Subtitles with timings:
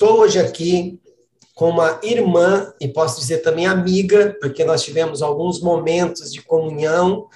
[0.00, 1.00] Estou hoje aqui
[1.56, 7.26] com uma irmã, e posso dizer também amiga, porque nós tivemos alguns momentos de comunhão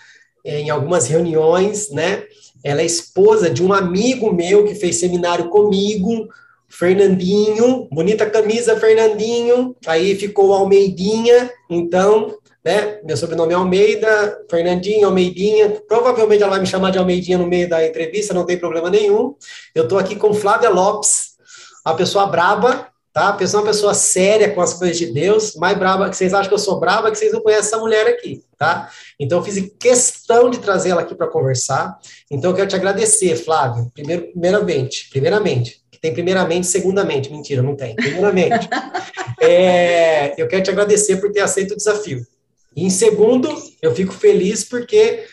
[0.44, 2.22] eh, em algumas reuniões, né?
[2.62, 6.28] Ela é esposa de um amigo meu que fez seminário comigo,
[6.68, 15.82] Fernandinho, bonita camisa, Fernandinho, aí ficou Almeidinha, então, né, meu sobrenome é Almeida, Fernandinho, Almeidinha,
[15.88, 19.34] provavelmente ela vai me chamar de Almeidinha no meio da entrevista, não tem problema nenhum.
[19.74, 21.31] Eu estou aqui com Flávia Lopes,
[21.84, 23.28] a pessoa braba, tá?
[23.28, 26.32] A pessoa é uma pessoa séria com as coisas de Deus, mais braba que vocês
[26.32, 28.90] acham que eu sou braba, que vocês não conhecem essa mulher aqui, tá?
[29.18, 31.98] Então eu fiz questão de trazer ela aqui para conversar.
[32.30, 37.76] Então eu quero te agradecer, Flávio, primeiro, primeiramente, primeiramente, que tem primeiramente, segundamente, mentira, não
[37.76, 37.94] tem.
[37.94, 38.68] Primeiramente,
[39.40, 42.26] é, eu quero te agradecer por ter aceito o desafio.
[42.74, 45.24] E em segundo, eu fico feliz porque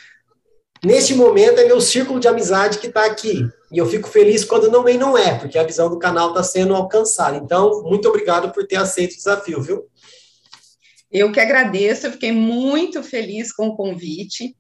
[0.83, 3.47] neste momento é meu círculo de amizade que está aqui.
[3.71, 6.75] E eu fico feliz quando não, não é, porque a visão do canal está sendo
[6.75, 7.37] alcançada.
[7.37, 9.87] Então, muito obrigado por ter aceito o desafio, viu?
[11.11, 14.55] Eu que agradeço, eu fiquei muito feliz com o convite.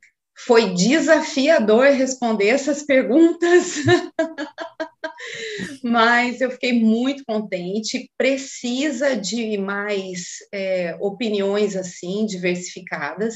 [0.45, 3.75] Foi desafiador responder essas perguntas,
[5.83, 8.09] mas eu fiquei muito contente.
[8.17, 13.35] Precisa de mais é, opiniões assim, diversificadas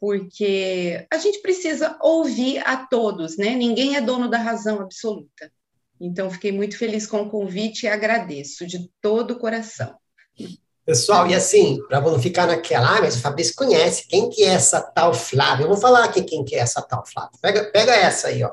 [0.00, 3.54] porque a gente precisa ouvir a todos, né?
[3.54, 5.52] Ninguém é dono da razão absoluta.
[6.00, 9.94] Então, fiquei muito feliz com o convite e agradeço de todo o coração.
[10.86, 14.48] Pessoal, e assim, para não ficar naquela, ah, mas o Fabrício conhece, quem que é
[14.48, 15.64] essa tal Flávia?
[15.64, 17.38] Eu vou falar aqui quem que é essa tal Flávia.
[17.40, 18.52] Pega, pega essa aí, ó.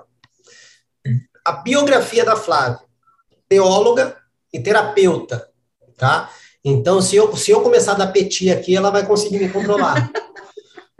[1.46, 2.81] A biografia da Flávia,
[3.47, 4.18] teóloga
[4.52, 5.50] e terapeuta,
[5.96, 6.29] tá?
[6.64, 10.12] Então, se eu, se eu começar a dar peti aqui, ela vai conseguir me controlar.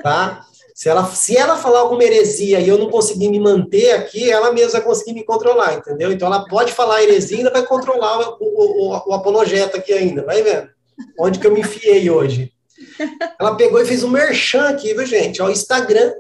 [0.08, 0.46] tá?
[0.74, 4.54] Se ela, se ela falar alguma heresia e eu não conseguir me manter aqui, ela
[4.54, 6.12] mesma vai conseguir me controlar, entendeu?
[6.12, 9.92] Então ela pode falar heresia e ainda vai controlar o, o, o, o apologeta aqui
[9.92, 10.70] ainda, vai vendo?
[11.20, 12.54] Onde que eu me enfiei hoje?
[13.40, 15.42] Ela pegou e fez um merchan aqui, viu, gente?
[15.42, 16.14] Ó, Instagram,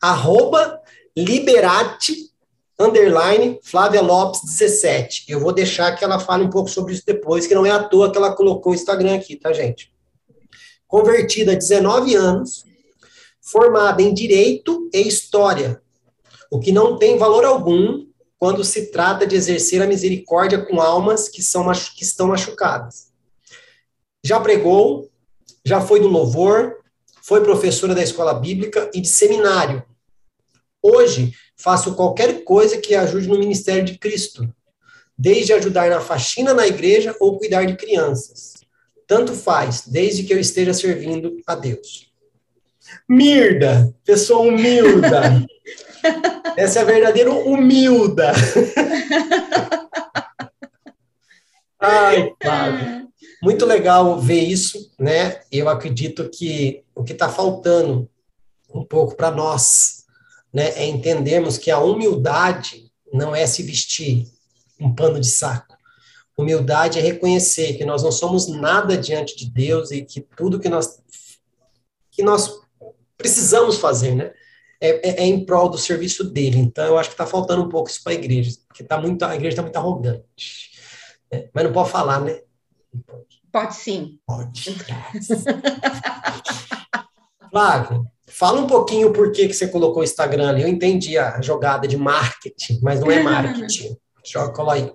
[0.00, 0.80] arroba
[1.16, 2.30] liberate,
[2.80, 5.26] underline, Flávia Lopes 17.
[5.28, 7.82] Eu vou deixar que ela fale um pouco sobre isso depois, que não é à
[7.82, 9.92] toa que ela colocou o Instagram aqui, tá, gente?
[10.86, 12.64] Convertida há 19 anos,
[13.50, 15.80] formada em direito e história,
[16.50, 18.06] o que não tem valor algum
[18.38, 23.08] quando se trata de exercer a misericórdia com almas que, são, que estão machucadas.
[24.24, 25.10] Já pregou,
[25.64, 26.76] já foi do louvor,
[27.22, 29.82] foi professora da escola bíblica e de seminário.
[30.82, 34.48] Hoje, faço qualquer coisa que ajude no ministério de Cristo,
[35.16, 38.54] desde ajudar na faxina na igreja ou cuidar de crianças.
[39.06, 42.07] Tanto faz, desde que eu esteja servindo a Deus.
[43.08, 45.46] Mirda, pessoa humilda.
[46.56, 48.32] Essa é a verdadeira humilda.
[51.80, 53.08] Ai, Flávio.
[53.42, 55.40] Muito legal ver isso, né?
[55.50, 58.10] Eu acredito que o que está faltando
[58.74, 60.04] um pouco para nós,
[60.52, 64.26] né, é entendermos que a humildade não é se vestir
[64.78, 65.76] um pano de saco.
[66.36, 70.68] Humildade é reconhecer que nós não somos nada diante de Deus e que tudo que
[70.68, 71.00] nós
[72.10, 72.60] que nós
[73.18, 74.32] precisamos fazer, né?
[74.80, 76.58] É, é, é, em prol do serviço dele.
[76.58, 79.22] Então, eu acho que está faltando um pouco isso para a igreja, porque tá muito,
[79.24, 80.70] a igreja está muito arrogante.
[81.30, 82.40] É, mas não pode falar, né?
[83.52, 84.18] Pode sim.
[84.24, 84.76] Pode.
[87.50, 90.62] Flávio, fala um pouquinho por que, que você colocou o Instagram ali.
[90.62, 93.96] Eu entendi a jogada de marketing, mas não é marketing.
[94.24, 94.92] Joga aí.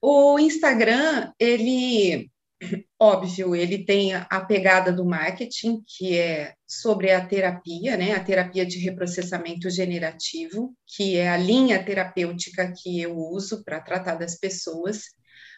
[0.00, 2.30] O Instagram, ele,
[2.98, 8.12] óbvio, ele tem a pegada do marketing, que é sobre a terapia, né?
[8.12, 14.16] A terapia de reprocessamento generativo, que é a linha terapêutica que eu uso para tratar
[14.16, 15.02] das pessoas.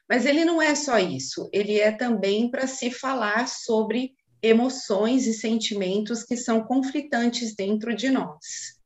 [0.09, 4.13] Mas ele não é só isso, ele é também para se falar sobre
[4.43, 8.77] emoções e sentimentos que são conflitantes dentro de nós.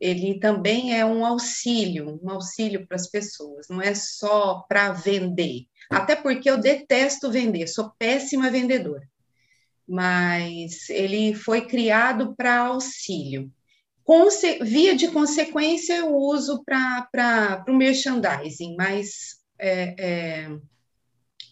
[0.00, 5.66] Ele também é um auxílio, um auxílio para as pessoas, não é só para vender.
[5.90, 9.06] Até porque eu detesto vender, sou péssima vendedora.
[9.86, 13.50] Mas ele foi criado para auxílio.
[14.02, 20.58] Conse via de consequência, eu uso para o merchandising, mas é, é,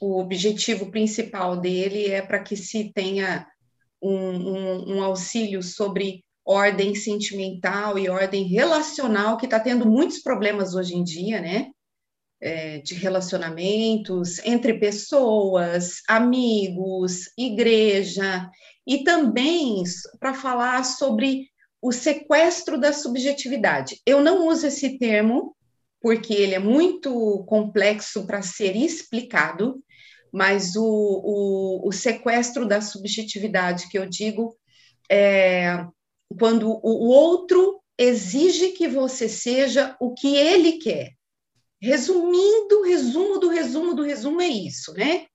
[0.00, 3.46] o objetivo principal dele é para que se tenha
[4.02, 10.74] um, um, um, auxílio sobre ordem sentimental e ordem relacional, que está tendo muitos problemas
[10.74, 11.70] hoje em dia, né?
[12.44, 18.50] É, de relacionamentos entre pessoas, amigos, igreja,
[18.84, 19.84] e também
[20.18, 21.46] para falar sobre
[21.80, 24.00] o sequestro da subjetividade.
[24.04, 25.54] Eu não uso esse termo
[26.00, 29.80] porque ele é muito complexo para ser explicado,
[30.32, 34.56] mas o, o, o, sequestro da subjetividade que eu digo
[35.08, 35.86] é
[36.38, 41.12] quando o outro exige que você seja o que ele quer.
[41.82, 45.26] Resumindo, resumo do resumo do resumo é isso, né?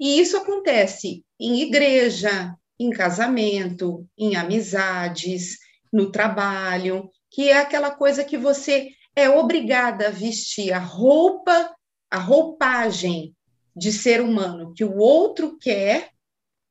[0.00, 5.58] E isso acontece em igreja, em casamento, em amizades,
[5.92, 11.74] no trabalho, que é aquela coisa que você é obrigada a vestir a roupa,
[12.10, 13.36] a roupagem
[13.76, 16.08] de ser humano que o outro quer,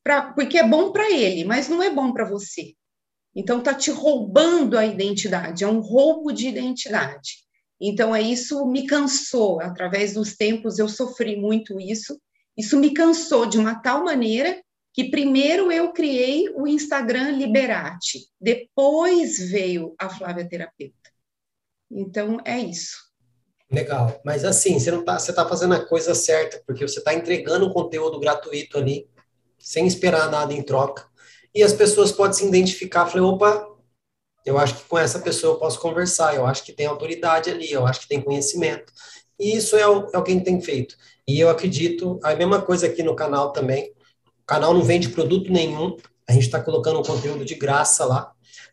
[0.03, 2.73] pra, porque é bom para ele, mas não é bom para você.
[3.35, 7.50] Então está te roubando a identidade, é um roubo de identidade.
[7.81, 12.21] Então é isso me cansou, através dos tempos eu sofri muito isso.
[12.55, 14.61] Isso me cansou de uma tal maneira
[14.93, 20.95] que primeiro eu criei o Instagram Liberate, depois veio a Flávia Terapeuta.
[21.89, 22.97] Então, é isso.
[23.71, 24.19] Legal.
[24.23, 28.19] Mas assim, você não tá, tá fazendo a coisa certa, porque você está entregando conteúdo
[28.19, 29.07] gratuito ali,
[29.57, 31.05] sem esperar nada em troca.
[31.55, 33.65] E as pessoas podem se identificar, falei, opa,
[34.45, 37.71] eu acho que com essa pessoa eu posso conversar, eu acho que tem autoridade ali,
[37.71, 38.91] eu acho que tem conhecimento.
[39.39, 40.95] E isso é o, é o que a gente tem feito.
[41.27, 43.91] E eu acredito, a mesma coisa aqui no canal também.
[44.43, 45.95] O canal não vende produto nenhum,
[46.27, 48.31] a gente está colocando um conteúdo de graça lá,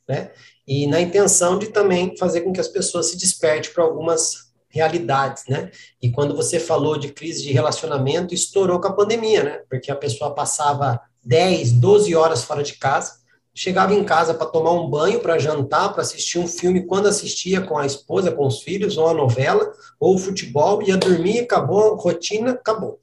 [0.08, 0.30] né?
[0.68, 5.44] e na intenção de também fazer com que as pessoas se despertem para algumas realidades,
[5.48, 5.70] né?
[6.00, 9.62] E quando você falou de crise de relacionamento, estourou com a pandemia, né?
[9.70, 13.14] Porque a pessoa passava 10, 12 horas fora de casa,
[13.58, 17.60] chegava em casa para tomar um banho, para jantar, para assistir um filme, quando assistia
[17.60, 21.94] com a esposa, com os filhos, ou a novela, ou o futebol, ia dormir, acabou
[21.94, 23.00] a rotina, acabou.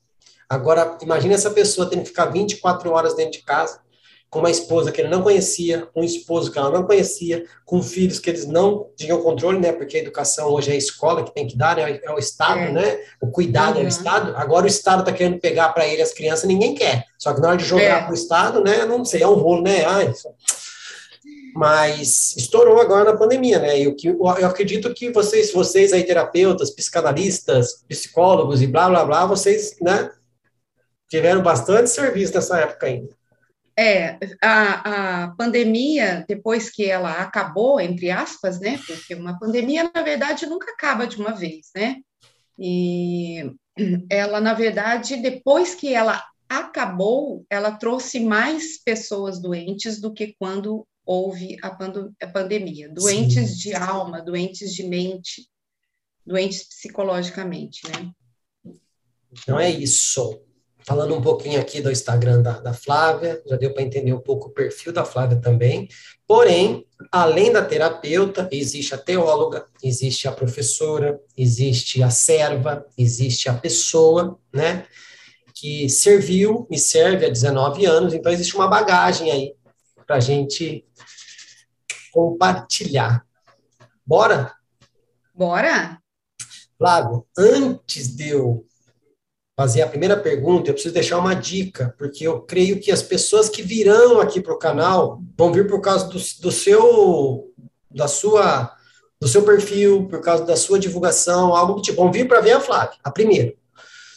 [0.47, 3.81] Agora, imagine essa pessoa tendo que ficar 24 horas dentro de casa,
[4.35, 8.19] com uma esposa que ele não conhecia, um esposo que ela não conhecia, com filhos
[8.19, 9.71] que eles não tinham controle, né?
[9.71, 12.01] Porque a educação hoje é a escola que tem que dar, né?
[12.03, 12.69] É o Estado, é.
[12.69, 12.99] né?
[13.21, 13.83] O cuidado uhum.
[13.83, 14.33] é o Estado.
[14.35, 17.05] Agora o Estado está querendo pegar para ele as crianças, ninguém quer.
[17.17, 18.01] Só que na hora de jogar é.
[18.01, 18.83] para o Estado, né?
[18.83, 19.85] Não sei, é um rolo, né?
[19.85, 20.13] Ai,
[21.55, 23.79] mas estourou agora na pandemia, né?
[23.79, 29.05] E o que eu acredito que vocês, vocês aí terapeutas, psicanalistas, psicólogos e blá blá
[29.05, 30.11] blá, vocês, né,
[31.09, 33.15] tiveram bastante serviço nessa época ainda.
[33.77, 38.79] É, a, a pandemia, depois que ela acabou, entre aspas, né?
[38.87, 41.97] Porque uma pandemia, na verdade, nunca acaba de uma vez, né?
[42.57, 43.51] E
[44.09, 50.87] ela, na verdade, depois que ela acabou, ela trouxe mais pessoas doentes do que quando
[51.05, 52.89] houve a, a pandemia.
[52.89, 53.57] Doentes Sim.
[53.57, 55.49] de alma, doentes de mente,
[56.25, 58.11] doentes psicologicamente, né?
[59.31, 60.41] Então é isso.
[60.85, 64.49] Falando um pouquinho aqui do Instagram da, da Flávia, já deu para entender um pouco
[64.49, 65.89] o perfil da Flávia também.
[66.27, 73.53] Porém, além da terapeuta, existe a teóloga, existe a professora, existe a serva, existe a
[73.55, 74.85] pessoa, né?
[75.55, 79.55] Que serviu e serve há 19 anos, então existe uma bagagem aí
[80.05, 80.85] para a gente
[82.11, 83.25] compartilhar.
[84.05, 84.53] Bora?
[85.33, 85.99] Bora!
[86.77, 88.64] Flávio, antes de eu
[89.55, 93.47] fazer a primeira pergunta, eu preciso deixar uma dica, porque eu creio que as pessoas
[93.47, 97.53] que virão aqui para o canal vão vir por causa do, do seu
[97.89, 98.75] da sua
[99.19, 102.51] do seu perfil, por causa da sua divulgação, algo do tipo, vão vir para ver
[102.51, 103.53] a Flávia, a primeira.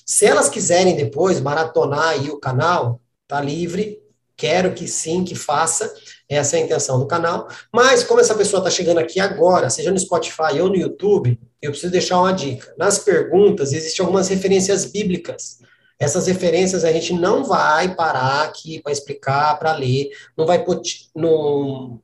[0.04, 4.02] Se elas quiserem depois maratonar aí o canal, tá livre,
[4.38, 5.92] quero que sim, que faça,
[6.28, 7.48] essa é a intenção do canal.
[7.72, 11.72] Mas, como essa pessoa está chegando aqui agora, seja no Spotify ou no YouTube, eu
[11.72, 12.72] preciso deixar uma dica.
[12.78, 15.58] Nas perguntas, existem algumas referências bíblicas.
[15.98, 20.80] Essas referências a gente não vai parar aqui para explicar, para ler, não vai pôr
[21.16, 22.00] no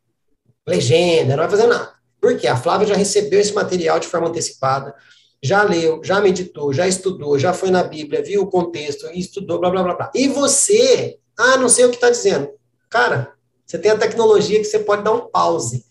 [0.66, 1.92] legenda, não vai fazer nada.
[2.20, 2.48] Por quê?
[2.48, 4.92] A Flávia já recebeu esse material de forma antecipada,
[5.40, 9.70] já leu, já meditou, já estudou, já foi na Bíblia, viu o contexto, estudou, blá,
[9.70, 10.10] blá, blá, blá.
[10.14, 12.50] E você, ah, não sei o que está dizendo.
[12.88, 13.34] Cara,
[13.66, 15.84] você tem a tecnologia que você pode dar um pause.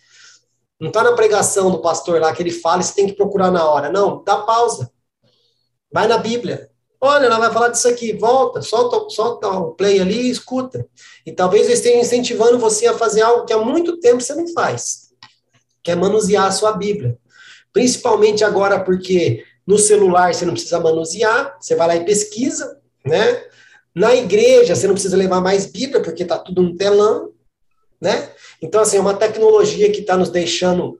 [0.79, 3.51] Não está na pregação do pastor lá que ele fala e você tem que procurar
[3.51, 3.89] na hora.
[3.89, 4.91] Não, dá pausa.
[5.91, 6.69] Vai na Bíblia.
[7.00, 10.88] Olha, ela vai falar disso aqui, volta, solta, solta o play ali e escuta.
[11.25, 14.47] E talvez eu esteja incentivando você a fazer algo que há muito tempo você não
[14.53, 15.09] faz,
[15.83, 17.17] que é manusear a sua Bíblia.
[17.73, 23.43] Principalmente agora, porque no celular você não precisa manusear, você vai lá e pesquisa, né?
[23.95, 27.33] Na igreja você não precisa levar mais Bíblia, porque está tudo no telão
[28.03, 28.29] né?
[28.62, 31.00] Então, assim, é uma tecnologia que está nos deixando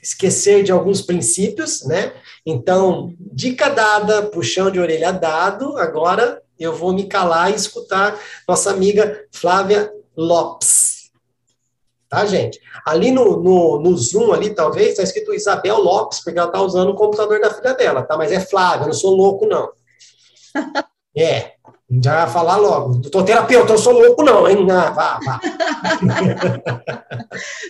[0.00, 2.12] esquecer de alguns princípios, né?
[2.46, 8.70] Então, dica dada, puxão de orelha dado, agora eu vou me calar e escutar nossa
[8.70, 11.10] amiga Flávia Lopes.
[12.08, 12.60] Tá, gente?
[12.86, 16.90] Ali no, no, no Zoom, ali, talvez, está escrito Isabel Lopes, porque ela está usando
[16.90, 18.16] o computador da filha dela, tá?
[18.16, 19.68] Mas é Flávia, eu não sou louco, não.
[21.16, 21.52] É,
[22.02, 22.98] já falar logo.
[22.98, 24.66] Doutor terapeuta, eu sou louco, não, hein?
[24.70, 25.40] Ah, vá, vá.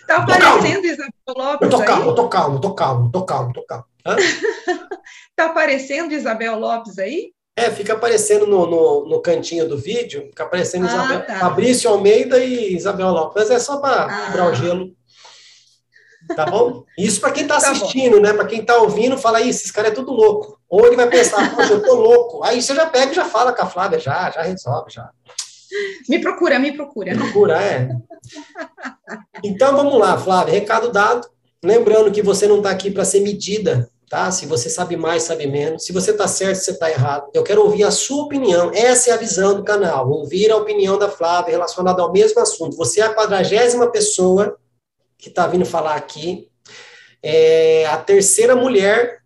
[0.07, 1.61] tá aparecendo Isabel Lopes.
[1.61, 3.85] Eu tô calmo, eu tô calmo, tô calmo, tô calmo, tô calmo.
[5.37, 7.33] tá aparecendo Isabel Lopes aí?
[7.59, 11.39] É, fica aparecendo no, no, no cantinho do vídeo, fica aparecendo ah, Isabel, tá.
[11.39, 13.35] Fabrício Almeida e Isabel Lopes.
[13.37, 14.27] Mas é só para ah.
[14.27, 14.97] quebrar o gelo.
[16.35, 16.85] Tá bom?
[16.99, 18.33] Isso para quem está tá assistindo, tá né?
[18.33, 20.56] Para quem está ouvindo, fala isso, esse cara é tudo louco.
[20.69, 22.43] Ou ele vai pensar, poxa, eu tô louco.
[22.43, 25.11] Aí você já pega e já fala com a Flávia, já, já resolve, já.
[26.09, 27.13] Me procura, me procura.
[27.13, 27.89] Me procura, é.
[29.45, 31.29] Então vamos lá, Flávia, recado dado.
[31.65, 34.31] Lembrando que você não está aqui para ser medida, tá?
[34.31, 35.85] Se você sabe mais, sabe menos.
[35.85, 37.29] Se você está certo, você está errado.
[37.33, 38.71] Eu quero ouvir a sua opinião.
[38.75, 40.09] Essa é a visão do canal.
[40.11, 42.77] Ouvir a opinião da Flávia relacionada ao mesmo assunto.
[42.77, 44.57] Você é a quadragésima pessoa
[45.19, 46.49] que está vindo falar aqui.
[47.23, 49.26] É a terceira mulher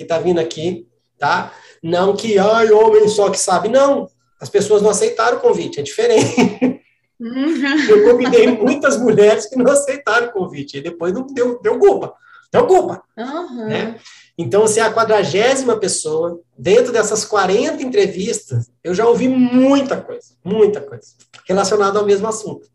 [0.00, 0.88] que está vindo aqui,
[1.18, 1.52] tá?
[1.82, 3.68] Não que, ai, homem só que sabe.
[3.68, 4.08] Não,
[4.40, 6.80] as pessoas não aceitaram o convite, é diferente.
[7.20, 7.80] Uhum.
[7.86, 12.14] Eu convidei muitas mulheres que não aceitaram o convite, e depois não deu, deu culpa.
[12.50, 13.02] Deu culpa.
[13.14, 13.66] Uhum.
[13.66, 14.00] Né?
[14.38, 16.40] Então, você é a quadragésima pessoa.
[16.56, 21.08] Dentro dessas 40 entrevistas, eu já ouvi muita coisa, muita coisa,
[21.46, 22.66] relacionada ao mesmo assunto.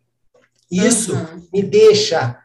[0.72, 1.48] Isso uhum.
[1.52, 2.40] me deixa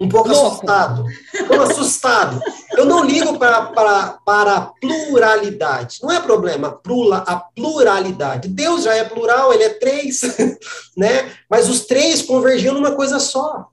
[0.00, 0.46] um pouco Louco.
[0.46, 1.04] assustado.
[1.34, 2.40] Estou assustado.
[2.74, 5.98] Eu não ligo para, para, para a pluralidade.
[6.02, 8.48] Não é problema plura, a pluralidade.
[8.48, 10.22] Deus já é plural, ele é três,
[10.96, 11.30] né?
[11.50, 13.68] Mas os três convergiam numa coisa só.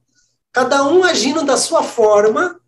[0.52, 2.60] Cada um agindo da sua forma,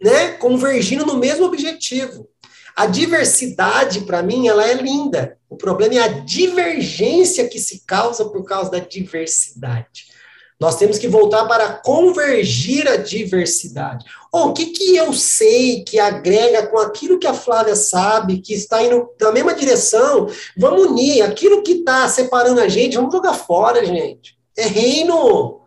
[0.00, 0.32] né?
[0.32, 2.28] Convergindo no mesmo objetivo.
[2.76, 5.38] A diversidade, para mim, ela é linda.
[5.48, 10.13] O problema é a divergência que se causa por causa da diversidade.
[10.60, 14.04] Nós temos que voltar para convergir a diversidade.
[14.32, 18.54] Oh, o que, que eu sei que agrega com aquilo que a Flávia sabe, que
[18.54, 20.28] está indo na mesma direção?
[20.56, 21.22] Vamos unir.
[21.22, 24.38] Aquilo que está separando a gente, vamos jogar fora, gente.
[24.56, 25.60] É reino.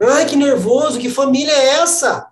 [0.00, 2.26] Ai, que nervoso, que família é essa?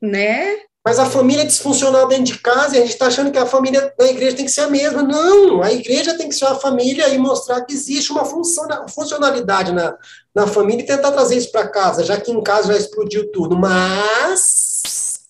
[0.00, 0.69] Né?
[0.84, 3.44] Mas a família é disfuncional dentro de casa e a gente está achando que a
[3.44, 5.02] família da igreja tem que ser a mesma.
[5.02, 8.24] Não, a igreja tem que ser a família e mostrar que existe uma
[8.88, 9.94] funcionalidade na,
[10.34, 13.58] na família e tentar trazer isso para casa, já que em casa já explodiu tudo.
[13.58, 15.20] Mas,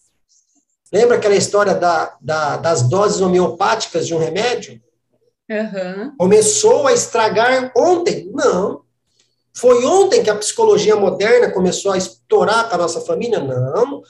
[0.93, 4.81] lembra aquela história da, da, das doses homeopáticas de um remédio?
[5.51, 6.15] Uhum.
[6.17, 8.31] Começou a estragar ontem?
[8.33, 8.83] Não.
[9.53, 13.41] Foi ontem que a psicologia moderna começou a estourar para a nossa família?
[13.41, 14.03] Não.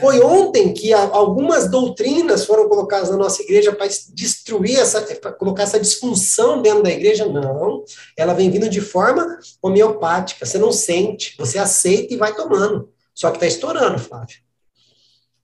[0.00, 5.64] Foi ontem que algumas doutrinas foram colocadas na nossa igreja para destruir essa, para colocar
[5.64, 7.26] essa disfunção dentro da igreja?
[7.26, 7.84] Não.
[8.16, 10.46] Ela vem vindo de forma homeopática.
[10.46, 12.88] Você não sente, você aceita e vai tomando.
[13.14, 14.36] Só que está estourando, Flávio.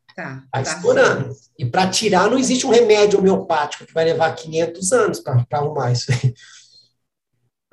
[0.09, 1.35] Está tá, tá estourando.
[1.59, 5.93] E para tirar, não existe um remédio homeopático que vai levar 500 anos para arrumar
[5.93, 6.35] isso aí.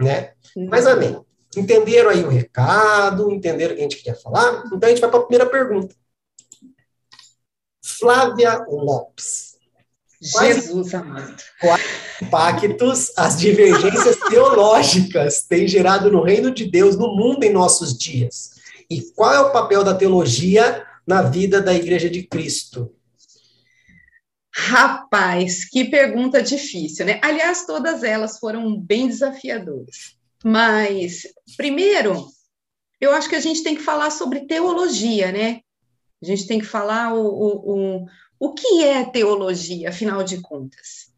[0.02, 0.32] Né?
[0.70, 1.22] Mas amém.
[1.60, 3.32] Entenderam aí o recado?
[3.32, 4.64] Entenderam o que a gente queria falar?
[4.68, 5.96] Então a gente vai para a primeira pergunta.
[7.84, 9.58] Flávia Lopes.
[10.22, 11.42] Jesus amado.
[11.62, 11.82] Quais
[12.22, 18.52] impactos as divergências teológicas têm gerado no reino de Deus, no mundo em nossos dias?
[18.90, 22.94] E qual é o papel da teologia na vida da Igreja de Cristo?
[24.52, 27.20] Rapaz, que pergunta difícil, né?
[27.24, 30.19] Aliás, todas elas foram bem desafiadoras.
[30.44, 31.24] Mas,
[31.58, 32.26] primeiro,
[33.00, 35.62] eu acho que a gente tem que falar sobre teologia, né?
[36.22, 38.06] A gente tem que falar o, o, o,
[38.40, 41.10] o que é teologia, afinal de contas.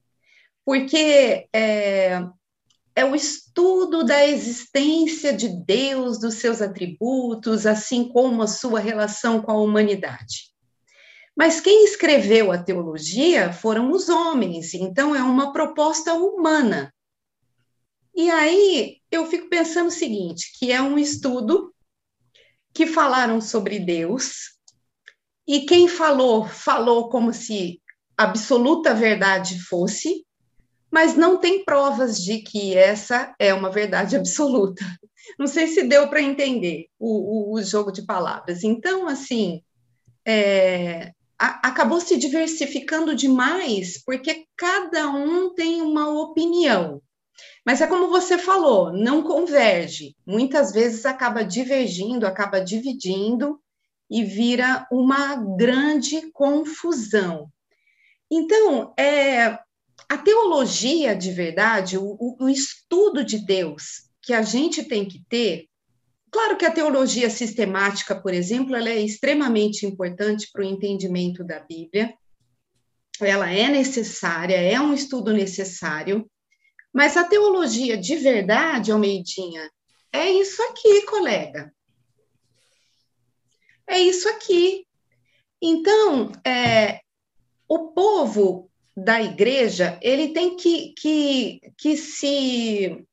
[0.64, 2.24] Porque é,
[2.96, 9.42] é o estudo da existência de Deus, dos seus atributos, assim como a sua relação
[9.42, 10.52] com a humanidade.
[11.36, 16.94] Mas quem escreveu a teologia foram os homens, então é uma proposta humana.
[18.14, 21.74] E aí eu fico pensando o seguinte, que é um estudo
[22.74, 24.52] que falaram sobre Deus,
[25.48, 27.82] e quem falou, falou como se
[28.18, 30.26] absoluta verdade fosse,
[30.90, 34.86] mas não tem provas de que essa é uma verdade absoluta.
[35.40, 38.64] Não sei se deu para entender o, o, o, jogo de palavras.
[38.64, 39.62] Então, assim,
[40.26, 47.02] é, a, acabou se diversificando demais, porque cada um tem uma opinião.
[47.66, 50.16] Mas é como você falou, não converge.
[50.26, 53.60] Muitas vezes acaba divergindo, acaba dividindo
[54.10, 57.50] e vira uma grande confusão.
[58.30, 59.60] Então, é,
[60.10, 65.68] a teologia de verdade, o, o estudo de Deus que a gente tem que ter,
[66.32, 71.60] Claro que a teologia sistemática, por exemplo, ela é extremamente importante para o entendimento da
[71.60, 72.14] Bíblia.
[73.20, 76.26] Ela é necessária, é um estudo necessário,
[76.94, 79.70] mas a teologia de verdade, Almeidinha,
[80.12, 81.74] é isso aqui, colega.
[83.88, 84.86] É isso aqui.
[85.62, 87.02] Então, é,
[87.68, 93.06] o povo da igreja, ele tem que, que, que se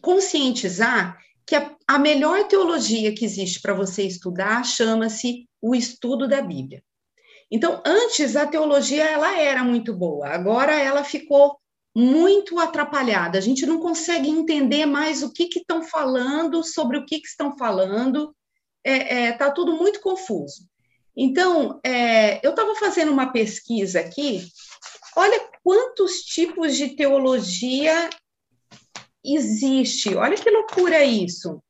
[0.00, 6.40] conscientizar que a, a melhor teologia que existe para você estudar chama-se o estudo da
[6.40, 6.82] Bíblia.
[7.50, 11.59] Então, antes a teologia ela era muito boa, agora ela ficou
[11.94, 13.38] muito atrapalhada.
[13.38, 17.56] A gente não consegue entender mais o que estão falando, sobre o que, que estão
[17.56, 18.34] falando.
[18.84, 20.68] Está é, é, tá tudo muito confuso.
[21.16, 24.46] Então, é, eu estava fazendo uma pesquisa aqui.
[25.16, 28.08] Olha quantos tipos de teologia
[29.24, 30.14] existe.
[30.14, 31.62] Olha que loucura isso.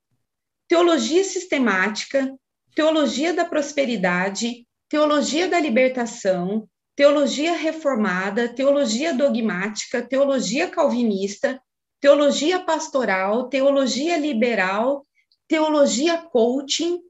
[0.69, 2.33] Teologia sistemática,
[2.75, 11.61] teologia da prosperidade, teologia da libertação, teologia reformada, teologia dogmática, teologia calvinista,
[12.01, 15.07] teologia pastoral, teologia liberal,
[15.49, 17.01] teologia coaching,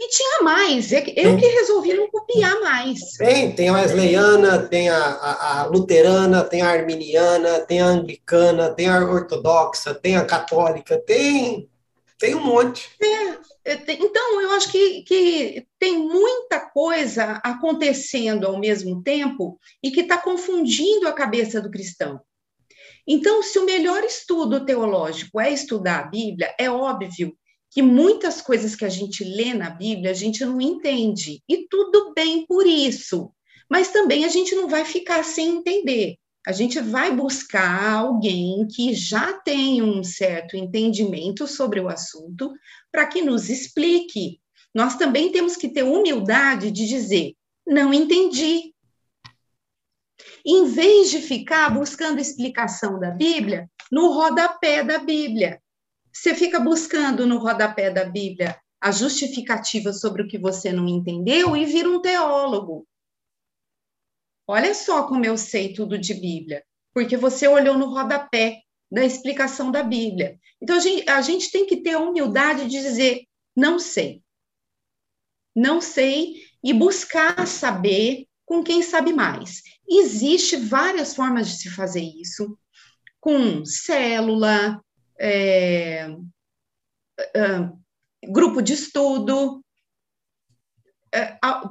[0.00, 3.00] e tinha mais, eu que resolvi não copiar mais.
[3.18, 8.70] Tem, tem a wesleyana, tem a, a, a, luterana, tem a arminiana, tem a anglicana,
[8.70, 11.68] tem a ortodoxa, tem a católica, tem,
[12.16, 12.88] tem um monte.
[13.02, 19.90] É, é então, eu acho que, que tem muita coisa acontecendo ao mesmo tempo e
[19.90, 22.20] que está confundindo a cabeça do cristão.
[23.06, 27.36] Então, se o melhor estudo teológico é estudar a Bíblia, é óbvio
[27.70, 32.12] que muitas coisas que a gente lê na Bíblia a gente não entende, e tudo
[32.14, 33.30] bem por isso,
[33.70, 36.16] mas também a gente não vai ficar sem entender.
[36.48, 42.50] A gente vai buscar alguém que já tem um certo entendimento sobre o assunto
[42.90, 44.40] para que nos explique.
[44.74, 47.34] Nós também temos que ter humildade de dizer:
[47.66, 48.74] não entendi.
[50.42, 55.60] Em vez de ficar buscando explicação da Bíblia no rodapé da Bíblia,
[56.10, 61.54] você fica buscando no rodapé da Bíblia a justificativa sobre o que você não entendeu
[61.54, 62.87] e vira um teólogo.
[64.48, 69.70] Olha só como eu sei tudo de Bíblia, porque você olhou no rodapé da explicação
[69.70, 70.40] da Bíblia.
[70.60, 74.22] Então, a gente, a gente tem que ter a humildade de dizer: não sei.
[75.54, 79.62] Não sei e buscar saber com quem sabe mais.
[79.86, 82.58] Existe várias formas de se fazer isso,
[83.20, 84.82] com célula,
[85.20, 86.08] é,
[87.34, 87.70] é,
[88.30, 89.62] grupo de estudo,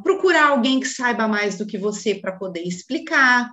[0.03, 3.51] procurar alguém que saiba mais do que você para poder explicar.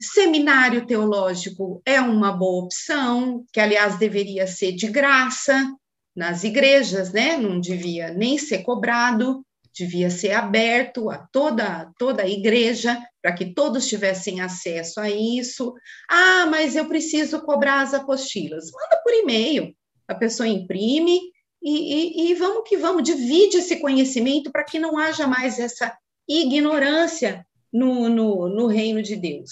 [0.00, 5.74] Seminário teológico é uma boa opção, que aliás deveria ser de graça
[6.14, 7.36] nas igrejas, né?
[7.36, 13.52] Não devia nem ser cobrado, devia ser aberto a toda toda a igreja para que
[13.52, 15.74] todos tivessem acesso a isso.
[16.08, 18.70] Ah, mas eu preciso cobrar as apostilas.
[18.72, 19.74] Manda por e-mail.
[20.06, 21.20] A pessoa imprime
[21.62, 25.96] e, e, e vamos que vamos, divide esse conhecimento para que não haja mais essa
[26.28, 29.50] ignorância no, no, no reino de Deus.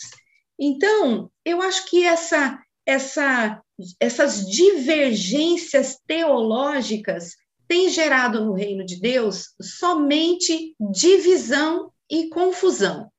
[0.59, 3.62] Então, eu acho que essa, essa,
[4.01, 7.37] essas divergências teológicas
[7.69, 13.11] têm gerado no reino de Deus somente divisão e confusão.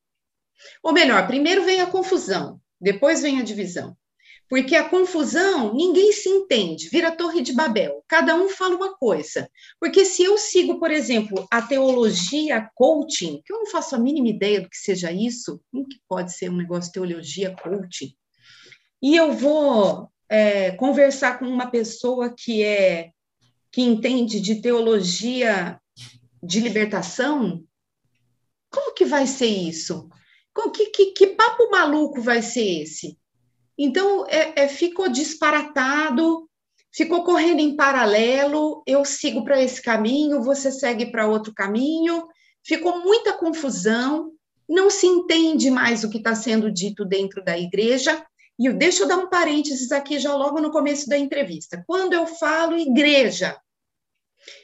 [0.82, 3.96] Ou melhor, primeiro vem a confusão, depois vem a divisão.
[4.50, 9.50] Porque a confusão, ninguém se entende, vira torre de Babel, cada um fala uma coisa.
[9.80, 14.30] Porque se eu sigo, por exemplo, a teologia coaching, que eu não faço a mínima
[14.30, 18.14] ideia do que seja isso, o que pode ser um negócio de teologia coaching,
[19.02, 23.12] e eu vou é, conversar com uma pessoa que é
[23.72, 25.80] que entende de teologia
[26.42, 27.64] de libertação,
[28.72, 30.10] como que vai ser isso?
[30.74, 33.18] Que, que, que papo maluco vai ser esse?
[33.78, 36.50] Então, é, é, ficou disparatado,
[36.92, 42.28] ficou correndo em paralelo, eu sigo para esse caminho, você segue para outro caminho,
[42.66, 44.32] ficou muita confusão,
[44.68, 48.26] não se entende mais o que está sendo dito dentro da igreja.
[48.60, 51.84] E deixa eu dar um parênteses aqui já logo no começo da entrevista.
[51.86, 53.56] Quando eu falo igreja,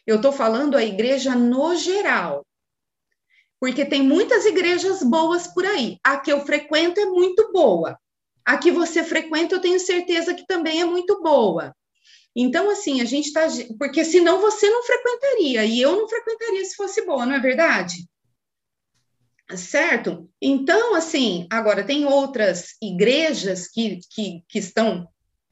[0.05, 2.45] eu estou falando a igreja no geral,
[3.59, 5.99] porque tem muitas igrejas boas por aí.
[6.03, 7.97] A que eu frequento é muito boa,
[8.45, 11.73] a que você frequenta, eu tenho certeza que também é muito boa.
[12.35, 13.47] Então, assim, a gente está.
[13.77, 18.07] Porque senão você não frequentaria, e eu não frequentaria se fosse boa, não é verdade?
[19.55, 20.29] Certo?
[20.41, 25.07] Então, assim, agora tem outras igrejas que, que, que estão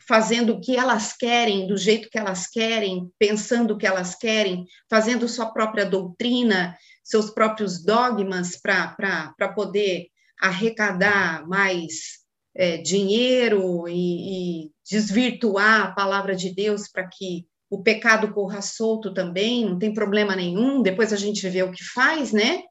[0.08, 4.65] fazendo o que elas querem, do jeito que elas querem, pensando o que elas querem,
[4.89, 10.08] fazendo sua própria doutrina, seus próprios dogmas para poder
[10.39, 12.21] arrecadar mais
[12.56, 19.14] é, dinheiro e, e desvirtuar a palavra de Deus para que o pecado corra solto
[19.14, 22.64] também, não tem problema nenhum, depois a gente vê o que faz, né?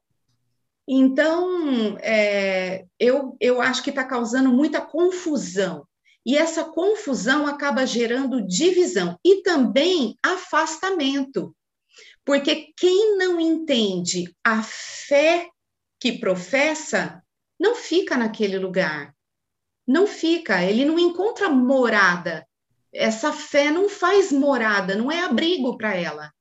[0.87, 5.87] Então, é, eu, eu acho que está causando muita confusão.
[6.23, 11.55] E essa confusão acaba gerando divisão e também afastamento.
[12.23, 15.49] Porque quem não entende a fé
[15.99, 17.23] que professa,
[17.59, 19.15] não fica naquele lugar
[19.91, 22.47] não fica, ele não encontra morada.
[22.93, 26.31] Essa fé não faz morada, não é abrigo para ela.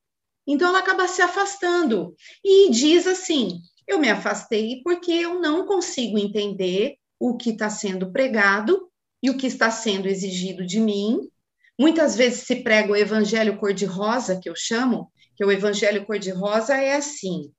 [0.46, 6.16] Então ela acaba se afastando e diz assim: eu me afastei porque eu não consigo
[6.16, 8.88] entender o que está sendo pregado
[9.22, 11.28] e o que está sendo exigido de mim.
[11.78, 16.94] Muitas vezes se prega o evangelho cor-de-rosa, que eu chamo, que o evangelho cor-de-rosa é
[16.94, 17.52] assim: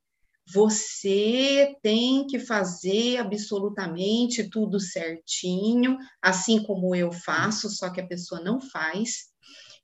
[0.54, 8.42] você tem que fazer absolutamente tudo certinho, assim como eu faço, só que a pessoa
[8.42, 9.32] não faz,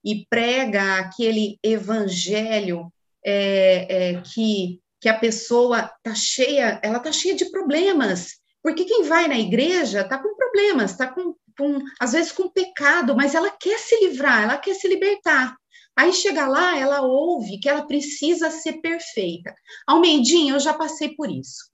[0.04, 2.92] e prega aquele evangelho
[3.26, 9.04] é, é, que, que a pessoa está cheia, ela está cheia de problemas, porque quem
[9.04, 13.50] vai na igreja está com problemas, está com, com, às vezes com pecado, mas ela
[13.50, 15.56] quer se livrar, ela quer se libertar.
[15.98, 19.56] Aí chega lá, ela ouve que ela precisa ser perfeita.
[19.88, 21.72] Almeidinha, eu já passei por isso.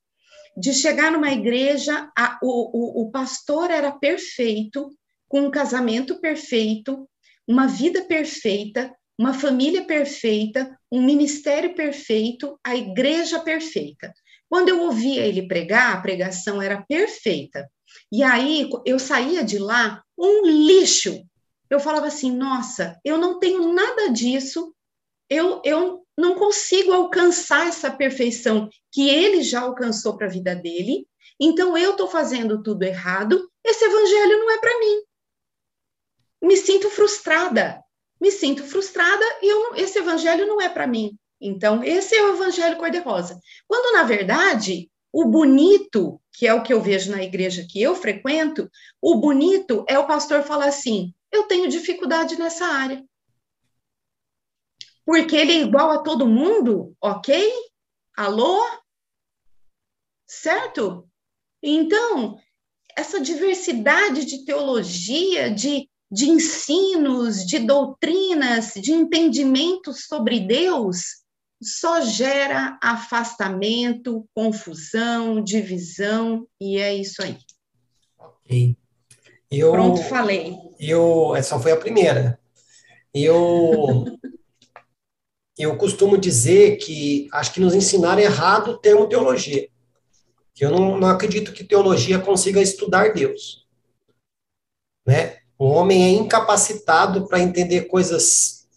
[0.56, 4.90] De chegar numa igreja, a, o, o, o pastor era perfeito,
[5.28, 7.10] com um casamento perfeito,
[7.48, 14.14] uma vida perfeita, uma família perfeita, um ministério perfeito, a igreja perfeita.
[14.48, 17.68] Quando eu ouvia ele pregar, a pregação era perfeita.
[18.12, 21.26] E aí eu saía de lá um lixo,
[21.74, 24.74] eu falava assim: nossa, eu não tenho nada disso,
[25.30, 31.08] eu, eu não consigo alcançar essa perfeição que ele já alcançou para a vida dele,
[31.40, 35.02] então eu estou fazendo tudo errado, esse evangelho não é para mim.
[36.42, 37.82] Me sinto frustrada,
[38.22, 41.18] me sinto frustrada e eu, esse evangelho não é para mim.
[41.42, 43.40] Então, esse é o evangelho cor-de-rosa.
[43.68, 47.96] Quando, na verdade, o bonito, que é o que eu vejo na igreja que eu
[47.96, 48.70] frequento,
[49.02, 53.04] o bonito é o pastor falar assim: eu tenho dificuldade nessa área.
[55.06, 57.52] Porque ele é igual a todo mundo, ok?
[58.16, 58.62] Alô?
[60.26, 61.10] Certo?
[61.62, 62.40] Então,
[62.96, 71.24] essa diversidade de teologia, de, de ensinos, de doutrinas, de entendimentos sobre Deus,
[71.62, 77.38] só gera afastamento, confusão, divisão, e é isso aí.
[78.20, 78.78] Ok.
[79.50, 80.58] Eu, Pronto, falei.
[80.90, 82.40] Eu, essa foi a primeira.
[83.14, 84.06] Eu,
[85.58, 89.70] eu costumo dizer que acho que nos ensinaram errado o termo teologia.
[90.60, 93.66] Eu não, não acredito que teologia consiga estudar Deus.
[95.06, 95.38] Né?
[95.58, 98.68] O homem é incapacitado para entender coisas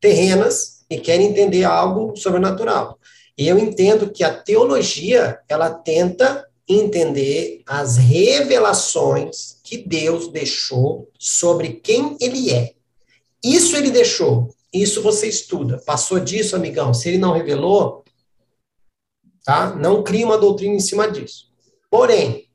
[0.00, 2.98] terrenas e quer entender algo sobrenatural.
[3.36, 11.74] E eu entendo que a teologia, ela tenta entender as revelações que Deus deixou sobre
[11.74, 12.74] quem ele é.
[13.42, 15.78] Isso ele deixou, isso você estuda.
[15.84, 16.94] Passou disso, amigão.
[16.94, 18.04] Se ele não revelou,
[19.44, 19.74] tá?
[19.74, 21.50] Não crie uma doutrina em cima disso.
[21.90, 22.48] porém,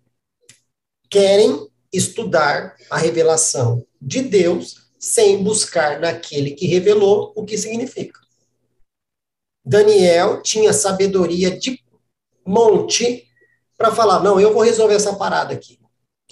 [1.09, 8.19] querem estudar a revelação de Deus sem buscar naquele que revelou o que significa.
[9.63, 11.83] Daniel tinha sabedoria de
[12.45, 13.27] monte
[13.77, 15.79] para falar: não, eu vou resolver essa parada aqui.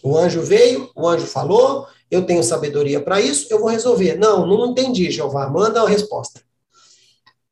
[0.04, 4.16] O anjo veio, o anjo falou, eu tenho sabedoria para isso, eu vou resolver.
[4.16, 6.42] Não, não entendi, Jeová, manda a resposta.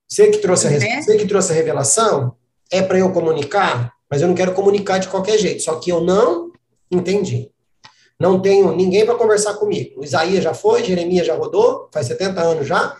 [0.07, 1.01] Você que trouxe a, é.
[1.01, 2.35] você que trouxe a revelação,
[2.69, 6.01] é para eu comunicar, mas eu não quero comunicar de qualquer jeito, só que eu
[6.01, 6.51] não
[6.91, 7.49] entendi.
[8.19, 10.01] Não tenho ninguém para conversar comigo.
[10.01, 12.95] O Isaías já foi, Jeremias já rodou, faz 70 anos já.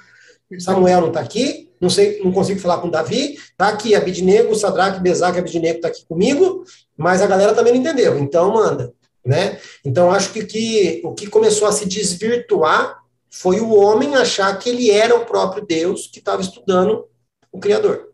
[0.60, 3.36] Samuel não está aqui, não sei, não consigo falar com Davi.
[3.36, 6.64] Está aqui Abidnego, Sadraque, Bezaque, Abidnego está aqui comigo,
[6.98, 8.20] mas a galera também não entendeu.
[8.20, 8.94] Então manda,
[9.26, 9.60] né?
[9.84, 14.70] Então acho que, que o que começou a se desvirtuar foi o homem achar que
[14.70, 17.06] ele era o próprio Deus que estava estudando
[17.52, 18.10] o Criador,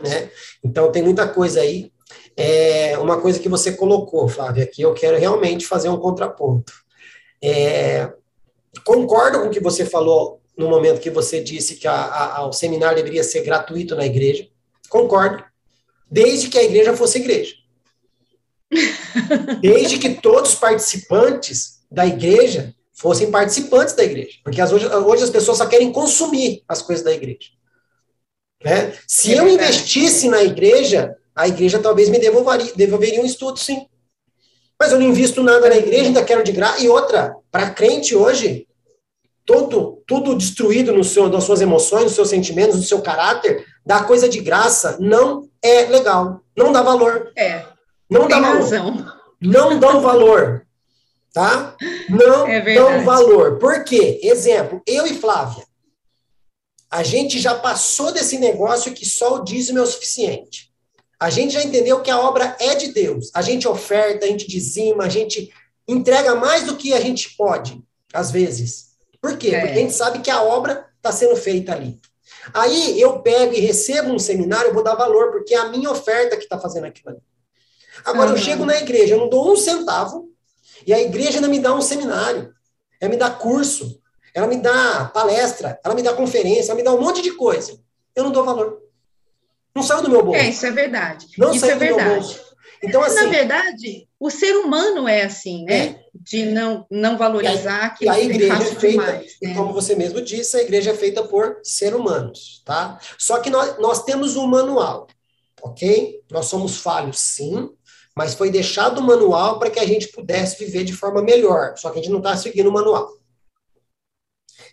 [0.00, 0.30] né?
[0.64, 1.92] Então tem muita coisa aí
[2.36, 6.72] é, uma coisa que você colocou, Flávia, que eu quero realmente fazer um contraponto.
[7.42, 8.10] É,
[8.84, 12.52] concordo com o que você falou no momento que você disse que a, a, o
[12.52, 14.48] seminário deveria ser gratuito na igreja.
[14.88, 15.44] Concordo.
[16.10, 17.54] Desde que a igreja fosse igreja.
[19.60, 24.38] Desde que todos os participantes da igreja fossem participantes da igreja.
[24.44, 27.50] Porque hoje, hoje as pessoas só querem consumir as coisas da igreja.
[28.64, 28.96] Né?
[29.06, 33.86] Se eu investisse na igreja, a igreja talvez me devolveria, devolveria um estudo, sim.
[34.78, 36.82] Mas eu não invisto nada na igreja, ainda quero de graça.
[36.82, 38.66] E outra, para crente hoje,
[39.44, 44.06] todo, tudo destruído no seu, nas suas emoções, nos seus sentimentos, no seu caráter, dar
[44.06, 46.42] coisa de graça não é legal.
[46.54, 47.32] Não dá valor.
[47.34, 47.64] É.
[48.10, 48.60] Não dá valor.
[48.60, 49.06] Razão.
[49.40, 50.66] Não dão valor.
[51.32, 51.74] Tá?
[52.10, 53.58] Não é dão valor.
[53.58, 54.20] Por quê?
[54.22, 55.64] Exemplo, eu e Flávia.
[56.90, 60.70] A gente já passou desse negócio que só o dízimo é o suficiente.
[61.18, 63.30] A gente já entendeu que a obra é de Deus.
[63.32, 65.50] A gente oferta, a gente dizima, a gente
[65.88, 68.91] entrega mais do que a gente pode, às vezes.
[69.22, 69.54] Por quê?
[69.54, 69.60] É.
[69.60, 71.98] Porque a gente sabe que a obra está sendo feita ali.
[72.52, 75.90] Aí eu pego e recebo um seminário, eu vou dar valor, porque é a minha
[75.90, 77.20] oferta que está fazendo aquilo ali.
[78.04, 78.36] Agora uhum.
[78.36, 80.28] eu chego na igreja, eu não dou um centavo,
[80.84, 82.52] e a igreja ainda me dá um seminário,
[83.00, 84.00] ela me dá curso,
[84.34, 87.78] ela me dá palestra, ela me dá conferência, ela me dá um monte de coisa.
[88.16, 88.82] Eu não dou valor.
[89.74, 90.40] Não saiu do meu bolso.
[90.40, 91.28] É, isso é verdade.
[91.38, 92.02] Não isso saiu é verdade.
[92.02, 92.40] do meu bolso.
[92.82, 95.86] Então, assim, Na verdade, o ser humano é assim, né?
[95.86, 96.01] É.
[96.14, 99.54] De não, não valorizar que a igreja é feita, demais, né?
[99.54, 102.98] como você mesmo disse, a igreja é feita por ser humanos, tá?
[103.18, 105.06] Só que nós, nós temos um manual,
[105.62, 106.20] ok?
[106.30, 107.70] Nós somos falhos, sim,
[108.14, 111.74] mas foi deixado o manual para que a gente pudesse viver de forma melhor.
[111.78, 113.10] Só que a gente não está seguindo o manual.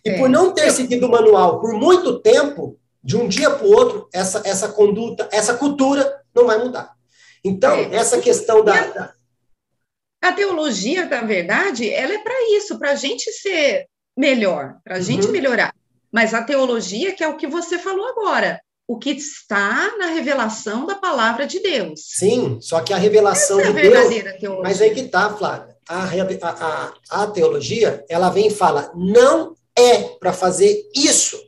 [0.04, 0.18] E é.
[0.18, 4.08] por não ter seguido o manual por muito tempo, de um dia para o outro,
[4.12, 6.94] essa, essa conduta, essa cultura não vai mudar.
[7.42, 7.94] Então, é.
[7.94, 9.14] essa questão da,
[10.22, 14.98] A teologia, na verdade, ela é para isso, para a gente ser melhor, para a
[14.98, 15.04] uhum.
[15.04, 15.74] gente melhorar.
[16.12, 20.84] Mas a teologia, que é o que você falou agora, o que está na revelação
[20.84, 22.00] da palavra de Deus.
[22.04, 24.40] Sim, só que a revelação Essa de é a verdadeira Deus.
[24.40, 24.62] Teologia.
[24.64, 25.76] Mas aí que tá, Flávia.
[25.88, 31.40] A, a, a, a teologia, ela vem e fala: não é para fazer isso.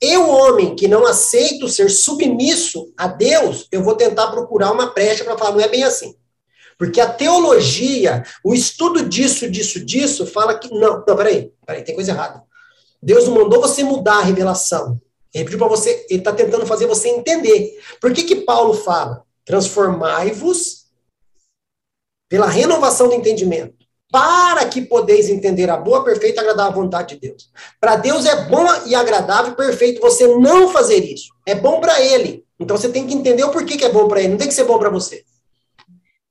[0.00, 5.22] Eu, homem, que não aceito ser submisso a Deus, eu vou tentar procurar uma brecha
[5.22, 6.16] para falar, não é bem assim.
[6.82, 10.68] Porque a teologia, o estudo disso, disso, disso, fala que.
[10.68, 12.42] Não, não, peraí, peraí, tem coisa errada.
[13.00, 15.00] Deus não mandou você mudar a revelação.
[15.32, 17.80] Ele pediu para você, ele está tentando fazer você entender.
[18.00, 19.22] Por que, que Paulo fala?
[19.44, 20.86] Transformai-vos
[22.28, 23.76] pela renovação do entendimento
[24.10, 27.48] para que podeis entender a boa, perfeita e agradável vontade de Deus.
[27.80, 31.32] Para Deus é bom e agradável e perfeito você não fazer isso.
[31.46, 32.44] É bom para ele.
[32.58, 34.54] Então você tem que entender o porquê que é bom para ele, não tem que
[34.54, 35.24] ser bom para você.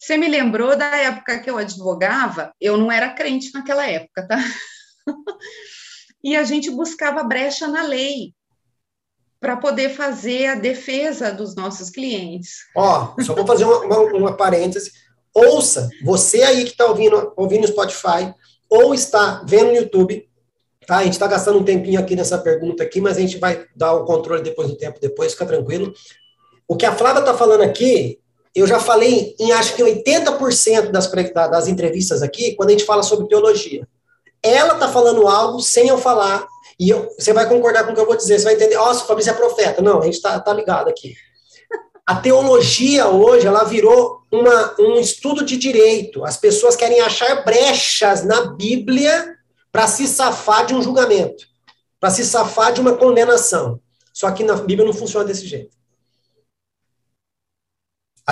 [0.02, 4.44] Você me lembrou da época que eu advogava, eu não era crente naquela época, tá?
[6.24, 8.34] e a gente buscava brecha na lei
[9.40, 12.58] para poder fazer a defesa dos nossos clientes.
[12.76, 14.92] Ó, só vou fazer uma, uma, uma parêntese
[15.34, 18.34] ouça, você aí que está ouvindo, ouvindo no Spotify,
[18.70, 20.28] ou está vendo no YouTube,
[20.86, 20.98] tá?
[20.98, 23.94] A gente está gastando um tempinho aqui nessa pergunta aqui, mas a gente vai dar
[23.94, 25.94] o controle depois do tempo, depois, fica tranquilo.
[26.68, 28.21] O que a Flávia está falando aqui,
[28.56, 33.04] eu já falei em acho que 80% das, das entrevistas aqui, quando a gente fala
[33.04, 33.88] sobre teologia.
[34.44, 36.46] Ela está falando algo sem eu falar,
[36.80, 39.04] e eu, você vai concordar com o que eu vou dizer, você vai entender, nossa,
[39.04, 39.82] o Fabrício é profeta.
[39.82, 41.14] Não, a gente está tá ligado aqui.
[42.06, 46.26] A teologia hoje, ela virou uma, um estudo de direito.
[46.26, 49.36] As pessoas querem achar brechas na Bíblia
[49.72, 51.46] para se safar de um julgamento,
[52.00, 53.80] para se safar de uma condenação.
[54.12, 55.78] Só que na Bíblia não funciona desse jeito.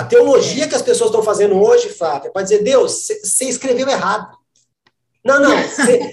[0.00, 3.86] A teologia que as pessoas estão fazendo hoje, Flávia, é para dizer, Deus, você escreveu
[3.86, 4.34] errado.
[5.22, 5.54] Não, não,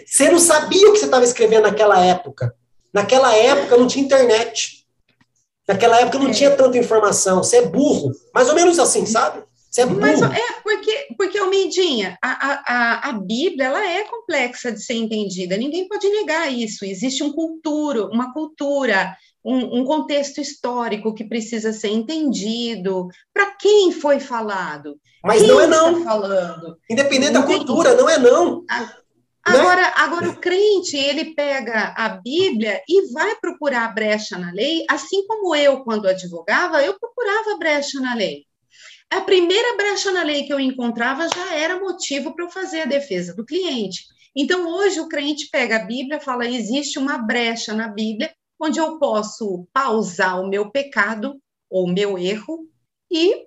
[0.06, 2.54] você não sabia o que você estava escrevendo naquela época.
[2.94, 4.86] Naquela época não tinha internet.
[5.66, 7.42] Naquela época não tinha tanta informação.
[7.42, 8.12] Você é burro.
[8.34, 9.42] Mais ou menos assim, sabe?
[9.72, 10.02] Você é burro.
[10.02, 12.30] Mas é, porque, porque Almeidinha, a,
[12.68, 15.56] a, a Bíblia, ela é complexa de ser entendida.
[15.56, 16.84] Ninguém pode negar isso.
[16.84, 19.16] Existe um cultura, uma cultura,
[19.48, 23.08] um, um contexto histórico que precisa ser entendido.
[23.34, 25.00] Para quem foi falado?
[25.24, 26.04] Mas quem não é não.
[26.04, 26.78] falando?
[26.90, 28.66] Independente da cultura, não é não.
[28.70, 28.92] A, né?
[29.46, 34.84] Agora, agora, o crente, ele pega a Bíblia e vai procurar a brecha na lei,
[34.90, 38.44] assim como eu, quando advogava, eu procurava a brecha na lei.
[39.10, 42.86] A primeira brecha na lei que eu encontrava já era motivo para eu fazer a
[42.86, 44.04] defesa do cliente.
[44.36, 48.30] Então, hoje, o crente pega a Bíblia e fala: existe uma brecha na Bíblia
[48.60, 51.40] onde eu posso pausar o meu pecado
[51.70, 52.68] ou o meu erro
[53.12, 53.46] e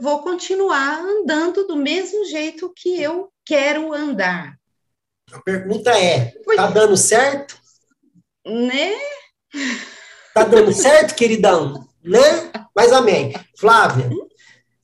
[0.00, 4.58] vou continuar andando do mesmo jeito que eu quero andar.
[5.32, 7.58] A pergunta é: tá dando certo?
[8.46, 8.92] Né?
[10.34, 11.86] Tá dando certo, queridão?
[12.02, 12.50] Né?
[12.74, 13.34] Mas amém.
[13.58, 14.08] Flávia,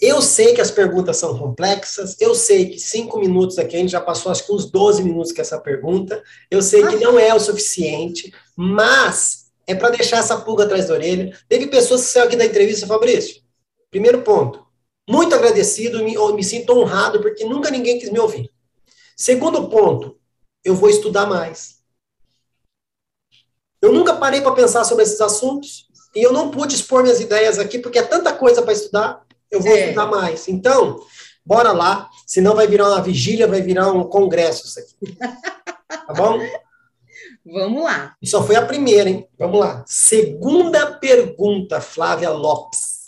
[0.00, 3.92] eu sei que as perguntas são complexas, eu sei que cinco minutos aqui, a gente
[3.92, 7.32] já passou acho que uns 12 minutos com essa pergunta, eu sei que não é
[7.32, 11.36] o suficiente, mas é para deixar essa pulga atrás da orelha.
[11.48, 13.42] Teve pessoas que saíram aqui da entrevista, Fabrício.
[13.90, 14.64] Primeiro ponto,
[15.08, 18.50] muito agradecido, me, me sinto honrado, porque nunca ninguém quis me ouvir.
[19.16, 20.18] Segundo ponto,
[20.64, 21.76] eu vou estudar mais.
[23.80, 27.58] Eu nunca parei para pensar sobre esses assuntos e eu não pude expor minhas ideias
[27.58, 29.24] aqui porque é tanta coisa para estudar.
[29.50, 29.88] Eu vou é.
[29.88, 30.48] estudar mais.
[30.48, 31.00] Então,
[31.44, 35.16] bora lá, senão vai virar uma vigília, vai virar um congresso isso aqui.
[36.06, 36.38] Tá bom?
[37.44, 38.16] Vamos lá.
[38.22, 39.28] E só foi a primeira, hein?
[39.38, 39.84] Vamos lá.
[39.86, 43.04] Segunda pergunta, Flávia Lopes.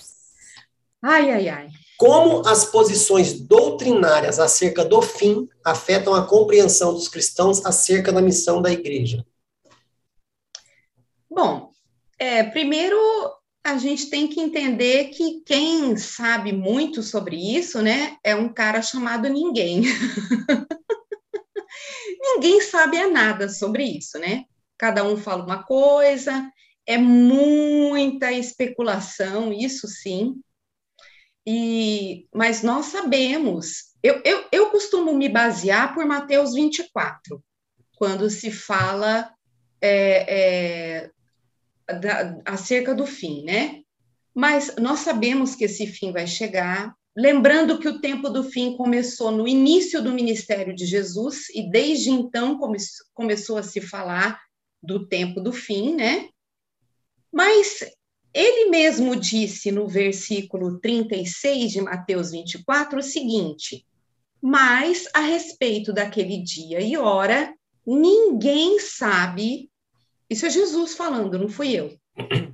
[1.03, 1.69] Ai, ai, ai.
[1.97, 8.61] Como as posições doutrinárias acerca do fim afetam a compreensão dos cristãos acerca da missão
[8.61, 9.25] da igreja?
[11.31, 11.71] Bom,
[12.19, 12.97] é, primeiro
[13.65, 18.81] a gente tem que entender que quem sabe muito sobre isso, né, é um cara
[18.81, 19.83] chamado ninguém.
[22.21, 24.45] ninguém sabe nada sobre isso, né?
[24.79, 26.51] Cada um fala uma coisa,
[26.87, 30.41] é muita especulação, isso sim.
[31.47, 37.43] E, mas nós sabemos, eu, eu, eu costumo me basear por Mateus 24,
[37.97, 39.31] quando se fala
[39.81, 41.11] é,
[41.89, 43.83] é, da, acerca do fim, né?
[44.35, 49.31] Mas nós sabemos que esse fim vai chegar, lembrando que o tempo do fim começou
[49.31, 52.77] no início do ministério de Jesus, e desde então come,
[53.15, 54.39] começou a se falar
[54.83, 56.29] do tempo do fim, né?
[57.33, 57.83] Mas
[58.35, 63.87] ele mesmo disse no versículo 36 de Mateus 24 o seguinte:
[64.43, 67.55] Mas a respeito daquele dia e hora,
[67.87, 69.71] ninguém sabe.
[70.29, 71.97] Isso é Jesus falando, não fui eu.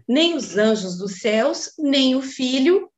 [0.06, 2.91] Nem os anjos dos céus, nem o filho,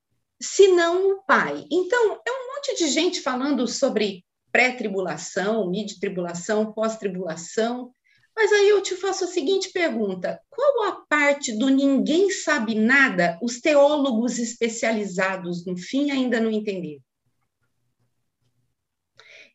[0.45, 1.65] senão o Pai.
[1.71, 7.93] Então, é um monte de gente falando sobre pré-tribulação, mid-tribulação, pós-tribulação,
[8.37, 13.39] mas aí eu te faço a seguinte pergunta: qual a parte do ninguém sabe nada
[13.43, 17.03] os teólogos especializados no fim ainda não entenderam?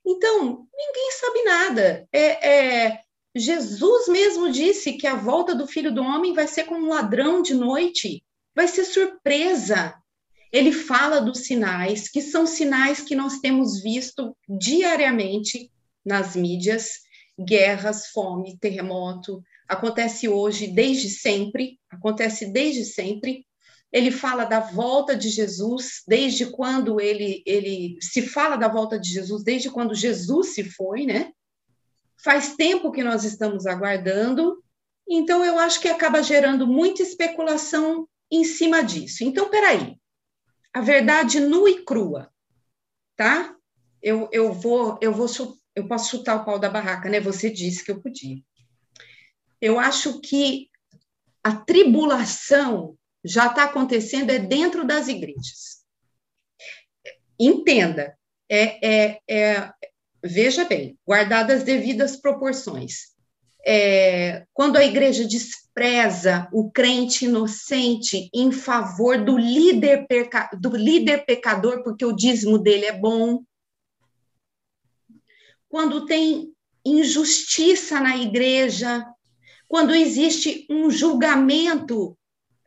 [0.06, 2.08] Então, ninguém sabe nada.
[2.12, 3.02] É, é,
[3.36, 7.42] Jesus mesmo disse que a volta do filho do homem vai ser como um ladrão
[7.42, 8.24] de noite,
[8.56, 9.94] vai ser surpresa.
[10.52, 15.72] Ele fala dos sinais, que são sinais que nós temos visto diariamente
[16.04, 17.02] nas mídias
[17.40, 23.46] guerras, fome, terremoto, acontece hoje desde sempre, acontece desde sempre.
[23.92, 29.10] Ele fala da volta de Jesus, desde quando ele, ele se fala da volta de
[29.10, 31.32] Jesus, desde quando Jesus se foi, né?
[32.24, 34.62] Faz tempo que nós estamos aguardando,
[35.08, 39.24] então eu acho que acaba gerando muita especulação em cima disso.
[39.24, 39.99] Então, peraí,
[40.74, 42.32] a verdade nua e crua,
[43.16, 43.56] tá?
[44.02, 45.28] Eu, eu vou eu vou
[45.76, 47.20] eu posso chutar o pau da barraca, né?
[47.20, 48.38] Você disse que eu podia.
[49.62, 50.70] Eu acho que
[51.44, 55.84] a tribulação já está acontecendo é dentro das igrejas.
[57.40, 58.18] Entenda,
[58.50, 59.72] é, é, é,
[60.24, 63.09] veja bem, guardadas devidas proporções.
[63.66, 71.26] É, quando a igreja despreza o crente inocente em favor do líder, perca, do líder
[71.26, 73.44] pecador, porque o dízimo dele é bom,
[75.70, 76.52] quando tem
[76.84, 79.06] injustiça na igreja,
[79.68, 82.18] quando existe um julgamento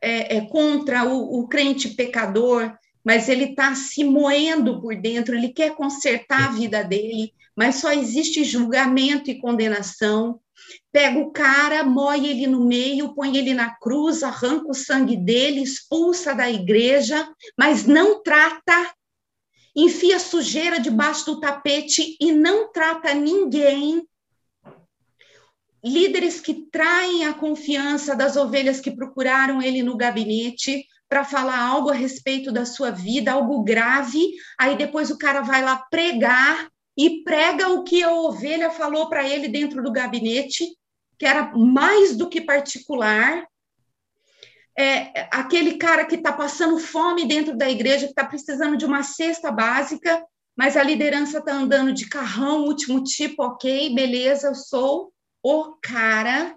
[0.01, 2.73] é, é, contra o, o, crente pecador,
[3.03, 7.91] mas ele está se moendo por dentro, ele quer consertar a vida dele, mas só
[7.91, 10.39] existe julgamento e condenação.
[10.91, 15.61] Pega o cara, moe ele no meio, põe ele na cruz, arranca o sangue dele,
[15.61, 17.27] expulsa da igreja,
[17.57, 18.93] mas não trata,
[19.75, 24.07] enfia sujeira debaixo do tapete e não trata ninguém.
[25.83, 31.91] Líderes que traem a confiança das ovelhas que procuraram ele no gabinete, para falar algo
[31.91, 37.23] a respeito da sua vida, algo grave, aí depois o cara vai lá pregar e
[37.23, 40.67] prega o que a ovelha falou para ele dentro do gabinete,
[41.17, 43.47] que era mais do que particular.
[44.77, 49.03] É, aquele cara que está passando fome dentro da igreja, que está precisando de uma
[49.03, 50.23] cesta básica,
[50.55, 55.11] mas a liderança está andando de carrão, último tipo, ok, beleza, eu sou
[55.43, 56.55] o cara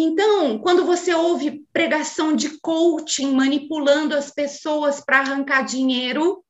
[0.00, 6.44] então, quando você ouve pregação de coaching manipulando as pessoas para arrancar dinheiro,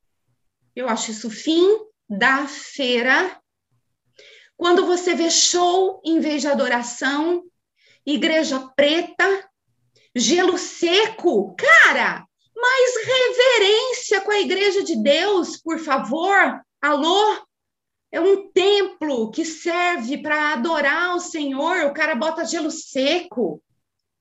[0.74, 1.66] eu acho isso fim
[2.09, 3.38] da feira.
[4.56, 7.44] Quando você vê show em vez de adoração,
[8.04, 9.48] igreja preta,
[10.14, 16.61] gelo seco, cara, mais reverência com a igreja de Deus, por favor.
[16.80, 17.46] Alô?
[18.11, 21.84] É um templo que serve para adorar o Senhor.
[21.84, 23.62] O cara bota gelo seco.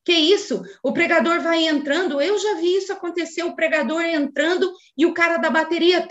[0.03, 0.61] Que isso?
[0.83, 2.21] O pregador vai entrando.
[2.21, 3.43] Eu já vi isso acontecer.
[3.43, 6.07] O pregador entrando e o cara da bateria.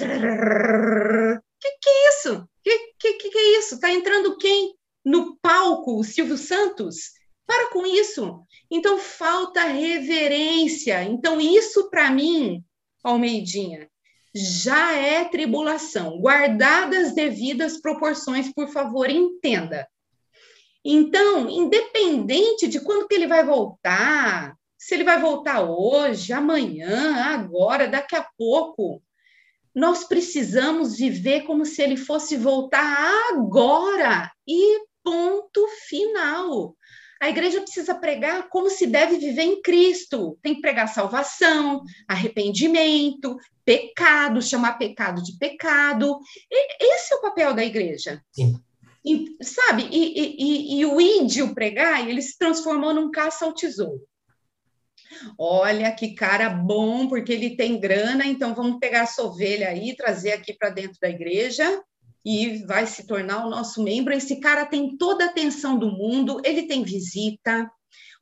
[1.61, 2.49] Que que é isso?
[2.63, 3.81] Que que, que é isso?
[3.81, 5.99] Tá entrando quem no palco?
[5.99, 7.13] O Silvio Santos?
[7.47, 8.43] Para com isso.
[8.71, 11.03] Então falta reverência.
[11.05, 12.65] Então isso para mim,
[13.03, 13.89] Almeidinha,
[14.35, 16.21] já é tribulação.
[16.21, 19.89] Guardadas devidas proporções, por favor, entenda.
[20.85, 27.89] Então, independente de quando que ele vai voltar, se ele vai voltar hoje, amanhã, agora,
[27.89, 29.03] daqui a pouco,
[29.77, 36.75] nós precisamos viver como se ele fosse voltar agora e ponto final.
[37.21, 40.39] A igreja precisa pregar como se deve viver em Cristo.
[40.43, 46.19] Tem que pregar salvação, arrependimento, pecado, chamar pecado de pecado.
[46.51, 48.23] E, esse é o papel da igreja.
[48.33, 48.55] Sim.
[49.05, 49.89] E, sabe?
[49.93, 54.01] E, e, e, o índio pregar, ele se transformou num caça ao tesouro.
[55.39, 60.33] Olha que cara bom, porque ele tem grana, então vamos pegar essa ovelha aí, trazer
[60.33, 61.83] aqui para dentro da igreja
[62.25, 64.13] e vai se tornar o nosso membro.
[64.13, 67.71] Esse cara tem toda a atenção do mundo, ele tem visita,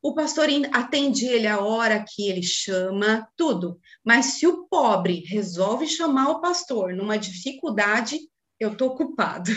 [0.04, 3.80] o pastor atende ele a hora que ele chama, tudo.
[4.04, 8.18] Mas se o pobre resolve chamar o pastor numa dificuldade,
[8.60, 9.50] eu estou ocupado.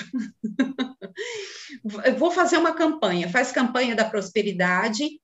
[2.17, 5.19] Vou fazer uma campanha, faz campanha da prosperidade,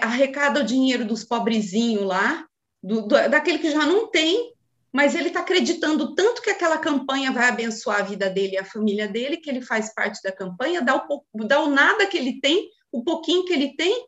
[0.00, 2.46] arrecada o dinheiro dos pobrezinhos lá,
[2.82, 4.52] do, do, daquele que já não tem,
[4.92, 8.64] mas ele está acreditando tanto que aquela campanha vai abençoar a vida dele e a
[8.64, 12.40] família dele, que ele faz parte da campanha, dá o, dá o nada que ele
[12.40, 14.06] tem, o pouquinho que ele tem,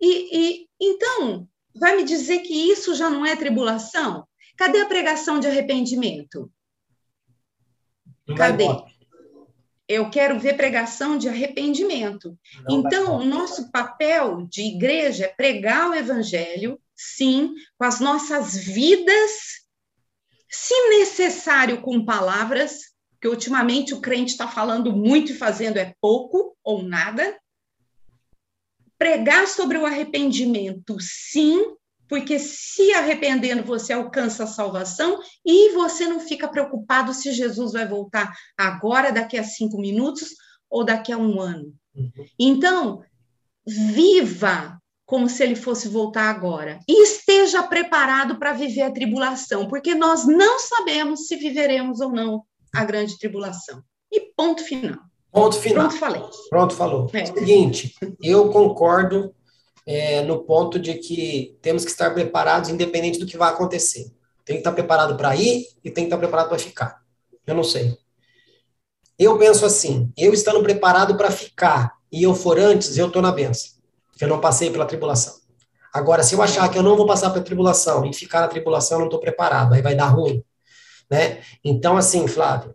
[0.00, 4.26] e, e então, vai me dizer que isso já não é tribulação?
[4.56, 6.50] Cadê a pregação de arrependimento?
[8.36, 8.66] Cadê?
[9.92, 12.38] Eu quero ver pregação de arrependimento.
[12.64, 18.56] Não então, o nosso papel de igreja é pregar o evangelho, sim, com as nossas
[18.56, 19.62] vidas
[20.52, 26.54] se necessário com palavras, que ultimamente o crente está falando muito e fazendo é pouco
[26.62, 27.38] ou nada.
[28.98, 31.74] Pregar sobre o arrependimento, sim,
[32.12, 37.88] porque se arrependendo você alcança a salvação e você não fica preocupado se Jesus vai
[37.88, 40.34] voltar agora, daqui a cinco minutos
[40.68, 41.72] ou daqui a um ano.
[41.96, 42.10] Uhum.
[42.38, 43.02] Então,
[43.66, 46.80] viva como se ele fosse voltar agora.
[46.86, 52.42] E esteja preparado para viver a tribulação, porque nós não sabemos se viveremos ou não
[52.74, 53.82] a grande tribulação.
[54.12, 55.00] E ponto final.
[55.30, 55.88] Ponto final.
[55.88, 56.22] Pronto, falei.
[56.50, 57.10] Pronto, falou.
[57.14, 57.24] É.
[57.24, 59.34] Seguinte, eu concordo
[59.86, 64.12] é, no ponto de que temos que estar preparados, independente do que vai acontecer.
[64.44, 67.02] Tem que estar preparado para ir e tem que estar preparado para ficar.
[67.46, 67.96] Eu não sei.
[69.18, 73.30] Eu penso assim, eu estando preparado para ficar e eu for antes, eu estou na
[73.30, 73.82] benção
[74.24, 75.34] eu não passei pela tribulação.
[75.92, 78.96] Agora, se eu achar que eu não vou passar pela tribulação e ficar na tribulação,
[78.96, 80.42] eu não estou preparado, aí vai dar ruim.
[81.10, 81.42] Né?
[81.62, 82.74] Então, assim, Flávio,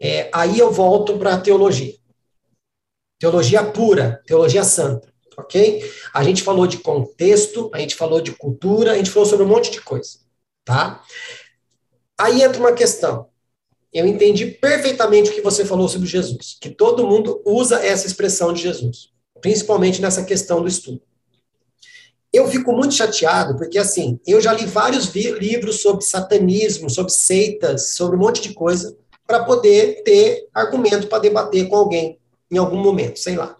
[0.00, 1.94] é, aí eu volto para a teologia.
[3.18, 5.90] Teologia pura, teologia santa, ok?
[6.12, 9.48] A gente falou de contexto, a gente falou de cultura, a gente falou sobre um
[9.48, 10.18] monte de coisa,
[10.64, 11.02] tá?
[12.18, 13.28] Aí entra uma questão.
[13.92, 18.52] Eu entendi perfeitamente o que você falou sobre Jesus, que todo mundo usa essa expressão
[18.52, 21.00] de Jesus principalmente nessa questão do estudo.
[22.32, 27.94] Eu fico muito chateado, porque assim, eu já li vários livros sobre satanismo, sobre seitas,
[27.94, 32.18] sobre um monte de coisa, para poder ter argumento para debater com alguém
[32.50, 33.56] em algum momento, sei lá.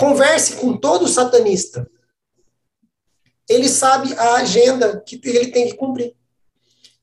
[0.00, 1.86] Converse com todo satanista.
[3.46, 6.16] Ele sabe a agenda que ele tem que cumprir.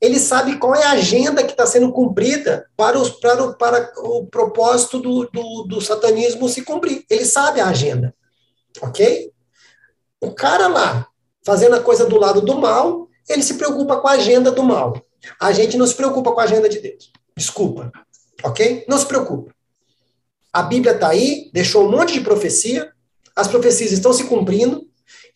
[0.00, 3.92] Ele sabe qual é a agenda que está sendo cumprida para, os, para, o, para
[3.98, 7.04] o propósito do, do, do satanismo se cumprir.
[7.08, 8.12] Ele sabe a agenda.
[8.82, 9.32] Ok?
[10.20, 11.06] O cara lá,
[11.46, 15.00] fazendo a coisa do lado do mal, ele se preocupa com a agenda do mal.
[15.40, 17.12] A gente não se preocupa com a agenda de Deus.
[17.36, 17.92] Desculpa.
[18.42, 18.84] Ok?
[18.88, 19.54] Não se preocupa.
[20.52, 22.92] A Bíblia está aí, deixou um monte de profecia,
[23.36, 24.86] as profecias estão se cumprindo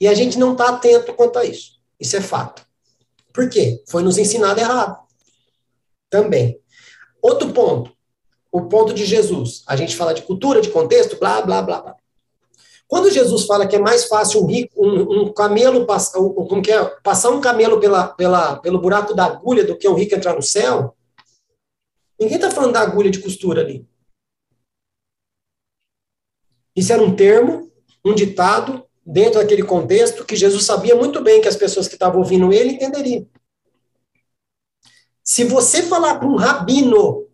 [0.00, 1.80] e a gente não está atento quanto a isso.
[2.00, 2.64] Isso é fato.
[3.32, 3.82] Por quê?
[3.88, 4.98] Foi nos ensinado errado.
[6.10, 6.58] Também.
[7.22, 7.92] Outro ponto,
[8.50, 9.62] o ponto de Jesus.
[9.66, 11.96] A gente fala de cultura, de contexto, blá, blá, blá, blá.
[12.88, 16.70] Quando Jesus fala que é mais fácil um, rico, um, um camelo passar, como que
[16.70, 20.34] é, passar um camelo pela, pela, pelo buraco da agulha do que um rico entrar
[20.34, 20.94] no céu,
[22.20, 23.86] ninguém está falando da agulha de costura ali.
[26.74, 27.70] Isso era um termo,
[28.04, 32.20] um ditado, dentro daquele contexto, que Jesus sabia muito bem que as pessoas que estavam
[32.20, 33.26] ouvindo ele entenderiam.
[35.22, 37.28] Se você falar para um rabino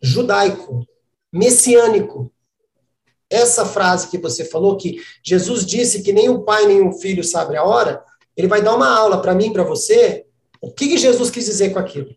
[0.00, 0.86] judaico,
[1.32, 2.32] messiânico,
[3.30, 7.22] essa frase que você falou, que Jesus disse que nem o pai nem o filho
[7.22, 8.02] sabe a hora,
[8.36, 10.24] ele vai dar uma aula para mim, para você.
[10.60, 12.14] O que, que, Jesus quis dizer com aquilo?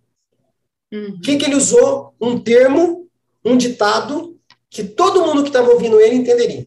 [0.92, 1.16] Uhum.
[1.16, 2.16] O que, que ele usou?
[2.20, 3.10] Um termo,
[3.44, 4.31] um ditado,
[4.72, 6.66] que todo mundo que estava ouvindo ele entenderia.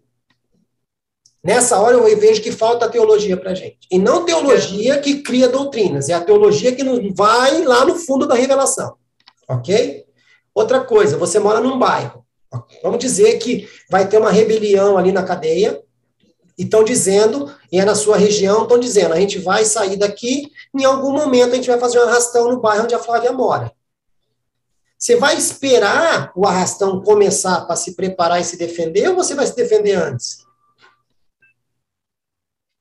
[1.43, 3.89] Nessa hora eu vejo que falta teologia para gente.
[3.91, 6.85] E não teologia que cria doutrinas, é a teologia que
[7.15, 8.97] vai lá no fundo da revelação.
[9.49, 10.05] Ok?
[10.55, 12.25] Outra coisa, você mora num bairro.
[12.83, 15.83] Vamos dizer que vai ter uma rebelião ali na cadeia,
[16.57, 20.53] e estão dizendo, e é na sua região, estão dizendo, a gente vai sair daqui,
[20.73, 23.73] em algum momento a gente vai fazer um arrastão no bairro onde a Flávia mora.
[25.05, 29.47] Você vai esperar o arrastão começar para se preparar e se defender, ou você vai
[29.47, 30.39] se defender antes?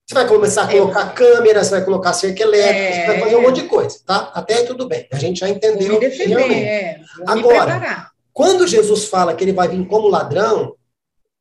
[0.07, 1.13] Você vai começar a colocar é.
[1.13, 2.93] câmeras, você vai colocar cerca elétrica, é.
[2.93, 4.31] você vai fazer um monte de coisa, tá?
[4.33, 5.05] Até aí tudo bem.
[5.11, 5.89] A gente já entendeu.
[5.89, 6.63] Vou me defender, realmente.
[6.63, 7.01] é.
[7.17, 10.77] Vou Agora, quando Jesus fala que ele vai vir como ladrão,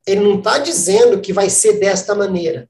[0.04, 2.68] ele não está dizendo que vai ser desta maneira.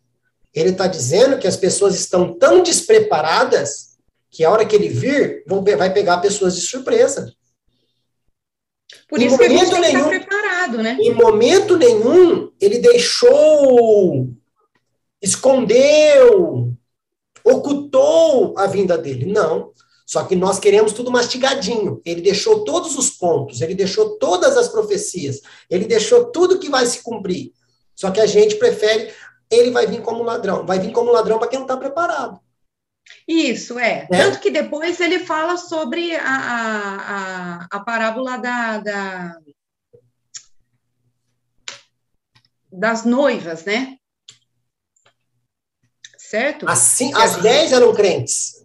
[0.54, 3.96] Ele está dizendo que as pessoas estão tão despreparadas
[4.30, 7.32] que a hora que ele vir, vão, vai pegar pessoas de surpresa.
[9.08, 10.96] Por em isso que a gente tem nenhum, que estar preparado, né?
[11.00, 14.28] Em momento nenhum, ele deixou
[15.22, 16.72] escondeu,
[17.44, 19.32] ocultou a vinda dele.
[19.32, 19.70] Não.
[20.04, 22.02] Só que nós queremos tudo mastigadinho.
[22.04, 25.40] Ele deixou todos os pontos, ele deixou todas as profecias,
[25.70, 27.52] ele deixou tudo que vai se cumprir.
[27.94, 29.12] Só que a gente prefere,
[29.48, 30.66] ele vai vir como ladrão.
[30.66, 32.40] Vai vir como ladrão para quem não está preparado.
[33.26, 34.06] Isso, é.
[34.10, 34.16] é.
[34.16, 39.36] Tanto que depois ele fala sobre a, a, a parábola da, da,
[42.70, 43.98] das noivas, né?
[46.32, 46.66] certo?
[46.66, 48.64] Assim, as dez eram crentes.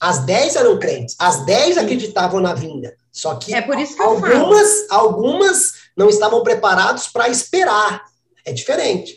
[0.00, 1.16] As dez eram crentes.
[1.18, 2.96] As dez acreditavam na vinda.
[3.10, 8.04] Só que, é por isso que algumas, algumas não estavam preparados para esperar.
[8.44, 9.16] É diferente.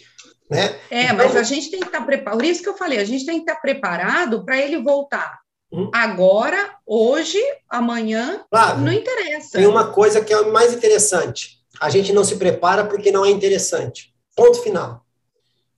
[0.50, 0.80] Né?
[0.91, 2.38] É, então, mas a gente tem que estar tá preparado.
[2.38, 5.39] Por isso que eu falei, a gente tem que estar tá preparado para ele voltar.
[5.72, 5.89] Hum.
[5.93, 7.39] Agora, hoje,
[7.70, 9.58] amanhã, claro, não interessa.
[9.58, 11.60] Tem uma coisa que é mais interessante.
[11.80, 14.14] A gente não se prepara porque não é interessante.
[14.36, 15.04] Ponto final.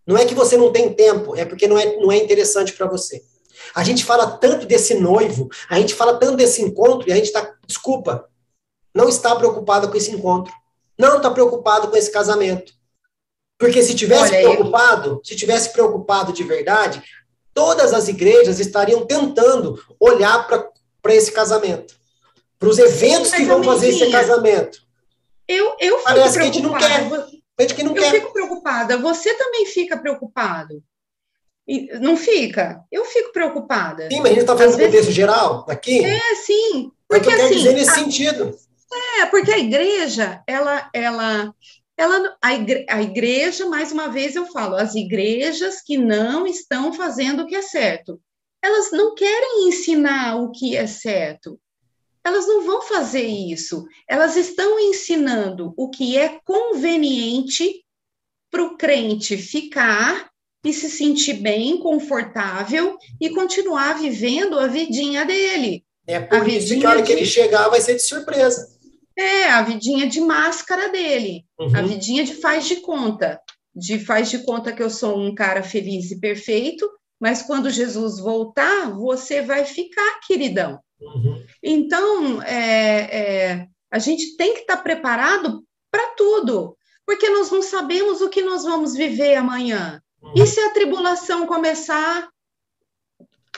[0.06, 2.88] Não é que você não tem tempo, é porque não é, não é interessante para
[2.88, 3.22] você.
[3.74, 7.26] A gente fala tanto desse noivo, a gente fala tanto desse encontro, e a gente
[7.26, 8.30] está, desculpa,
[8.94, 10.54] não está preocupado com esse encontro.
[10.98, 12.74] Não está preocupado com esse casamento.
[13.58, 15.22] Porque se tivesse Olha, preocupado, eu...
[15.24, 17.02] se tivesse preocupado de verdade,
[17.54, 21.96] todas as igrejas estariam tentando olhar para esse casamento,
[22.60, 24.80] para os eventos que vão fazer esse casamento.
[25.48, 27.10] Eu, eu Parece que a gente não quer.
[27.60, 28.12] Gente que não eu quer.
[28.12, 28.98] fico preocupada.
[28.98, 30.84] Você também fica preocupado.
[32.00, 32.84] Não fica?
[32.92, 34.08] Eu fico preocupada.
[34.10, 36.06] Sim, mas a gente está fazendo um contexto geral aqui.
[36.06, 36.92] É, sim.
[37.08, 38.58] Porque, é que eu assim, dizer nesse a, sentido.
[39.20, 41.54] É, porque a igreja, ela, ela,
[41.98, 46.94] ela a, igre, a igreja, mais uma vez eu falo, as igrejas que não estão
[46.94, 48.22] fazendo o que é certo,
[48.62, 51.60] elas não querem ensinar o que é certo
[52.28, 53.86] elas não vão fazer isso.
[54.08, 57.84] Elas estão ensinando o que é conveniente
[58.52, 60.30] para o crente ficar
[60.64, 65.86] e se sentir bem, confortável e continuar vivendo a vidinha dele.
[66.06, 67.08] É por a isso que a hora de...
[67.08, 68.77] que ele chegar vai ser de surpresa.
[69.18, 71.76] É, a vidinha de máscara dele, uhum.
[71.76, 73.42] a vidinha de faz de conta.
[73.76, 76.90] de faz de conta que eu sou um cara feliz e perfeito,
[77.20, 80.80] mas quando Jesus voltar, você vai ficar, queridão.
[81.00, 81.44] Uhum.
[81.64, 88.22] Então, é, é, a gente tem que estar preparado para tudo, porque nós não sabemos
[88.22, 90.02] o que nós vamos viver amanhã.
[90.22, 90.34] Uhum.
[90.36, 92.30] E se a tribulação começar,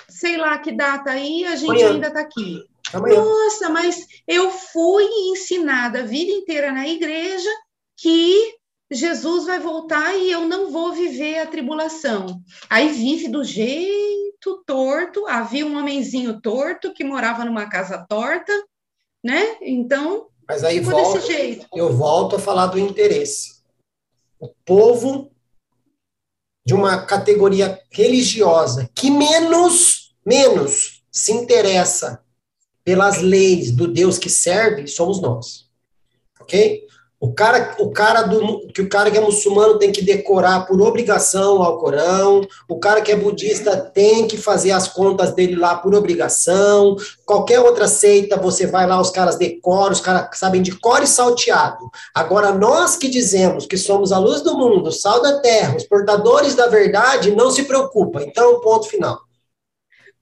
[0.07, 1.91] sei lá que data aí, a gente amanhã.
[1.91, 2.63] ainda está aqui.
[2.93, 3.23] Amanhã.
[3.23, 7.49] Nossa, mas eu fui ensinada a vida inteira na igreja
[7.97, 8.55] que
[8.91, 12.41] Jesus vai voltar e eu não vou viver a tribulação.
[12.69, 15.27] Aí vive do jeito torto.
[15.27, 18.51] Havia um homenzinho torto que morava numa casa torta,
[19.23, 19.57] né?
[19.61, 21.19] Então, mas aí volta,
[21.75, 23.61] eu volto a falar do interesse.
[24.39, 25.31] O povo
[26.65, 32.23] de uma categoria religiosa que menos, menos se interessa
[32.89, 35.65] pelas leis do Deus que serve somos nós.
[36.41, 36.87] Ok?
[37.19, 40.81] O cara, o cara do que o cara que é muçulmano tem que decorar por
[40.81, 45.75] obrigação ao Corão, o cara que é budista tem que fazer as contas dele lá
[45.75, 46.95] por obrigação.
[47.27, 51.07] Qualquer outra seita, você vai lá, os caras decoram, os caras sabem de cor e
[51.07, 51.91] salteado.
[52.15, 56.55] Agora nós que dizemos que somos a luz do mundo, sal da terra, os portadores
[56.55, 58.23] da verdade, não se preocupa.
[58.23, 59.28] Então, ponto final.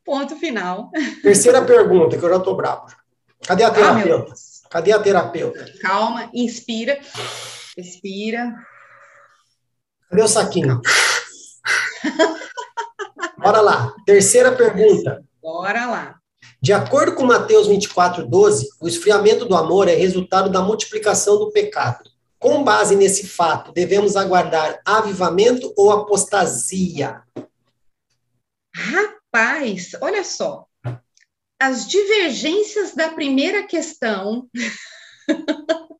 [0.07, 0.89] Ponto final.
[1.21, 2.87] Terceira pergunta, que eu já tô bravo.
[3.45, 4.31] Cadê a ah, terapeuta?
[4.31, 5.65] Ah, Cadê a terapeuta?
[5.81, 6.97] Calma, inspira,
[7.75, 8.55] expira.
[10.09, 10.81] Cadê o saquinho?
[13.37, 13.93] Bora lá.
[14.05, 15.25] Terceira pergunta.
[15.41, 16.15] Bora lá.
[16.61, 21.51] De acordo com Mateus 24, 12, o esfriamento do amor é resultado da multiplicação do
[21.51, 22.09] pecado.
[22.39, 27.23] Com base nesse fato, devemos aguardar avivamento ou apostasia?
[28.73, 29.16] Rapaz,
[30.01, 30.67] olha só
[31.59, 34.47] as divergências da primeira questão,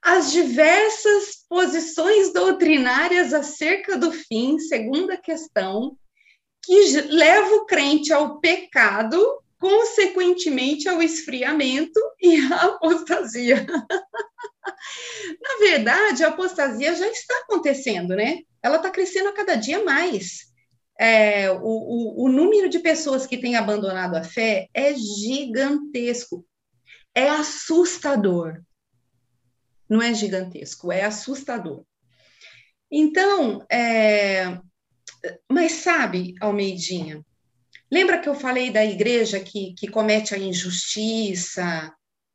[0.00, 5.96] as diversas posições doutrinárias acerca do fim, segunda questão,
[6.64, 13.66] que leva o crente ao pecado, consequentemente ao esfriamento e à apostasia.
[15.42, 18.38] Na verdade, a apostasia já está acontecendo, né?
[18.62, 20.51] Ela está crescendo a cada dia mais
[21.02, 26.46] é, o, o, o número de pessoas que têm abandonado a fé é gigantesco,
[27.12, 28.62] é assustador.
[29.88, 31.84] Não é gigantesco, é assustador.
[32.88, 34.60] Então, é,
[35.50, 37.20] mas sabe, Almeidinha,
[37.90, 41.92] lembra que eu falei da igreja que, que comete a injustiça,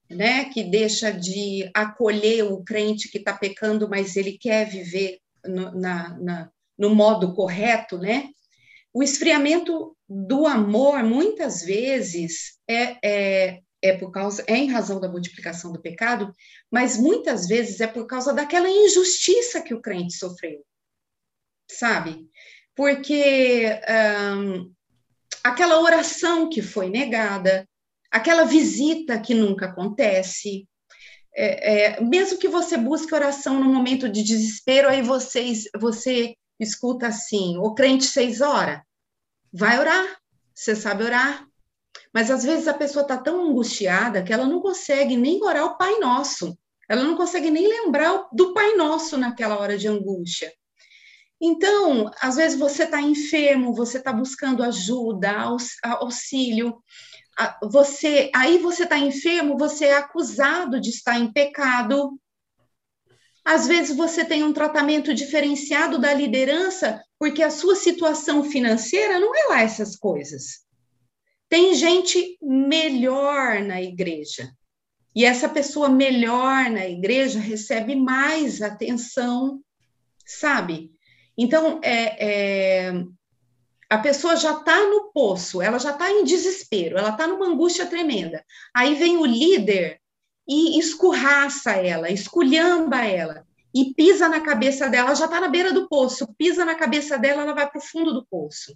[0.09, 5.72] né, que deixa de acolher o crente que está pecando, mas ele quer viver no,
[5.72, 8.30] na, na, no modo correto, né?
[8.98, 15.08] O esfriamento do amor, muitas vezes, é, é, é por causa, é em razão da
[15.08, 16.34] multiplicação do pecado,
[16.72, 20.66] mas muitas vezes é por causa daquela injustiça que o crente sofreu,
[21.70, 22.28] sabe?
[22.76, 23.66] Porque
[24.36, 24.74] um,
[25.43, 27.70] aquela oração que foi negada,
[28.10, 30.68] aquela visita que nunca acontece,
[31.36, 37.06] é, é, mesmo que você busque oração no momento de desespero, aí vocês, você escuta
[37.06, 38.87] assim, o crente seis horas,
[39.58, 40.05] vai orar,
[40.53, 41.47] você sabe orar.
[42.14, 45.78] Mas às vezes a pessoa está tão angustiada que ela não consegue nem orar o
[45.78, 46.58] Pai Nosso.
[46.88, 50.51] Ela não consegue nem lembrar do Pai Nosso naquela hora de angústia.
[51.39, 55.32] Então, às vezes você está enfermo, você está buscando ajuda,
[55.84, 56.82] auxílio.
[57.70, 62.20] Você, aí você está enfermo, você é acusado de estar em pecado.
[63.48, 69.34] Às vezes você tem um tratamento diferenciado da liderança porque a sua situação financeira não
[69.34, 70.66] é lá essas coisas.
[71.48, 74.52] Tem gente melhor na igreja.
[75.16, 79.62] E essa pessoa melhor na igreja recebe mais atenção,
[80.26, 80.91] sabe?
[81.38, 83.04] Então, é, é
[83.89, 87.86] a pessoa já está no poço, ela já está em desespero, ela está numa angústia
[87.86, 88.43] tremenda.
[88.76, 90.02] Aí vem o líder
[90.48, 93.45] e escurraça ela, esculhamba ela
[93.76, 97.43] e pisa na cabeça dela, já está na beira do poço, pisa na cabeça dela,
[97.43, 98.76] ela vai para o fundo do poço.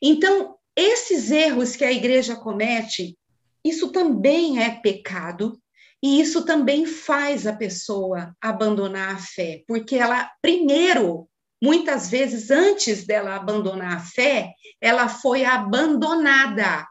[0.00, 3.18] Então, esses erros que a igreja comete,
[3.64, 5.60] isso também é pecado,
[6.02, 11.28] e isso também faz a pessoa abandonar a fé, porque ela, primeiro,
[11.62, 16.86] muitas vezes antes dela abandonar a fé, ela foi abandonada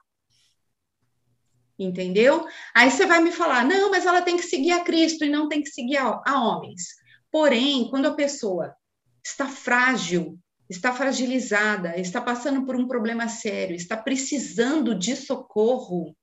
[1.80, 2.46] entendeu?
[2.76, 5.48] Aí você vai me falar, não, mas ela tem que seguir a Cristo e não
[5.48, 6.84] tem que seguir a, a homens.
[7.32, 8.76] Porém, quando a pessoa
[9.24, 10.38] está frágil,
[10.70, 16.16] está fragilizada, está passando por um problema sério, está precisando de socorro,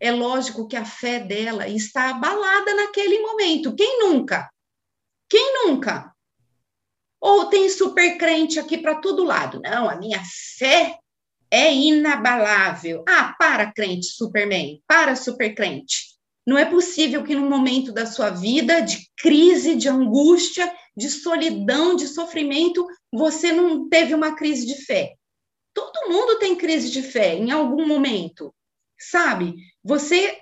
[0.00, 3.74] é lógico que a fé dela está abalada naquele momento.
[3.74, 4.50] Quem nunca?
[5.28, 6.12] Quem nunca?
[7.20, 9.60] Ou tem super crente aqui para todo lado.
[9.64, 10.20] Não, a minha
[10.58, 10.98] fé
[11.54, 13.04] é inabalável.
[13.08, 16.14] Ah, para, crente Superman, para, super crente.
[16.44, 21.94] Não é possível que num momento da sua vida de crise, de angústia, de solidão,
[21.94, 25.14] de sofrimento, você não teve uma crise de fé.
[25.72, 28.52] Todo mundo tem crise de fé em algum momento,
[28.98, 29.54] sabe?
[29.82, 30.38] Você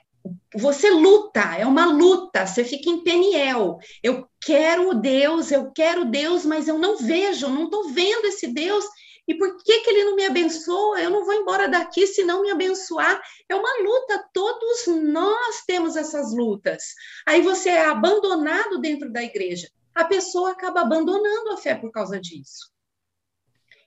[0.54, 3.78] você luta, é uma luta, você fica em Peniel.
[4.02, 8.84] Eu quero Deus, eu quero Deus, mas eu não vejo, não estou vendo esse Deus.
[9.26, 11.00] E por que, que ele não me abençoa?
[11.00, 13.20] Eu não vou embora daqui se não me abençoar.
[13.48, 16.82] É uma luta, todos nós temos essas lutas.
[17.26, 19.68] Aí você é abandonado dentro da igreja.
[19.94, 22.72] A pessoa acaba abandonando a fé por causa disso.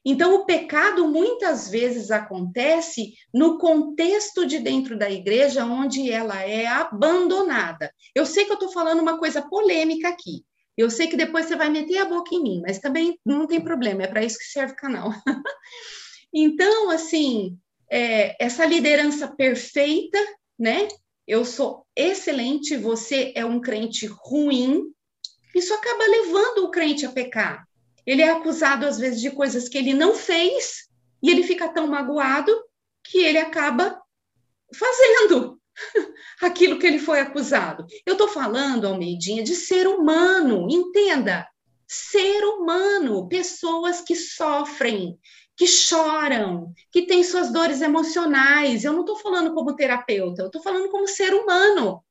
[0.08, 6.68] Então, o pecado muitas vezes acontece no contexto de dentro da igreja, onde ela é
[6.68, 7.92] abandonada.
[8.14, 10.46] Eu sei que eu estou falando uma coisa polêmica aqui.
[10.78, 13.62] Eu sei que depois você vai meter a boca em mim, mas também não tem
[13.62, 15.12] problema, é para isso que serve o canal.
[16.34, 17.58] então, assim,
[17.90, 20.20] é, essa liderança perfeita,
[20.60, 20.88] né?
[21.28, 24.84] Eu sou excelente, você é um crente ruim,
[25.56, 27.66] isso acaba levando o crente a pecar.
[28.06, 30.90] Ele é acusado, às vezes, de coisas que ele não fez,
[31.24, 32.52] e ele fica tão magoado
[33.04, 34.00] que ele acaba
[34.74, 35.60] fazendo
[36.42, 37.86] aquilo que ele foi acusado.
[38.06, 41.48] Eu estou falando, Almeidinha, de ser humano, entenda.
[41.88, 45.20] Ser humano, pessoas que sofrem,
[45.56, 48.84] que choram, que têm suas dores emocionais.
[48.84, 52.04] Eu não estou falando como terapeuta, eu estou falando como ser humano.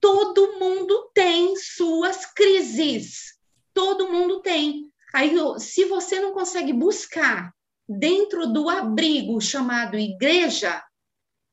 [0.00, 3.34] Todo mundo tem suas crises.
[3.74, 4.90] Todo mundo tem.
[5.12, 7.52] Aí, se você não consegue buscar
[7.88, 10.82] dentro do abrigo chamado igreja,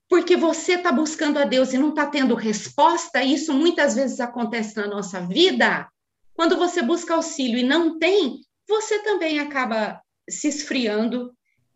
[0.10, 4.76] porque você está buscando a Deus e não está tendo resposta, isso muitas vezes acontece
[4.78, 5.88] na nossa vida.
[6.34, 11.34] Quando você busca auxílio e não tem, você também acaba se esfriando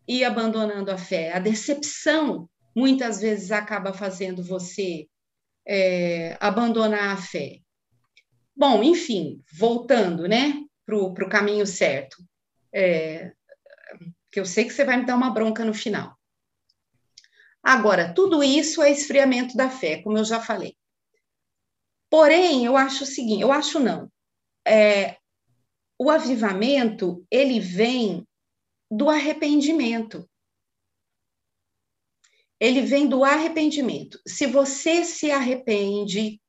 [0.07, 1.33] e abandonando a fé.
[1.33, 5.07] A decepção muitas vezes acaba fazendo você
[5.67, 7.59] é, abandonar a fé.
[8.55, 10.61] Bom, enfim, voltando, né?
[10.85, 12.17] para o caminho certo.
[12.73, 13.31] É,
[14.31, 16.17] que eu sei que você vai me dar uma bronca no final.
[17.63, 20.75] Agora, tudo isso é esfriamento da fé, como eu já falei.
[22.09, 24.11] Porém, eu acho o seguinte, eu acho não.
[24.67, 25.17] É,
[25.97, 28.27] o avivamento, ele vem
[28.89, 30.27] do arrependimento.
[32.59, 34.19] Ele vem do arrependimento.
[34.27, 36.41] Se você se arrepende,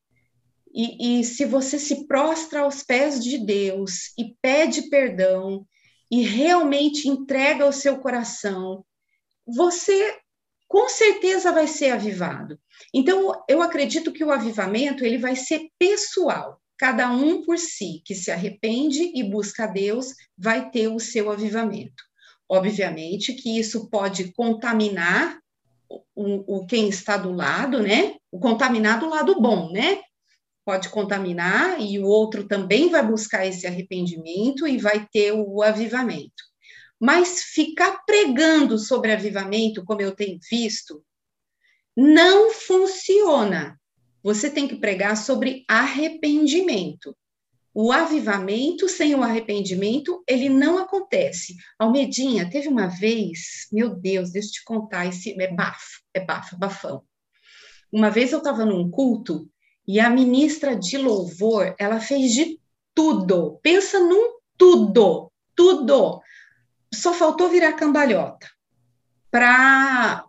[0.75, 5.67] e, e se você se prostra aos pés de Deus e pede perdão
[6.11, 8.85] e realmente entrega o seu coração,
[9.47, 10.19] você
[10.73, 12.59] com certeza vai ser avivado.
[12.95, 16.59] Então, eu acredito que o avivamento ele vai ser pessoal.
[16.79, 21.31] Cada um por si que se arrepende e busca a Deus vai ter o seu
[21.31, 22.03] avivamento.
[22.49, 25.39] Obviamente que isso pode contaminar
[26.17, 28.15] o, o quem está do lado, né?
[28.31, 30.01] O contaminar do lado bom, né?
[30.65, 36.52] pode contaminar e o outro também vai buscar esse arrependimento e vai ter o avivamento.
[37.03, 41.05] Mas ficar pregando sobre avivamento, como eu tenho visto,
[41.97, 43.77] não funciona.
[44.23, 47.13] Você tem que pregar sobre arrependimento.
[47.75, 51.57] O avivamento sem o arrependimento, ele não acontece.
[51.77, 56.57] Almedinha, teve uma vez, meu Deus, deixa eu te contar, esse é bafo, é bafo,
[56.57, 57.03] bafão.
[57.91, 59.51] Uma vez eu estava num culto
[59.89, 62.61] e a ministra de louvor, ela fez de
[62.95, 63.59] tudo.
[63.61, 66.22] Pensa num tudo, tudo.
[66.95, 68.51] Só faltou virar cambalhota
[69.31, 70.25] para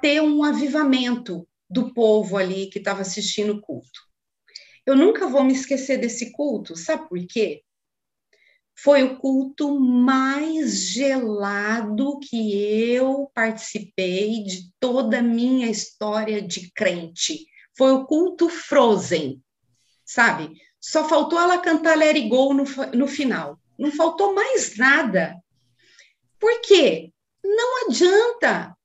[0.00, 4.00] ter um avivamento do povo ali que estava assistindo o culto.
[4.84, 7.62] Eu nunca vou me esquecer desse culto, sabe por quê?
[8.76, 17.46] Foi o culto mais gelado que eu participei de toda a minha história de crente
[17.78, 19.40] foi o culto Frozen,
[20.04, 20.50] sabe?
[20.80, 23.56] Só faltou ela cantar Let It Go no, no final.
[23.78, 25.36] Não faltou mais nada.
[26.38, 27.12] Por quê?
[27.42, 28.76] Não adianta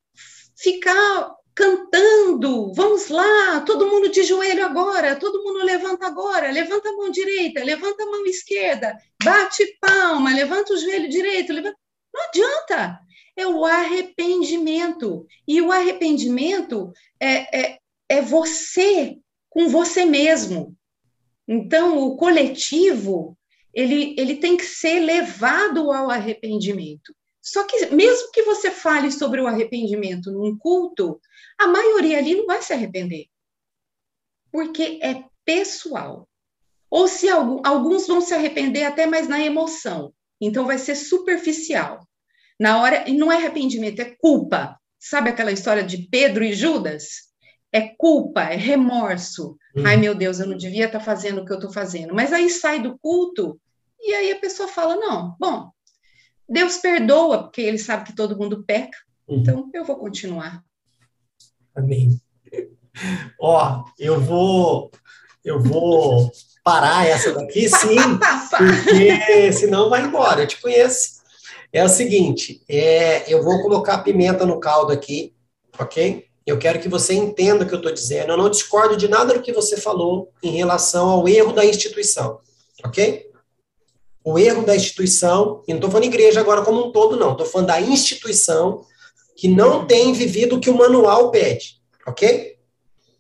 [0.58, 6.94] ficar cantando, vamos lá, todo mundo de joelho agora, todo mundo levanta agora, levanta a
[6.94, 11.78] mão direita, levanta a mão esquerda, bate palma, levanta o joelho direito, levanta...
[12.14, 13.00] não adianta,
[13.36, 17.80] é o arrependimento, e o arrependimento é, é,
[18.10, 19.18] é você
[19.50, 20.76] com você mesmo.
[21.48, 23.38] Então, o coletivo,
[23.74, 27.14] ele, ele tem que ser levado ao arrependimento.
[27.44, 31.20] Só que, mesmo que você fale sobre o arrependimento num culto,
[31.60, 33.26] a maioria ali não vai se arrepender.
[34.50, 36.26] Porque é pessoal.
[36.90, 40.14] Ou se alguns vão se arrepender até mais na emoção.
[40.40, 42.08] Então vai ser superficial.
[42.58, 44.80] Na hora, e não é arrependimento, é culpa.
[44.98, 47.34] Sabe aquela história de Pedro e Judas?
[47.74, 49.58] É culpa, é remorso.
[49.76, 49.84] Hum.
[49.86, 52.16] Ai, meu Deus, eu não devia estar tá fazendo o que eu estou fazendo.
[52.16, 53.60] Mas aí sai do culto
[54.00, 55.73] e aí a pessoa fala: não, bom,
[56.54, 58.98] Deus perdoa, porque ele sabe que todo mundo peca,
[59.28, 59.40] uhum.
[59.40, 60.64] então eu vou continuar.
[61.76, 62.22] Amém.
[63.42, 64.92] Ó, eu vou
[65.44, 66.32] eu vou
[66.64, 67.98] parar essa daqui, sim,
[68.58, 71.24] porque senão vai embora, eu te conheço.
[71.74, 75.34] É o seguinte, é, eu vou colocar pimenta no caldo aqui,
[75.78, 76.28] ok?
[76.46, 78.32] Eu quero que você entenda o que eu estou dizendo.
[78.32, 82.40] Eu não discordo de nada do que você falou em relação ao erro da instituição,
[82.86, 83.33] ok?
[84.24, 87.34] O erro da instituição, e não estou falando igreja agora como um todo, não.
[87.34, 88.86] Estou falando da instituição
[89.36, 92.56] que não tem vivido o que o manual pede, ok?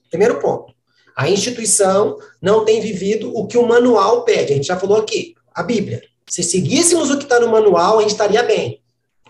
[0.09, 0.73] Primeiro ponto.
[1.15, 4.53] A instituição não tem vivido o que o manual pede.
[4.53, 6.01] A gente já falou aqui, a Bíblia.
[6.29, 8.81] Se seguíssemos o que está no manual, a gente estaria bem,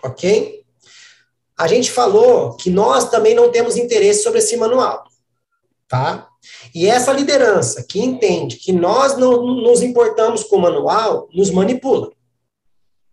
[0.02, 0.62] ok?
[1.56, 5.04] A gente falou que nós também não temos interesse sobre esse manual,
[5.88, 6.28] tá?
[6.74, 12.10] E essa liderança que entende que nós não nos importamos com o manual, nos manipula,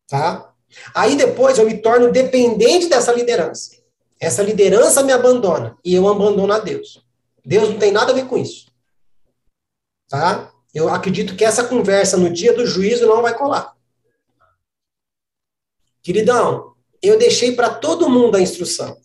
[0.07, 0.53] tá?
[0.93, 3.81] Aí depois eu me torno dependente dessa liderança.
[4.19, 7.03] Essa liderança me abandona e eu abandono a Deus.
[7.43, 8.71] Deus não tem nada a ver com isso.
[10.07, 10.51] Tá?
[10.73, 13.75] Eu acredito que essa conversa no dia do juízo não vai colar.
[16.03, 18.95] Queridão, eu deixei para todo mundo a instrução.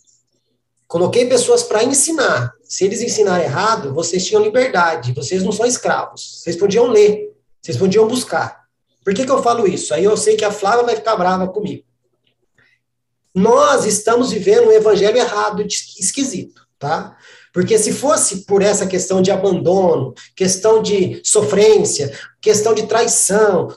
[0.86, 2.52] Coloquei pessoas para ensinar.
[2.62, 5.12] Se eles ensinaram errado, vocês tinham liberdade.
[5.12, 6.40] Vocês não são escravos.
[6.40, 7.32] Vocês podiam ler.
[7.60, 8.64] Vocês podiam buscar.
[9.04, 9.94] Por que, que eu falo isso?
[9.94, 11.84] Aí eu sei que a Flávia vai ficar brava comigo.
[13.34, 17.16] Nós estamos vivendo um evangelho errado, esquisito, tá?
[17.52, 23.74] Porque se fosse por essa questão de abandono, questão de sofrência, questão de traição,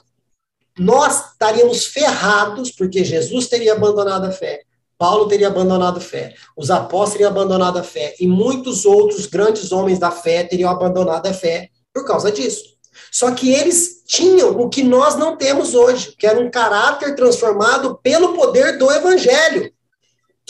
[0.78, 4.62] nós estaríamos ferrados, porque Jesus teria abandonado a fé,
[5.00, 9.72] Paulo teria abandonado a fé, os apóstolos teriam abandonado a fé, e muitos outros grandes
[9.72, 12.76] homens da fé teriam abandonado a fé por causa disso.
[13.10, 17.98] Só que eles tinham o que nós não temos hoje, que era um caráter transformado
[18.02, 19.72] pelo poder do evangelho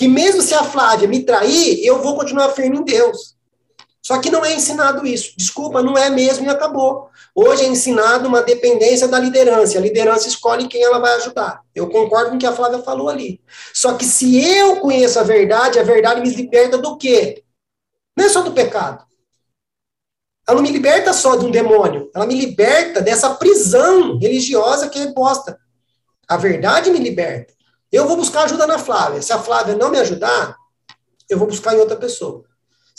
[0.00, 3.36] que mesmo se a Flávia me trair, eu vou continuar firme em Deus.
[4.10, 5.34] Só que não é ensinado isso.
[5.36, 7.10] Desculpa, não é mesmo e acabou.
[7.32, 9.78] Hoje é ensinado uma dependência da liderança.
[9.78, 11.60] A liderança escolhe quem ela vai ajudar.
[11.72, 13.40] Eu concordo com o que a Flávia falou ali.
[13.72, 17.44] Só que se eu conheço a verdade, a verdade me liberta do quê?
[18.16, 19.04] Não é só do pecado.
[20.44, 22.10] Ela não me liberta só de um demônio.
[22.12, 25.56] Ela me liberta dessa prisão religiosa que é imposta.
[26.26, 27.54] A verdade me liberta.
[27.92, 29.22] Eu vou buscar ajuda na Flávia.
[29.22, 30.56] Se a Flávia não me ajudar,
[31.28, 32.49] eu vou buscar em outra pessoa.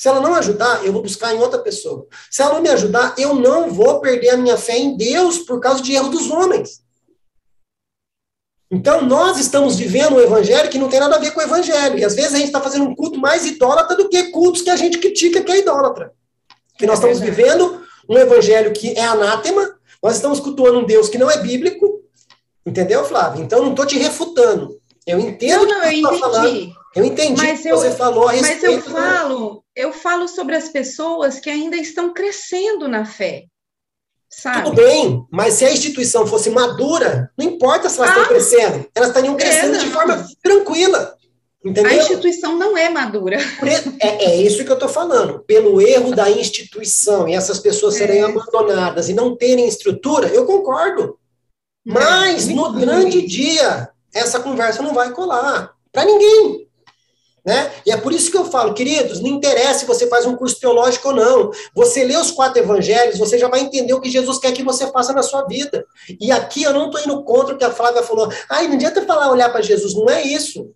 [0.01, 2.07] Se ela não ajudar, eu vou buscar em outra pessoa.
[2.31, 5.59] Se ela não me ajudar, eu não vou perder a minha fé em Deus por
[5.59, 6.81] causa de erro dos homens.
[8.71, 11.99] Então, nós estamos vivendo um evangelho que não tem nada a ver com o evangelho.
[11.99, 14.71] E às vezes a gente está fazendo um culto mais idólatra do que cultos que
[14.71, 16.11] a gente critica que é idólatra.
[16.79, 21.19] Que nós estamos vivendo um evangelho que é anátema, nós estamos cultuando um Deus que
[21.19, 22.01] não é bíblico,
[22.65, 23.43] entendeu, Flávio?
[23.43, 24.81] Então, não estou te refutando.
[25.05, 26.19] Eu entendo não, não, eu tá entendi.
[26.19, 26.73] Falando.
[26.95, 28.65] Eu entendi mas eu, você falou a respeito.
[28.65, 33.45] Mas eu falo, eu falo sobre as pessoas que ainda estão crescendo na fé.
[34.29, 34.63] Sabe?
[34.63, 38.89] Tudo bem, mas se a instituição fosse madura, não importa se elas ah, estão crescendo,
[38.95, 41.17] elas estariam crescendo é, de forma tranquila.
[41.63, 41.91] Entendeu?
[41.91, 43.37] A instituição não é madura.
[43.99, 45.39] É, é isso que eu estou falando.
[45.41, 48.23] Pelo erro da instituição e essas pessoas serem é.
[48.23, 51.19] abandonadas e não terem estrutura, eu concordo.
[51.85, 56.67] Mas no grande dia, essa conversa não vai colar para ninguém.
[57.43, 57.71] Né?
[57.85, 60.59] E é por isso que eu falo, queridos, não interessa se você faz um curso
[60.59, 61.51] teológico ou não.
[61.73, 64.85] Você lê os quatro evangelhos, você já vai entender o que Jesus quer que você
[64.91, 65.83] faça na sua vida.
[66.19, 68.31] E aqui eu não estou indo contra o que a Flávia falou.
[68.49, 70.69] Ai, não adianta falar, olhar para Jesus, não é isso.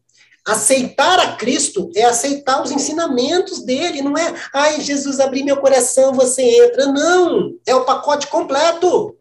[0.45, 6.13] Aceitar a Cristo é aceitar os ensinamentos dele, não é, ai, Jesus, abri meu coração,
[6.13, 6.87] você entra.
[6.87, 9.15] Não, é o pacote completo.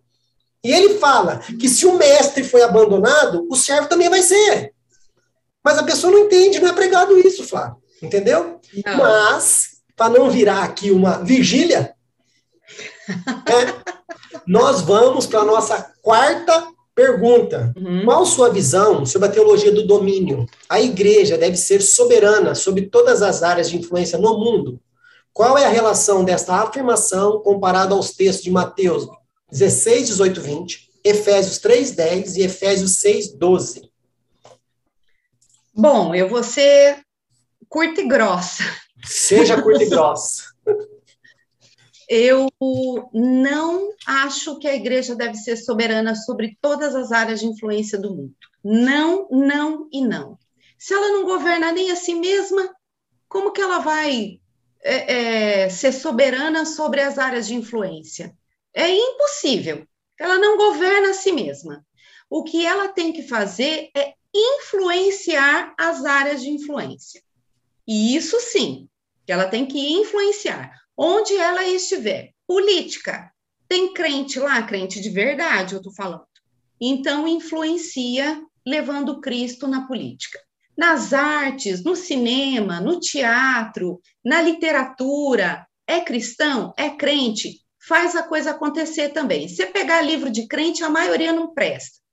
[0.62, 4.74] E ele fala que se o mestre foi abandonado, o servo também vai ser.
[5.64, 7.76] Mas a pessoa não entende, não é pregado isso, Flávio.
[8.02, 8.60] Entendeu?
[8.84, 8.98] Não.
[8.98, 11.94] Mas, para não virar aqui uma vigília,
[13.08, 13.94] é,
[14.46, 17.72] nós vamos para a nossa quarta pergunta.
[17.76, 18.04] Uhum.
[18.04, 20.46] Qual sua visão sobre a teologia do domínio?
[20.68, 24.78] A igreja deve ser soberana sobre todas as áreas de influência no mundo.
[25.32, 29.08] Qual é a relação desta afirmação comparada aos textos de Mateus
[29.50, 33.93] 16, 18, 20, Efésios 3, 10 e Efésios 6, 12.
[35.77, 37.03] Bom, eu vou ser
[37.68, 38.62] curta e grossa.
[39.05, 40.45] Seja curta e grossa.
[42.09, 42.49] Eu
[43.12, 48.14] não acho que a igreja deve ser soberana sobre todas as áreas de influência do
[48.14, 48.35] mundo.
[48.62, 50.39] Não, não e não.
[50.79, 52.72] Se ela não governa nem a si mesma,
[53.29, 54.39] como que ela vai
[54.83, 58.33] é, é, ser soberana sobre as áreas de influência?
[58.72, 59.85] É impossível.
[60.20, 61.85] Ela não governa a si mesma.
[62.31, 67.22] O que ela tem que fazer é influenciar as áreas de influência.
[67.87, 68.89] E isso sim,
[69.26, 72.32] ela tem que influenciar onde ela estiver.
[72.47, 73.32] Política.
[73.68, 76.24] Tem crente lá, crente de verdade, eu estou falando.
[76.80, 80.39] Então, influencia levando Cristo na política.
[80.76, 88.51] Nas artes, no cinema, no teatro, na literatura, é cristão, é crente, faz a coisa
[88.51, 89.49] acontecer também.
[89.49, 92.03] Se pegar livro de crente, a maioria não presta.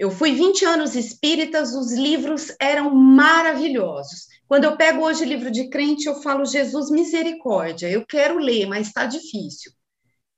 [0.00, 4.28] Eu fui 20 anos espíritas, os livros eram maravilhosos.
[4.48, 8.86] Quando eu pego hoje livro de crente, eu falo, Jesus, misericórdia, eu quero ler, mas
[8.86, 9.70] está difícil.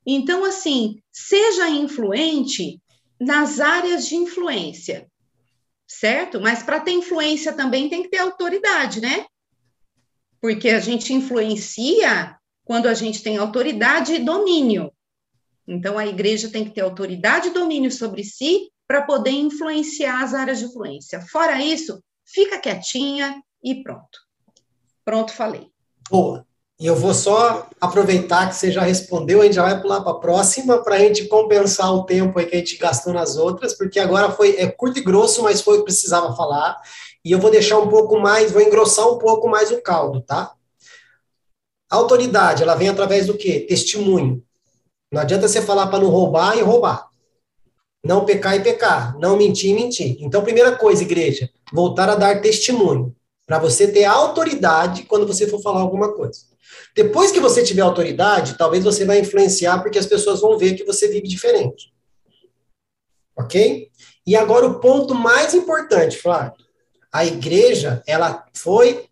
[0.05, 2.83] Então, assim, seja influente
[3.21, 5.07] nas áreas de influência,
[5.87, 6.41] certo?
[6.41, 9.27] Mas para ter influência também tem que ter autoridade, né?
[10.41, 14.93] Porque a gente influencia quando a gente tem autoridade e domínio.
[15.69, 20.35] Então, a igreja tem que ter autoridade e domínio sobre si para poder influenciar as
[20.35, 21.19] áreas de influência.
[21.23, 24.21] Fora isso, fica quietinha, e pronto.
[25.03, 25.71] Pronto, falei.
[26.11, 26.45] Boa.
[26.79, 30.13] E eu vou só aproveitar que você já respondeu, a gente já vai pular para
[30.13, 33.73] a próxima para a gente compensar o tempo aí que a gente gastou nas outras,
[33.73, 36.79] porque agora foi é curto e grosso, mas foi o que precisava falar.
[37.25, 40.53] E eu vou deixar um pouco mais, vou engrossar um pouco mais o caldo, tá?
[41.91, 43.65] A autoridade, ela vem através do quê?
[43.67, 44.45] Testemunho.
[45.11, 47.12] Não adianta você falar para não roubar e roubar.
[48.05, 49.17] Não pecar e pecar.
[49.19, 50.17] Não mentir e mentir.
[50.21, 53.15] Então, primeira coisa, igreja, voltar a dar testemunho
[53.47, 56.41] para você ter autoridade quando você for falar alguma coisa.
[56.95, 60.85] Depois que você tiver autoridade, talvez você vai influenciar porque as pessoas vão ver que
[60.85, 61.93] você vive diferente.
[63.37, 63.91] Ok?
[64.27, 66.55] E agora o ponto mais importante, Flávio.
[67.13, 69.07] A igreja, ela foi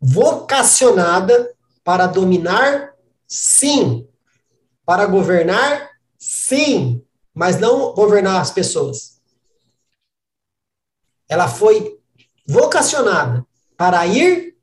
[0.00, 1.52] vocacionada
[1.84, 2.94] para dominar,
[3.26, 4.06] sim.
[4.84, 7.02] Para governar, sim.
[7.40, 9.18] Mas não governar as pessoas.
[11.26, 11.98] Ela foi
[12.46, 13.46] vocacionada
[13.78, 14.56] para ir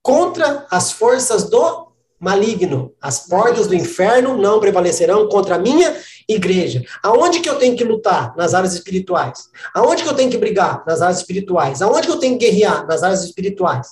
[0.00, 1.88] contra as forças do
[2.20, 2.94] maligno.
[3.00, 6.84] As portas do inferno não prevalecerão contra a minha igreja.
[7.02, 8.32] Aonde que eu tenho que lutar?
[8.36, 9.50] Nas áreas espirituais.
[9.74, 10.84] Aonde que eu tenho que brigar?
[10.86, 11.82] Nas áreas espirituais.
[11.82, 12.86] Aonde que eu tenho que guerrear?
[12.86, 13.88] Nas áreas espirituais.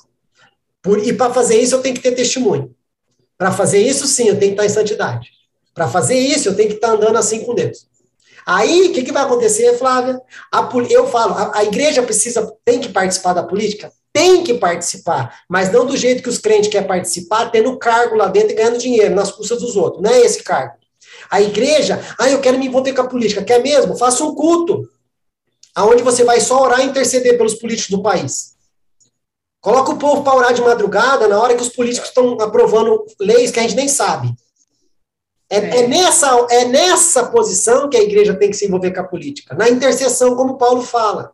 [0.81, 2.73] Por, e para fazer isso eu tenho que ter testemunho.
[3.37, 5.29] Para fazer isso, sim, eu tenho que estar em santidade.
[5.75, 7.89] Para fazer isso, eu tenho que estar andando assim com Deus.
[8.49, 10.19] Aí, o que, que vai acontecer, Flávia?
[10.51, 13.93] A, eu falo, a, a igreja precisa, tem que participar da política?
[14.11, 18.27] tem que participar, mas não do jeito que os crentes querem participar, tendo cargo lá
[18.27, 20.03] dentro e ganhando dinheiro nas custas dos outros.
[20.03, 20.75] Não é esse cargo.
[21.31, 23.45] A igreja, ah, eu quero me envolver com a política.
[23.45, 23.97] Quer mesmo?
[23.97, 24.89] Faça um culto.
[25.73, 28.57] Aonde você vai só orar e interceder pelos políticos do país.
[29.61, 33.53] Coloca o povo para orar de madrugada na hora que os políticos estão aprovando leis
[33.53, 34.35] que a gente nem sabe.
[35.51, 35.81] É, é.
[35.81, 39.55] é, nessa, é nessa posição que a igreja tem que se envolver com a política.
[39.55, 41.33] Na intercessão, como Paulo fala.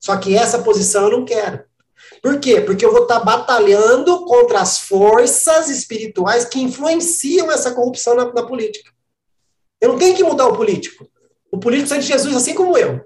[0.00, 1.64] Só que essa posição eu não quero.
[2.22, 2.60] Por quê?
[2.60, 8.42] Porque eu vou estar batalhando contra as forças espirituais que influenciam essa corrupção na, na
[8.42, 8.90] política.
[9.80, 11.08] Eu não tenho que mudar o político.
[11.50, 13.04] O político precisa de Jesus assim como eu.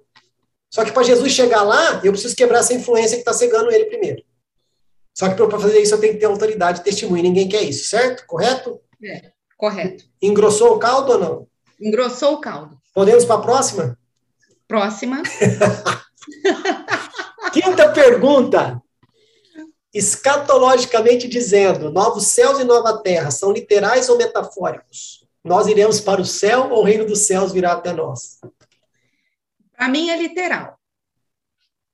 [0.73, 3.87] Só que para Jesus chegar lá, eu preciso quebrar essa influência que está cegando ele
[3.87, 4.23] primeiro.
[5.17, 7.23] Só que para fazer isso eu tenho que ter autoridade e testemunho.
[7.23, 8.25] Ninguém quer isso, certo?
[8.27, 8.81] Correto?
[9.05, 10.05] É, correto.
[10.23, 11.47] Engrossou o caldo ou não?
[11.79, 12.79] Engrossou o caldo.
[12.95, 13.99] Podemos para a próxima?
[14.67, 15.23] Próxima.
[17.53, 18.83] Quinta pergunta
[19.93, 25.27] escatologicamente dizendo, novos céus e nova terra são literais ou metafóricos?
[25.45, 28.39] Nós iremos para o céu ou o reino dos céus virá até nós?
[29.77, 30.80] Para mim é literal.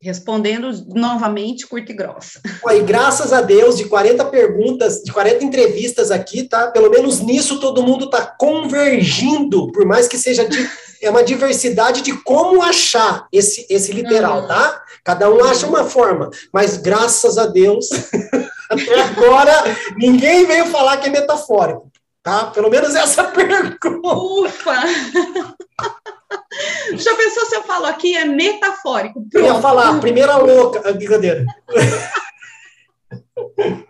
[0.01, 2.40] Respondendo novamente, curta e grossa.
[2.70, 6.70] E graças a Deus, de 40 perguntas, de 40 entrevistas aqui, tá?
[6.70, 10.68] Pelo menos nisso todo mundo está convergindo, por mais que seja de,
[11.01, 14.49] é uma diversidade de como achar esse, esse literal, uhum.
[14.49, 14.82] tá?
[15.03, 17.88] Cada um acha uma forma, mas graças a Deus,
[18.70, 19.64] até agora,
[19.97, 21.90] ninguém veio falar que é metafórico,
[22.22, 22.47] tá?
[22.47, 23.88] Pelo menos essa pergunta.
[24.05, 24.74] Ufa!
[26.97, 29.21] Já pensou se eu falo aqui é metafórico?
[29.21, 29.35] Pronto.
[29.35, 31.45] Eu ia falar, primeira louca, brincadeira.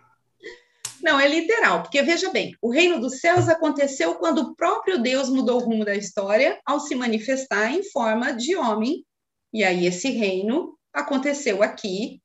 [1.03, 5.29] Não, é literal, porque veja bem, o reino dos céus aconteceu quando o próprio Deus
[5.29, 9.05] mudou o rumo da história ao se manifestar em forma de homem.
[9.53, 12.21] E aí esse reino aconteceu aqui,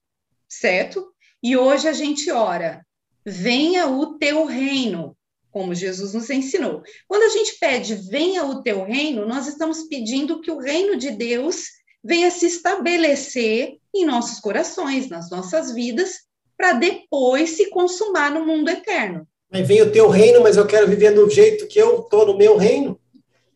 [0.50, 1.14] certo?
[1.44, 2.84] E hoje a gente ora,
[3.24, 5.16] venha o teu reino.
[5.52, 6.82] Como Jesus nos ensinou.
[7.08, 11.12] Quando a gente pede venha o teu reino, nós estamos pedindo que o reino de
[11.12, 11.66] Deus
[12.04, 16.22] venha se estabelecer em nossos corações, nas nossas vidas,
[16.58, 19.28] para depois se consumar no mundo eterno.
[19.52, 22.38] Mas vem o teu reino, mas eu quero viver do jeito que eu estou no
[22.38, 23.00] meu reino.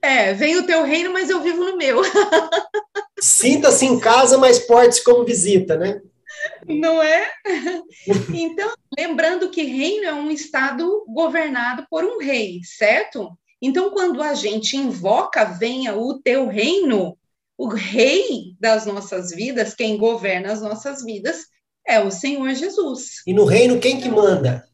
[0.02, 2.02] É, vem o teu reino, mas eu vivo no meu.
[3.20, 6.02] Sinta-se em casa, mas porte-se como visita, né?
[6.68, 7.32] Não é?
[8.34, 13.38] Então, lembrando que reino é um estado governado por um rei, certo?
[13.62, 17.18] Então, quando a gente invoca, venha o teu reino,
[17.58, 21.46] o rei das nossas vidas, quem governa as nossas vidas,
[21.88, 23.22] é o Senhor Jesus.
[23.26, 24.68] E no reino, quem que manda?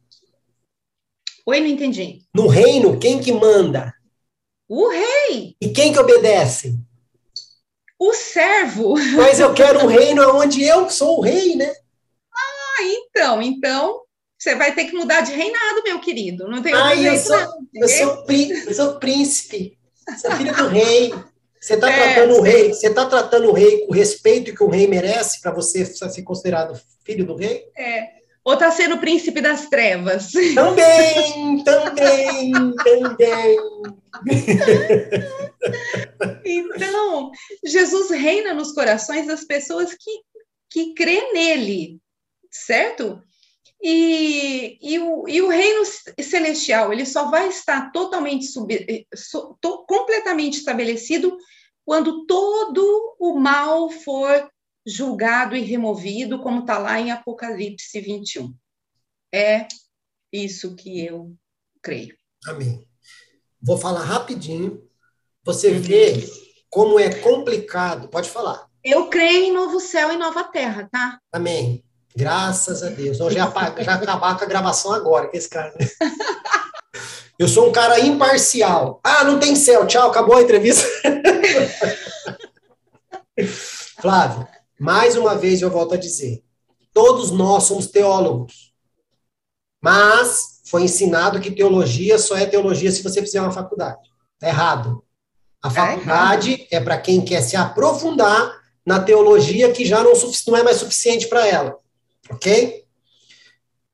[1.46, 2.24] Oi, não entendi.
[2.34, 3.94] No reino, quem que manda?
[4.68, 5.56] O rei.
[5.60, 6.80] E quem que obedece?
[8.00, 8.96] O servo.
[9.16, 11.74] Mas eu quero um reino onde eu sou o rei, né?
[13.12, 14.02] Então, então
[14.38, 16.48] você vai ter que mudar de reinado, meu querido.
[16.48, 17.38] Não tem ah, eu sou,
[17.76, 19.78] eu sou, eu sou príncipe,
[20.20, 21.14] sou filho do rei.
[21.60, 24.64] Você está é, tratando o rei, você está tratando o rei com o respeito que
[24.64, 27.66] o rei merece para você ser considerado filho do rei?
[27.78, 28.22] É.
[28.44, 30.32] Ou está sendo príncipe das trevas?
[30.56, 32.52] Também, também,
[32.84, 33.58] também.
[36.44, 37.30] então,
[37.64, 40.22] Jesus reina nos corações das pessoas que,
[40.68, 42.00] que crê nele,
[42.52, 43.22] certo?
[43.82, 45.84] E, e, o, e o reino
[46.22, 51.36] celestial, ele só vai estar totalmente, sub, so, to, completamente estabelecido
[51.84, 54.50] quando todo o mal for
[54.86, 58.54] julgado e removido, como está lá em Apocalipse 21.
[59.34, 59.68] É
[60.32, 61.36] isso que eu
[61.82, 62.16] creio.
[62.46, 62.88] Amém.
[63.62, 64.88] Vou falar rapidinho.
[65.44, 66.14] Você vê
[66.70, 68.10] como é complicado.
[68.10, 68.68] Pode falar.
[68.84, 71.20] Eu creio em novo céu e nova terra, tá?
[71.32, 71.84] Amém.
[72.16, 73.16] Graças a Deus.
[73.16, 75.74] Então já, já acabar com a gravação agora, que esse cara.
[75.80, 75.88] Né?
[77.40, 79.00] Eu sou um cara imparcial.
[79.04, 79.88] Ah, não tem céu.
[79.88, 80.88] Tchau, acabou a entrevista.
[84.00, 84.48] Flávio,
[84.80, 86.44] mais uma vez eu volto a dizer:
[86.94, 88.72] todos nós somos teólogos.
[89.82, 94.00] Mas foi ensinado que teologia só é teologia se você fizer uma faculdade.
[94.36, 95.04] Está errado.
[95.62, 100.14] A tá faculdade é, é para quem quer se aprofundar na teologia que já não,
[100.48, 101.78] não é mais suficiente para ela.
[102.32, 102.86] Ok?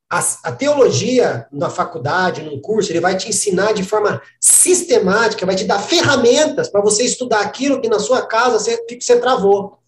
[0.09, 5.55] A, a, teologia na faculdade, num curso, ele vai te ensinar de forma sistemática, vai
[5.55, 9.79] te dar ferramentas para você estudar aquilo que na sua casa você, você travou.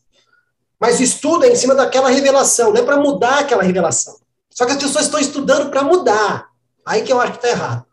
[0.78, 4.20] Mas estuda em cima daquela revelação, não é para mudar aquela revelação.
[4.50, 6.50] Só que as pessoas estão estudando para mudar.
[6.86, 7.86] Aí que eu acho que está errado.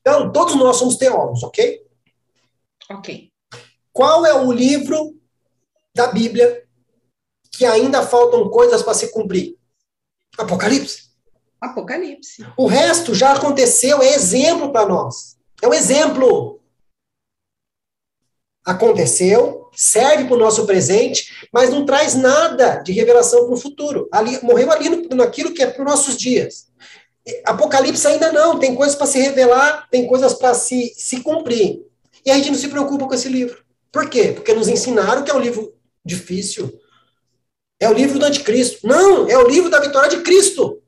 [0.00, 1.82] Então, todos nós somos teólogos, ok?
[2.90, 3.30] Ok.
[3.92, 5.14] Qual é o livro
[5.94, 6.64] da Bíblia
[7.52, 9.57] que ainda faltam coisas para se cumprir?
[10.38, 11.08] Apocalipse.
[11.60, 12.46] Apocalipse.
[12.56, 15.36] O resto já aconteceu, é exemplo para nós.
[15.60, 16.60] É um exemplo.
[18.64, 24.08] Aconteceu, serve para o nosso presente, mas não traz nada de revelação para o futuro.
[24.12, 26.68] Ali, morreu ali no, naquilo que é para os nossos dias.
[27.44, 31.82] Apocalipse ainda não, tem coisas para se revelar, tem coisas para se, se cumprir.
[32.24, 33.64] E a gente não se preocupa com esse livro.
[33.90, 34.32] Por quê?
[34.32, 35.74] Porque nos ensinaram que é um livro
[36.04, 36.78] difícil,
[37.80, 38.86] é o livro do anticristo.
[38.86, 40.80] Não, é o livro da vitória de Cristo.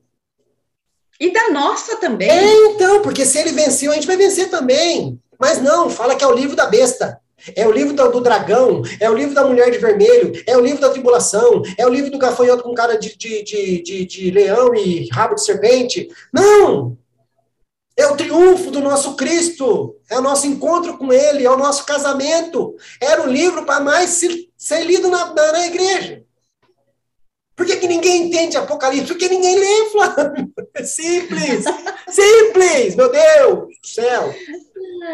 [1.19, 2.31] E da nossa também.
[2.31, 5.21] É, então, porque se ele venceu, a gente vai vencer também.
[5.39, 7.21] Mas não, fala que é o livro da besta.
[7.57, 10.61] É o livro do, do, dragão, é o livro da mulher de vermelho, é o
[10.61, 14.31] livro da tribulação, é o livro do gafanhoto com cara de, de, de, de, de
[14.31, 16.11] leão e rabo de serpente.
[16.31, 16.99] Não!
[17.97, 21.85] É o triunfo do nosso Cristo, é o nosso encontro com Ele, é o nosso
[21.85, 22.75] casamento.
[23.01, 24.21] Era o livro para mais
[24.57, 26.23] ser lido na, na, na igreja.
[27.61, 29.09] Por que, que ninguém entende Apocalipse?
[29.09, 30.51] Porque ninguém lê, Flávio.
[30.73, 31.67] É simples.
[32.09, 34.35] simples, meu Deus do céu.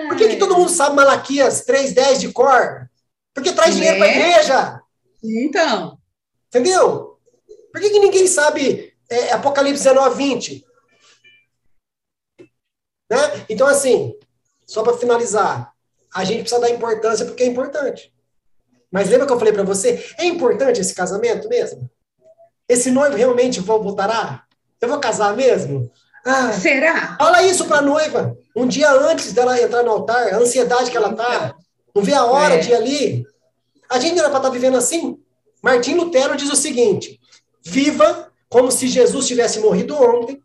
[0.07, 2.89] Por que, que todo mundo sabe Malaquias 3.10 de cor?
[3.35, 3.75] Porque traz é.
[3.75, 4.83] dinheiro para a igreja.
[5.25, 5.99] Então.
[6.47, 7.19] Entendeu?
[7.73, 10.63] Por que, que ninguém sabe é, Apocalipse 19.20?
[13.11, 13.19] Né?
[13.49, 14.17] Então, assim,
[14.65, 15.73] só para finalizar,
[16.15, 18.15] a gente precisa dar importância porque é importante.
[18.89, 20.15] Mas lembra que eu falei para você?
[20.17, 21.91] É importante esse casamento mesmo?
[22.69, 24.45] Esse noivo realmente voltará?
[24.81, 25.91] Eu vou casar mesmo?
[26.25, 27.17] Ah, Será?
[27.17, 28.37] Fala isso para a noiva.
[28.55, 31.55] Um dia antes dela entrar no altar, a ansiedade que ela tá.
[31.95, 32.59] Não vê a hora é.
[32.59, 33.27] de ir ali.
[33.89, 35.23] A gente era para estar tá vivendo assim.
[35.63, 37.21] Martim Lutero diz o seguinte:
[37.65, 40.43] viva como se Jesus tivesse morrido ontem,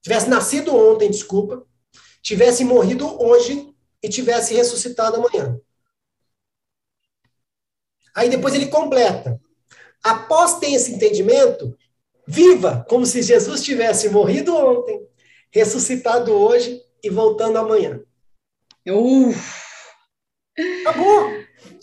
[0.00, 1.64] tivesse nascido ontem, desculpa,
[2.22, 3.72] tivesse morrido hoje
[4.02, 5.58] e tivesse ressuscitado amanhã.
[8.14, 9.40] Aí depois ele completa:
[10.02, 11.76] após ter esse entendimento,
[12.26, 15.06] viva como se Jesus tivesse morrido ontem,
[15.50, 18.00] ressuscitado hoje e voltando amanhã.
[18.88, 19.62] Uf.
[20.80, 21.30] Acabou.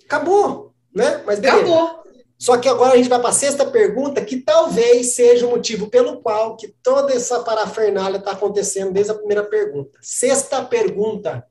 [0.06, 1.24] Acabou, né?
[1.26, 1.62] Mas beleza.
[1.62, 2.00] Acabou.
[2.38, 5.90] Só que agora a gente vai para a sexta pergunta, que talvez seja o motivo
[5.90, 10.00] pelo qual que toda essa parafernália está acontecendo desde a primeira pergunta.
[10.02, 11.46] Sexta pergunta.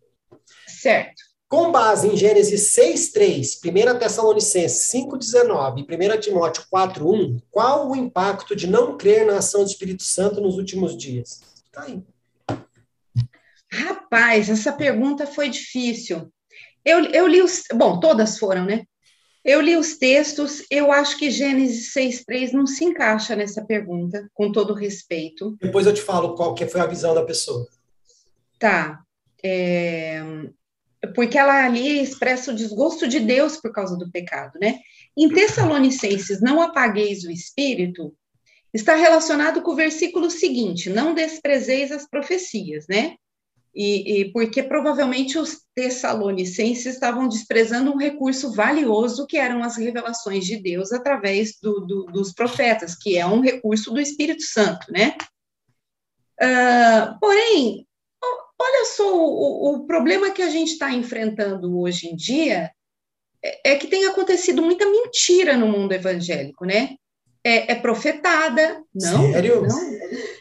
[0.66, 1.27] Certo.
[1.48, 8.54] Com base em Gênesis 6:3, 1 Tessalonicenses 5:19 e 1 Timóteo 4:1, qual o impacto
[8.54, 11.40] de não crer na ação do Espírito Santo nos últimos dias?
[11.72, 12.02] Tá aí.
[13.72, 16.30] Rapaz, essa pergunta foi difícil.
[16.84, 17.64] Eu, eu li os.
[17.74, 18.84] Bom, todas foram, né?
[19.42, 24.52] Eu li os textos, eu acho que Gênesis 6,3 não se encaixa nessa pergunta, com
[24.52, 25.56] todo respeito.
[25.62, 27.66] Depois eu te falo qual que foi a visão da pessoa.
[28.58, 29.00] Tá.
[29.42, 30.22] É,
[31.14, 34.78] porque ela ali expressa o desgosto de Deus por causa do pecado, né?
[35.16, 38.14] Em Tessalonicenses, não apagueis o espírito,
[38.72, 43.14] está relacionado com o versículo seguinte: não desprezeis as profecias, né?
[43.74, 50.44] E, e, porque provavelmente os tessalonicenses estavam desprezando um recurso valioso que eram as revelações
[50.44, 55.14] de Deus através do, do, dos profetas, que é um recurso do Espírito Santo, né?
[56.40, 57.87] Uh, porém,
[58.58, 62.70] olha só, o, o, problema que a gente está enfrentando hoje em dia
[63.42, 66.96] é, é, que tem acontecido muita mentira no mundo evangélico, né?
[67.44, 69.32] É, é profetada, não?
[69.32, 69.62] Sério?
[69.62, 69.98] Não.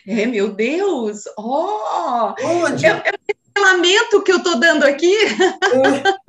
[0.08, 1.24] É, meu Deus!
[1.38, 2.34] Oh!
[2.42, 2.86] Onde?
[2.86, 5.16] É, é um lamento que eu estou dando aqui.
[5.16, 6.28] É.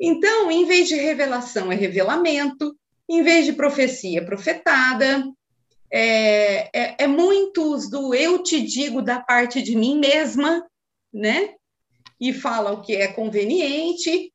[0.00, 2.74] então, em vez de revelação, é revelamento,
[3.08, 5.24] em vez de profecia, é profetada,
[5.92, 10.66] é, é, é muitos do eu te digo da parte de mim mesma,
[11.12, 11.54] né?
[12.20, 14.32] E fala o que é conveniente.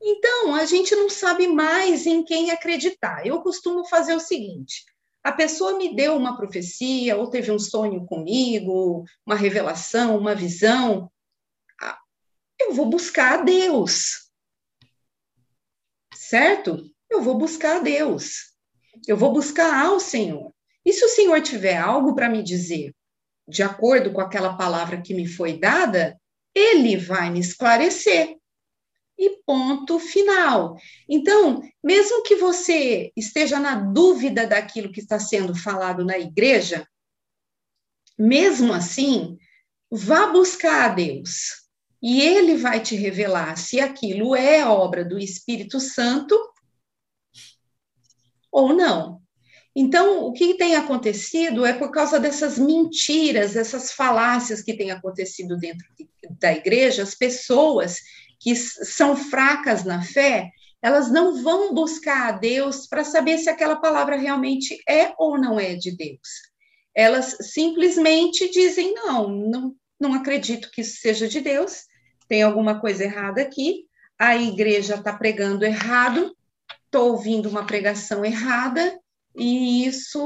[0.00, 3.26] Então, a gente não sabe mais em quem acreditar.
[3.26, 4.84] Eu costumo fazer o seguinte:
[5.22, 11.10] a pessoa me deu uma profecia, ou teve um sonho comigo, uma revelação, uma visão.
[12.58, 14.30] Eu vou buscar a Deus.
[16.14, 16.82] Certo?
[17.10, 18.54] Eu vou buscar a Deus.
[19.06, 20.55] Eu vou buscar ao Senhor.
[20.86, 22.94] E se o Senhor tiver algo para me dizer,
[23.48, 26.16] de acordo com aquela palavra que me foi dada,
[26.54, 28.36] ele vai me esclarecer.
[29.18, 30.76] E ponto final.
[31.08, 36.86] Então, mesmo que você esteja na dúvida daquilo que está sendo falado na igreja,
[38.16, 39.36] mesmo assim,
[39.90, 41.66] vá buscar a Deus.
[42.00, 46.38] E ele vai te revelar se aquilo é obra do Espírito Santo
[48.52, 49.25] ou não.
[49.78, 55.58] Então, o que tem acontecido é por causa dessas mentiras, essas falácias que têm acontecido
[55.58, 55.86] dentro
[56.40, 57.98] da igreja, as pessoas
[58.40, 60.48] que são fracas na fé,
[60.80, 65.60] elas não vão buscar a Deus para saber se aquela palavra realmente é ou não
[65.60, 66.26] é de Deus.
[66.94, 71.82] Elas simplesmente dizem: não, não, não acredito que isso seja de Deus,
[72.26, 73.84] tem alguma coisa errada aqui,
[74.18, 76.34] a igreja está pregando errado,
[76.86, 78.98] estou ouvindo uma pregação errada,
[79.36, 80.18] e isso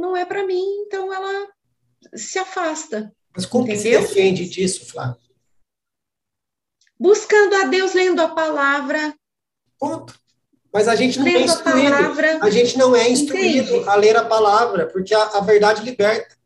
[0.00, 1.48] não é para mim, então ela
[2.14, 3.12] se afasta.
[3.34, 4.00] Mas como entendeu?
[4.00, 5.20] que se defende disso, Flávio?
[6.98, 9.14] Buscando a Deus, lendo a palavra.
[9.78, 10.18] Ponto.
[10.72, 11.94] Mas a gente não é instruído.
[11.94, 13.88] A, palavra, a gente não é instruído entende?
[13.88, 16.36] a ler a palavra, porque a, a verdade liberta.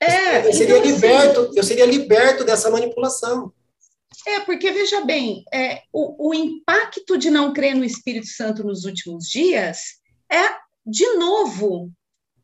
[0.00, 3.52] É, eu seria então, liberto, assim, eu seria liberto dessa manipulação.
[4.26, 8.84] É, porque veja bem, é, o, o impacto de não crer no Espírito Santo nos
[8.84, 9.78] últimos dias
[10.30, 11.90] é de novo,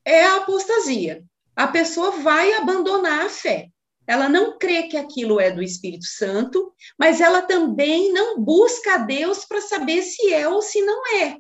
[0.05, 1.23] é a apostasia.
[1.55, 3.69] A pessoa vai abandonar a fé.
[4.07, 8.99] Ela não crê que aquilo é do Espírito Santo, mas ela também não busca a
[8.99, 11.37] Deus para saber se é ou se não é.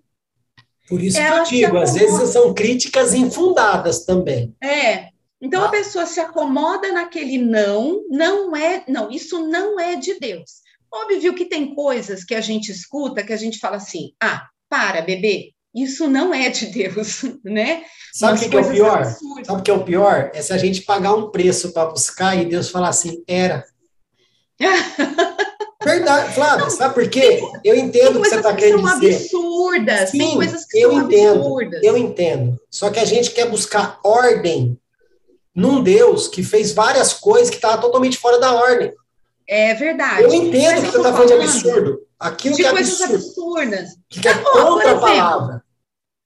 [0.88, 4.54] Por isso ela que eu digo, às vezes são críticas infundadas também.
[4.62, 5.08] É.
[5.40, 5.66] Então ah.
[5.66, 10.62] a pessoa se acomoda naquele não, não é, não, isso não é de Deus.
[10.92, 15.00] Óbvio que tem coisas que a gente escuta que a gente fala assim: ah, para,
[15.00, 17.84] bebê, isso não é de Deus, né?
[18.12, 19.02] Sabe o que, que, é o pior?
[19.02, 19.46] Absurdas.
[19.46, 20.30] Sabe o que é o pior?
[20.34, 23.64] É se a gente pagar um preço para buscar e Deus falar assim, era.
[25.82, 27.40] Verdade, Flávia, sabe por quê?
[27.64, 29.16] Eu entendo o que você está querendo dizer.
[29.16, 31.82] Absurdas, Sim, tem coisas que eu são entendo, absurdas.
[31.82, 32.60] Eu entendo.
[32.70, 34.78] Só que a gente quer buscar ordem
[35.54, 38.92] num Deus que fez várias coisas que estavam totalmente fora da ordem.
[39.48, 40.22] É verdade.
[40.22, 42.00] Eu entendo que você está falando de absurdo.
[42.22, 43.58] Aquilo de que é coisas absurdo.
[43.58, 43.90] absurdas.
[44.08, 45.64] Que é contra a palavra.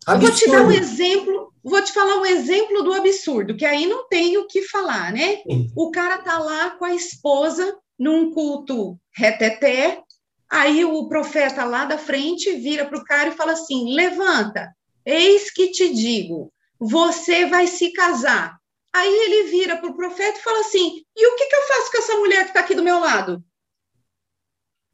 [0.06, 0.26] Absurdo.
[0.26, 4.06] Vou te dar um exemplo, vou te falar um exemplo do absurdo, que aí não
[4.08, 5.38] tem o que falar, né?
[5.38, 5.72] Sim.
[5.74, 10.02] O cara tá lá com a esposa num culto reteté,
[10.50, 14.70] aí o profeta lá da frente vira para o cara e fala assim: levanta,
[15.04, 18.56] eis que te digo, você vai se casar.
[18.94, 21.90] Aí ele vira para o profeta e fala assim: e o que, que eu faço
[21.90, 23.42] com essa mulher que está aqui do meu lado?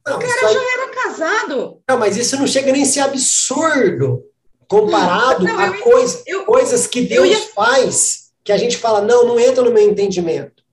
[0.05, 0.53] Não, o cara aí...
[0.53, 1.81] já era casado.
[1.89, 4.23] Não, mas isso não chega nem a ser absurdo
[4.67, 7.39] comparado não, a eu, coisa, eu, coisas que Deus ia...
[7.53, 10.63] faz que a gente fala, não, não entra no meu entendimento.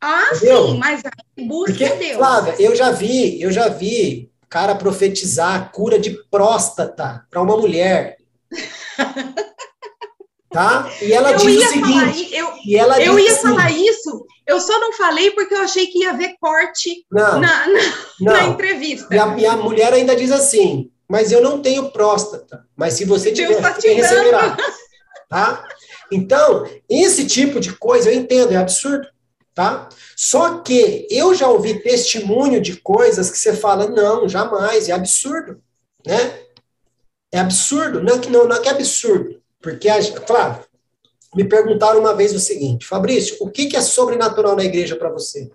[0.00, 0.66] Ah, Entendeu?
[0.68, 1.02] sim, mas
[1.46, 2.16] busca Porque, Deus.
[2.16, 8.16] Flávia, eu já vi, eu já vi cara profetizar cura de próstata para uma mulher.
[10.50, 10.90] tá?
[11.00, 14.60] E ela eu diz o seguinte, eu, e ela eu ia assim, falar isso, eu
[14.60, 17.80] só não falei porque eu achei que ia haver corte não, na, na,
[18.20, 18.32] não.
[18.32, 19.14] na entrevista.
[19.14, 23.04] E a, e a, mulher ainda diz assim, mas eu não tenho próstata, mas se
[23.04, 24.56] você tiver, tá você receberá.
[25.28, 25.62] Tá?
[26.10, 29.06] Então, esse tipo de coisa eu entendo, é absurdo
[29.58, 29.88] tá?
[30.14, 35.60] Só que eu já ouvi testemunho de coisas que você fala, não, jamais, é absurdo,
[36.06, 36.44] né?
[37.32, 40.64] É absurdo, não é que, não, não é, que é absurdo, porque, a, claro,
[41.34, 45.10] me perguntaram uma vez o seguinte, Fabrício, o que, que é sobrenatural na igreja para
[45.10, 45.50] você?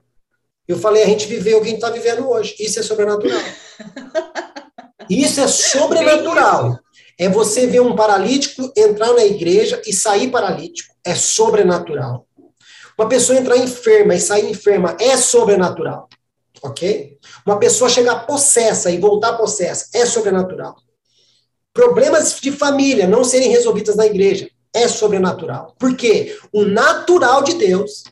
[0.67, 3.39] Eu falei, a gente viveu o que a gente está vivendo hoje, isso é sobrenatural.
[5.09, 6.79] Isso é sobrenatural.
[7.19, 10.95] É você ver um paralítico entrar na igreja e sair paralítico.
[11.03, 12.25] É sobrenatural.
[12.97, 16.07] Uma pessoa entrar enferma e sair enferma é sobrenatural.
[16.63, 17.19] Ok?
[17.45, 20.77] Uma pessoa chegar possessa e voltar possessa é sobrenatural.
[21.73, 25.75] Problemas de família não serem resolvidos na igreja é sobrenatural.
[25.79, 28.03] Porque o natural de Deus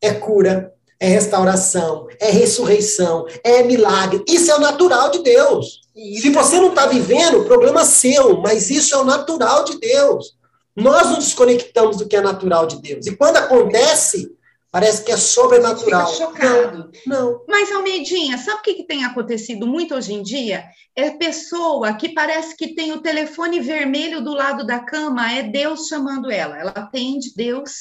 [0.00, 4.24] é cura, é restauração, é ressurreição, é milagre.
[4.28, 5.80] Isso é o natural de Deus.
[5.94, 10.36] Se você não está vivendo, problema seu, mas isso é o natural de Deus.
[10.76, 13.06] Nós nos desconectamos do que é natural de Deus.
[13.06, 14.30] E quando acontece,
[14.70, 16.06] parece que é sobrenatural.
[16.06, 16.90] Fica chocado.
[17.06, 17.32] Não.
[17.32, 17.44] não.
[17.48, 20.64] Mas, Almeidinha, sabe o que, que tem acontecido muito hoje em dia?
[20.94, 25.86] É pessoa que parece que tem o telefone vermelho do lado da cama, é Deus
[25.86, 26.58] chamando ela.
[26.58, 27.72] Ela atende Deus,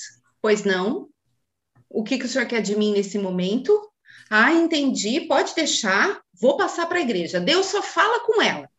[0.42, 1.08] pois não.
[1.90, 3.90] O que, que o senhor quer de mim nesse momento?
[4.30, 7.40] Ah, entendi, pode deixar, vou passar para a igreja.
[7.40, 8.70] Deus só fala com ela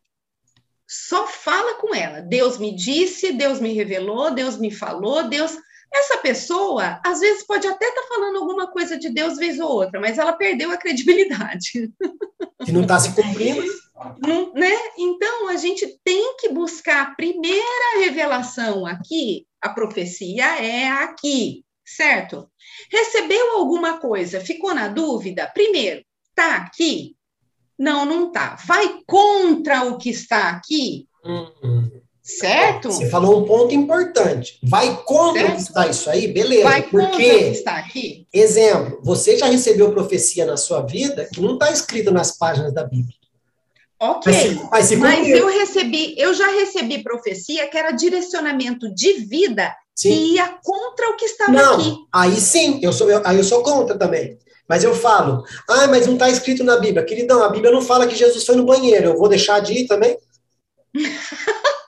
[0.93, 2.19] só fala com ela.
[2.19, 5.57] Deus me disse, Deus me revelou, Deus me falou, Deus.
[5.93, 9.69] Essa pessoa, às vezes, pode até estar tá falando alguma coisa de Deus vez ou
[9.69, 11.91] outra, mas ela perdeu a credibilidade.
[12.63, 13.61] Que não está se cumprindo.
[14.19, 14.71] Não, né?
[14.97, 22.49] Então, a gente tem que buscar a primeira revelação aqui, a profecia é aqui, certo?
[22.89, 25.51] Recebeu alguma coisa, ficou na dúvida?
[25.53, 27.15] Primeiro, está aqui?
[27.77, 28.55] Não, não está.
[28.65, 31.07] Vai contra o que está aqui?
[31.23, 31.80] Uhum.
[32.39, 32.91] Certo?
[32.91, 34.59] Você falou um ponto importante.
[34.63, 35.53] Vai contra certo?
[35.53, 36.63] o que está isso aí, beleza.
[36.63, 38.27] Vai porque, contra o que está aqui.
[38.33, 42.83] Exemplo, você já recebeu profecia na sua vida que não está escrita nas páginas da
[42.83, 43.15] Bíblia.
[43.99, 44.33] Ok,
[44.71, 50.09] mas, mas, mas eu recebi, eu já recebi profecia que era direcionamento de vida sim.
[50.09, 51.97] que ia contra o que estava não, aqui.
[52.11, 54.39] Aí sim, eu sou, eu, aí eu sou contra também.
[54.67, 57.05] Mas eu falo, ah, mas não está escrito na Bíblia.
[57.05, 59.09] Queridão, a Bíblia não fala que Jesus foi no banheiro.
[59.09, 60.17] Eu vou deixar de ir também?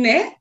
[0.00, 0.34] né?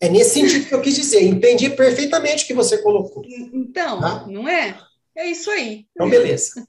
[0.00, 1.22] É nesse sentido que eu quis dizer.
[1.22, 3.24] Entendi perfeitamente o que você colocou.
[3.26, 4.26] Então, tá?
[4.26, 4.78] não é?
[5.16, 5.86] É isso aí.
[5.90, 6.66] Então, beleza.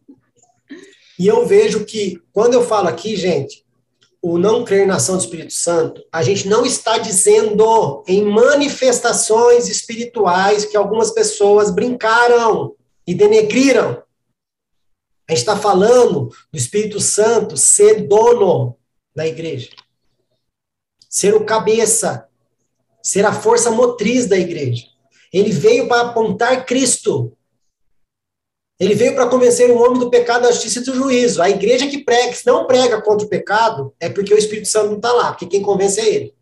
[1.20, 3.66] E eu vejo que, quando eu falo aqui, gente,
[4.22, 9.68] o não crer na ação do Espírito Santo, a gente não está dizendo em manifestações
[9.68, 12.76] espirituais que algumas pessoas brincaram
[13.06, 14.02] e denegriram.
[15.28, 18.76] A gente está falando do Espírito Santo ser dono
[19.16, 19.70] da igreja,
[21.10, 22.29] ser o cabeça,
[23.02, 24.86] ser a força motriz da igreja.
[25.32, 27.36] Ele veio para apontar Cristo.
[28.80, 31.42] Ele veio para convencer o homem do pecado, da justiça e do juízo.
[31.42, 34.88] A igreja que prega, que não prega contra o pecado, é porque o Espírito Santo
[34.88, 36.36] não está lá, porque quem convence é ele.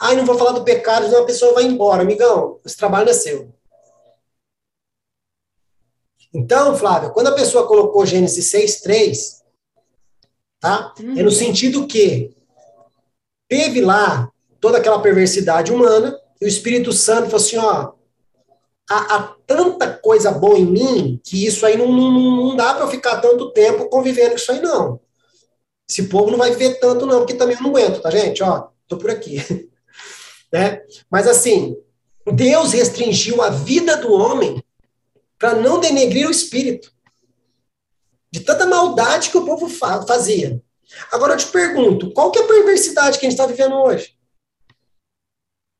[0.00, 2.02] Ah, não vou falar do pecado, senão a pessoa vai embora.
[2.02, 3.52] Amigão, esse trabalho é seu.
[6.32, 9.42] Então, Flávio, quando a pessoa colocou Gênesis 6,3,
[10.58, 10.94] tá?
[10.98, 11.18] Uhum.
[11.18, 12.34] É no sentido que
[13.48, 14.32] teve lá
[14.64, 17.92] toda aquela perversidade humana, e o Espírito Santo falou assim: ó,
[18.88, 22.84] há, há, tanta coisa boa em mim que isso aí não, não, não dá para
[22.84, 24.98] eu ficar tanto tempo convivendo com isso aí, não.
[25.86, 28.42] Esse povo não vai viver tanto, não, porque também eu não aguento, tá, gente?
[28.42, 29.36] Ó, tô por aqui.
[30.50, 30.80] né?
[31.10, 31.76] Mas assim,
[32.32, 34.64] Deus restringiu a vida do homem
[35.38, 36.90] para não denegrir o espírito.
[38.32, 40.58] De tanta maldade que o povo fazia.
[41.12, 44.13] Agora eu te pergunto, qual que é a perversidade que a gente está vivendo hoje?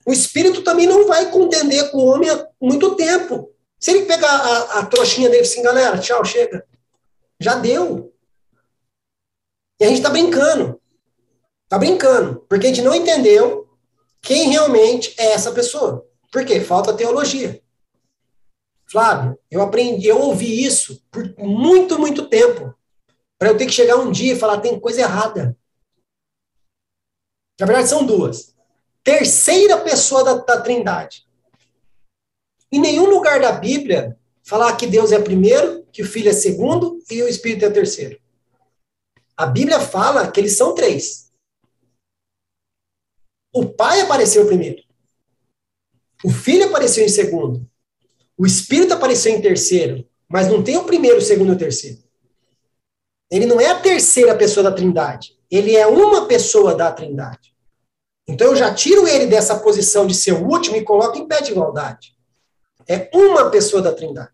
[0.06, 3.50] O espírito também não vai contender com o homem há muito tempo.
[3.78, 6.66] Se ele pegar a, a trouxinha dele assim, galera, tchau, chega.
[7.40, 8.12] Já deu.
[9.80, 10.80] E a gente está brincando.
[11.64, 12.44] Está brincando.
[12.48, 13.68] Porque a gente não entendeu
[14.22, 16.06] quem realmente é essa pessoa.
[16.30, 16.60] Por quê?
[16.60, 17.62] Falta teologia.
[18.86, 22.74] Flávio, eu aprendi, eu ouvi isso por muito, muito tempo.
[23.38, 25.56] Para eu ter que chegar um dia e falar, tem coisa errada.
[27.58, 28.53] Na verdade, são duas.
[29.04, 31.26] Terceira pessoa da, da Trindade.
[32.72, 36.98] Em nenhum lugar da Bíblia falar que Deus é primeiro, que o Filho é segundo
[37.10, 38.18] e o Espírito é terceiro.
[39.36, 41.30] A Bíblia fala que eles são três.
[43.52, 44.82] O Pai apareceu primeiro.
[46.24, 47.68] O Filho apareceu em segundo.
[48.36, 50.08] O Espírito apareceu em terceiro.
[50.28, 52.02] Mas não tem o primeiro, o segundo e o terceiro.
[53.30, 55.38] Ele não é a terceira pessoa da Trindade.
[55.50, 57.53] Ele é uma pessoa da Trindade.
[58.26, 61.40] Então eu já tiro ele dessa posição de ser o último e coloco em pé
[61.40, 62.14] de igualdade.
[62.88, 64.32] É uma pessoa da Trindade.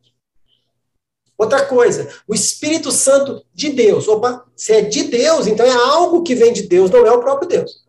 [1.37, 4.07] Outra coisa, o Espírito Santo de Deus.
[4.07, 7.21] Opa, se é de Deus, então é algo que vem de Deus, não é o
[7.21, 7.85] próprio Deus.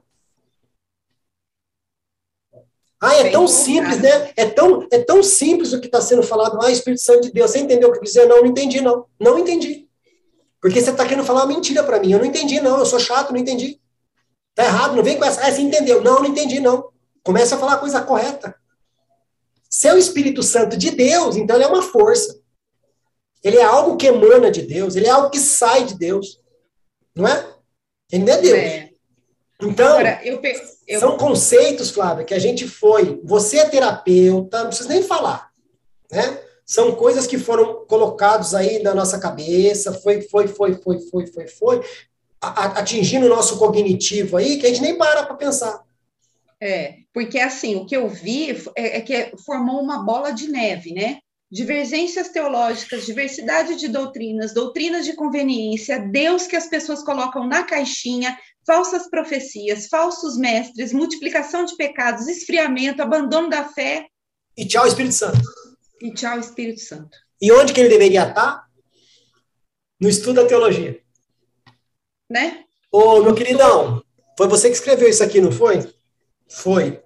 [3.02, 4.32] Ah, é tão simples, né?
[4.38, 6.60] É tão, é tão simples o que está sendo falado.
[6.62, 7.50] Ah, Espírito Santo de Deus.
[7.50, 8.28] Você entendeu o que eu quis dizer?
[8.28, 9.06] Não, não entendi, não.
[9.20, 9.90] Não entendi.
[10.62, 12.12] Porque você está querendo falar uma mentira para mim.
[12.12, 12.78] Eu não entendi, não.
[12.78, 13.81] Eu sou chato, não entendi.
[14.54, 15.42] Tá errado, não vem com essa.
[15.42, 16.04] Ah, você entendeu.
[16.04, 16.90] Não, não entendi, não.
[17.24, 18.56] Começa a falar a coisa correta.
[19.70, 22.40] Se é o Espírito Santo de Deus, então ele é uma força.
[23.44, 26.42] Ele é algo que emana de Deus, ele é algo que sai de Deus.
[27.16, 27.54] Não é?
[28.12, 28.58] Ele não é Deus.
[28.58, 28.90] É.
[29.62, 30.42] Então, Agora, eu,
[30.88, 31.00] eu...
[31.00, 33.22] são conceitos, Flávia, que a gente foi.
[33.24, 35.52] Você é terapeuta, não precisa nem falar.
[36.12, 36.42] Né?
[36.66, 41.48] São coisas que foram colocados aí na nossa cabeça, foi, foi, foi, foi, foi, foi,
[41.48, 41.82] foi,
[42.42, 45.84] atingindo o nosso cognitivo aí, que a gente nem para para pensar.
[46.60, 50.94] É, porque assim, o que eu vi é, é que formou uma bola de neve,
[50.94, 51.20] né?
[51.52, 58.38] divergências teológicas, diversidade de doutrinas, doutrinas de conveniência, Deus que as pessoas colocam na caixinha,
[58.66, 64.08] falsas profecias, falsos mestres, multiplicação de pecados, esfriamento, abandono da fé.
[64.56, 65.42] E tchau, Espírito Santo.
[66.02, 67.18] E tchau, Espírito Santo.
[67.42, 68.66] E onde que ele deveria estar?
[70.00, 71.01] No estudo da teologia.
[72.32, 72.64] Né?
[72.90, 74.02] Ô, meu queridão,
[74.38, 75.94] foi você que escreveu isso aqui, não foi?
[76.50, 77.04] Foi.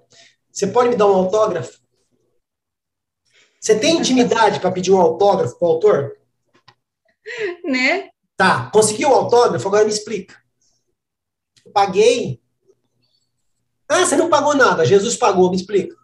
[0.51, 1.81] Você pode me dar um autógrafo?
[3.59, 6.15] Você tem intimidade para pedir um autógrafo para o autor?
[7.63, 8.11] Né?
[8.37, 9.67] Tá, conseguiu o autógrafo?
[9.67, 10.39] Agora me explica.
[11.65, 12.39] Eu paguei.
[13.89, 15.95] Ah, você não pagou nada, Jesus pagou, me explica.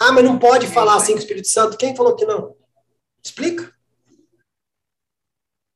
[0.00, 1.76] Ah, mas não pode falar assim com o Espírito Santo.
[1.76, 2.56] Quem falou que não?
[3.22, 3.76] Explica.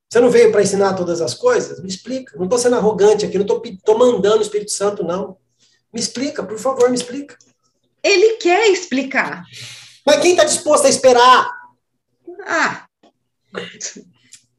[0.08, 1.80] Você não veio para ensinar todas as coisas?
[1.80, 2.36] Me explica.
[2.36, 5.36] Não estou sendo arrogante aqui, não estou mandando o Espírito Santo, não.
[5.92, 7.36] Me explica, por favor, me explica.
[8.02, 9.44] Ele quer explicar.
[10.04, 11.50] Mas quem está disposto a esperar?
[12.46, 12.86] Ah.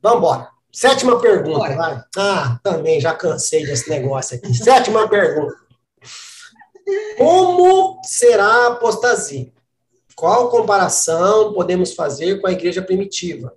[0.01, 0.49] Vamos embora.
[0.71, 1.75] Sétima pergunta, Bora.
[1.75, 2.03] vai.
[2.17, 4.53] Ah, também já cansei desse negócio aqui.
[4.53, 5.55] Sétima pergunta.
[7.17, 9.51] Como será a apostasia?
[10.15, 13.55] Qual comparação podemos fazer com a igreja primitiva?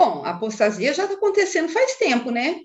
[0.00, 2.60] Bom, a apostasia já está acontecendo faz tempo, né?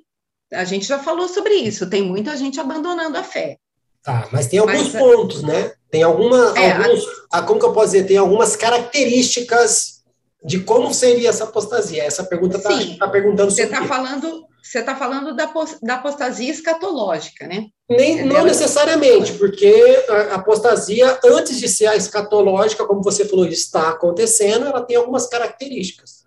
[0.53, 1.89] A gente já falou sobre isso.
[1.89, 3.57] Tem muita gente abandonando a fé.
[4.01, 5.73] Tá, mas tem alguns mas, pontos, né?
[5.91, 7.41] Tem alguma, é, alguns, a...
[7.41, 8.05] como que eu posso dizer?
[8.05, 10.01] Tem algumas características
[10.45, 12.03] de como seria essa apostasia.
[12.03, 13.65] Essa pergunta está tá perguntando sobre.
[13.65, 15.51] Você está falando, você está falando da,
[15.83, 17.65] da apostasia escatológica, né?
[17.89, 23.89] Nem, não necessariamente, porque a apostasia, antes de ser a escatológica, como você falou, está
[23.89, 26.24] acontecendo, ela tem algumas características.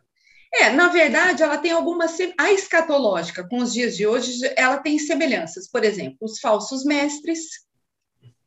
[0.52, 2.16] É, na verdade, ela tem algumas.
[2.38, 5.68] A escatológica, com os dias de hoje, ela tem semelhanças.
[5.70, 7.66] Por exemplo, os falsos mestres,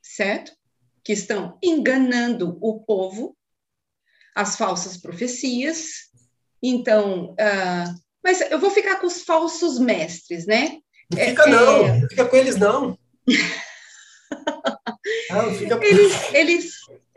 [0.02, 0.52] certo?
[1.04, 3.38] Que estão enganando o povo,
[4.36, 6.10] as falsas profecias.
[6.62, 10.78] Então, uh, mas eu vou ficar com os falsos mestres, né?
[11.12, 12.00] Não fica, é, não, é...
[12.00, 12.98] não fica com eles, não.
[15.30, 15.80] não fica...
[15.84, 16.74] Eles, eles,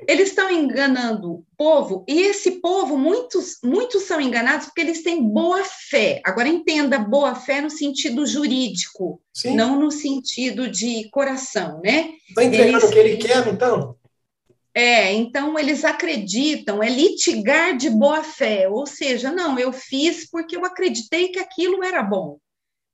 [0.09, 5.23] eles estão enganando o povo, e esse povo, muitos, muitos são enganados porque eles têm
[5.23, 6.21] boa fé.
[6.25, 9.55] Agora, entenda boa fé no sentido jurídico, Sim.
[9.55, 12.13] não no sentido de coração, né?
[12.29, 13.97] Está entregando eles, o que ele quer, então?
[14.75, 20.57] É, então eles acreditam, é litigar de boa fé, ou seja, não, eu fiz porque
[20.57, 22.39] eu acreditei que aquilo era bom,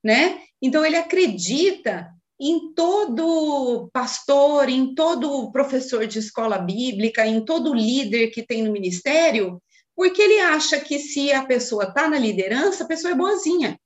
[0.05, 0.41] né?
[0.61, 2.07] Então ele acredita
[2.41, 8.73] em todo pastor, em todo professor de escola bíblica, em todo líder que tem no
[8.73, 9.63] ministério,
[9.95, 13.79] porque ele acha que se a pessoa está na liderança, a pessoa é boazinha.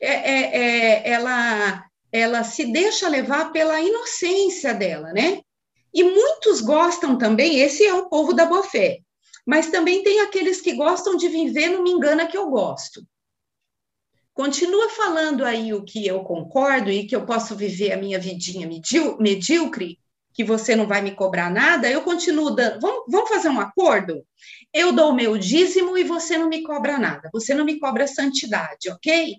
[0.00, 5.42] É, é, é, ela, ela se deixa levar pela inocência dela, né?
[5.92, 9.00] E muitos gostam também, esse é o povo da boa fé,
[9.46, 13.06] mas também tem aqueles que gostam de viver no me engana que eu gosto.
[14.34, 18.68] Continua falando aí o que eu concordo e que eu posso viver a minha vidinha
[19.18, 19.98] medíocre,
[20.34, 22.80] que você não vai me cobrar nada, eu continuo dando.
[22.80, 24.24] Vamos, vamos fazer um acordo?
[24.72, 27.28] Eu dou o meu dízimo e você não me cobra nada.
[27.32, 29.36] Você não me cobra santidade, ok?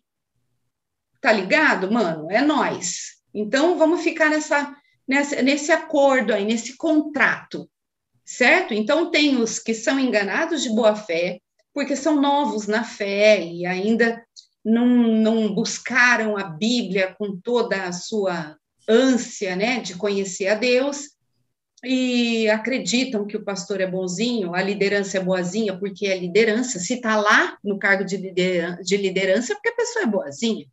[1.20, 2.30] Tá ligado, mano?
[2.30, 3.14] É nós.
[3.34, 4.76] Então vamos ficar nessa,
[5.08, 7.68] nessa, nesse acordo aí, nesse contrato,
[8.24, 8.74] certo?
[8.74, 11.40] Então tem os que são enganados de boa fé,
[11.74, 14.24] porque são novos na fé e ainda
[14.64, 18.58] não, não buscaram a Bíblia com toda a sua
[18.88, 21.14] ânsia né, de conhecer a Deus
[21.84, 26.80] e acreditam que o pastor é bonzinho, a liderança é boazinha, porque é liderança.
[26.80, 30.66] Se está lá no cargo de liderança, de liderança, é porque a pessoa é boazinha.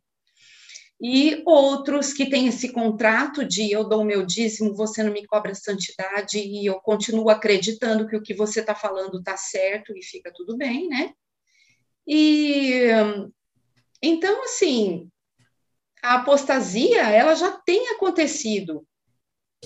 [1.03, 5.25] E outros que têm esse contrato de eu dou o meu dízimo, você não me
[5.25, 10.03] cobra santidade, e eu continuo acreditando que o que você está falando está certo e
[10.03, 11.11] fica tudo bem, né?
[12.07, 12.85] E
[14.01, 15.09] então, assim,
[16.01, 18.85] a apostasia ela já tem acontecido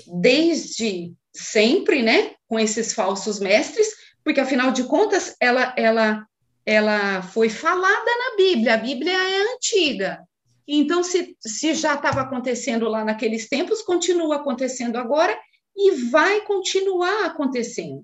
[0.07, 3.87] desde sempre, né, com esses falsos mestres,
[4.23, 6.27] porque afinal de contas ela ela
[6.65, 10.27] ela foi falada na Bíblia, a Bíblia é antiga.
[10.67, 15.39] Então, se, se já estava acontecendo lá naqueles tempos, continua acontecendo agora
[15.75, 18.03] e vai continuar acontecendo.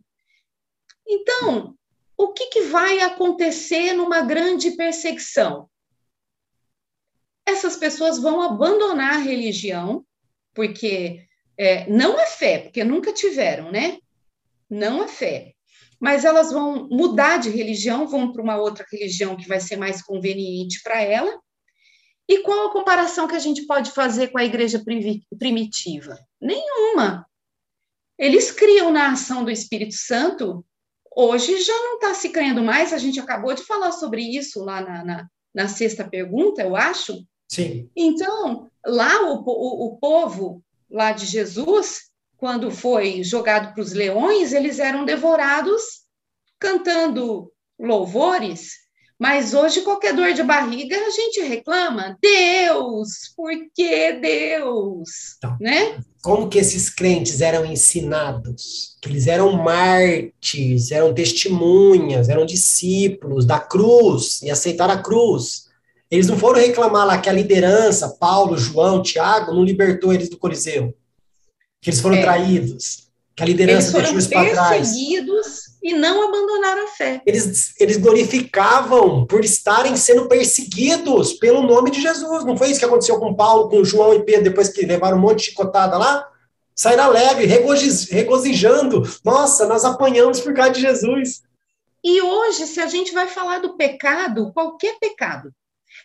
[1.08, 1.76] Então,
[2.16, 5.68] o que, que vai acontecer numa grande perseguição?
[7.46, 10.06] Essas pessoas vão abandonar a religião,
[10.54, 11.26] porque
[11.58, 13.98] é, não é fé, porque nunca tiveram, né?
[14.70, 15.54] Não é fé.
[16.00, 20.02] Mas elas vão mudar de religião, vão para uma outra religião que vai ser mais
[20.02, 21.40] conveniente para ela.
[22.28, 24.82] E qual a comparação que a gente pode fazer com a igreja
[25.38, 26.18] primitiva?
[26.40, 27.28] Nenhuma.
[28.18, 30.66] Eles criam na ação do Espírito Santo,
[31.16, 34.82] hoje já não está se crendo mais, a gente acabou de falar sobre isso lá
[34.82, 37.90] na, na, na sexta pergunta, eu acho, Sim.
[37.96, 42.04] Então, lá o, o, o povo lá de Jesus,
[42.38, 45.82] quando foi jogado para os leões, eles eram devorados
[46.58, 48.72] cantando louvores.
[49.20, 52.18] Mas hoje, qualquer dor de barriga, a gente reclama.
[52.22, 55.36] Deus, por que Deus?
[55.38, 56.02] Então, né?
[56.24, 58.98] Como que esses crentes eram ensinados?
[59.02, 65.70] Que eles eram mártires, eram testemunhas, eram discípulos da cruz e aceitaram a cruz.
[66.12, 70.38] Eles não foram reclamar lá que a liderança, Paulo, João, Tiago, não libertou eles do
[70.38, 70.94] Coliseu.
[71.82, 72.22] Que eles foram é.
[72.22, 73.10] traídos.
[73.34, 74.90] Que a liderança deixou eles para trás.
[74.90, 77.22] perseguidos e não abandonaram a fé.
[77.26, 82.44] Eles, eles glorificavam por estarem sendo perseguidos pelo nome de Jesus.
[82.44, 85.22] Não foi isso que aconteceu com Paulo, com João e Pedro, depois que levaram um
[85.22, 86.28] monte de chicotada lá?
[86.76, 89.04] Saíram alegre, regozijando.
[89.24, 91.42] Nossa, nós apanhamos por causa de Jesus.
[92.04, 95.54] E hoje, se a gente vai falar do pecado, qualquer pecado,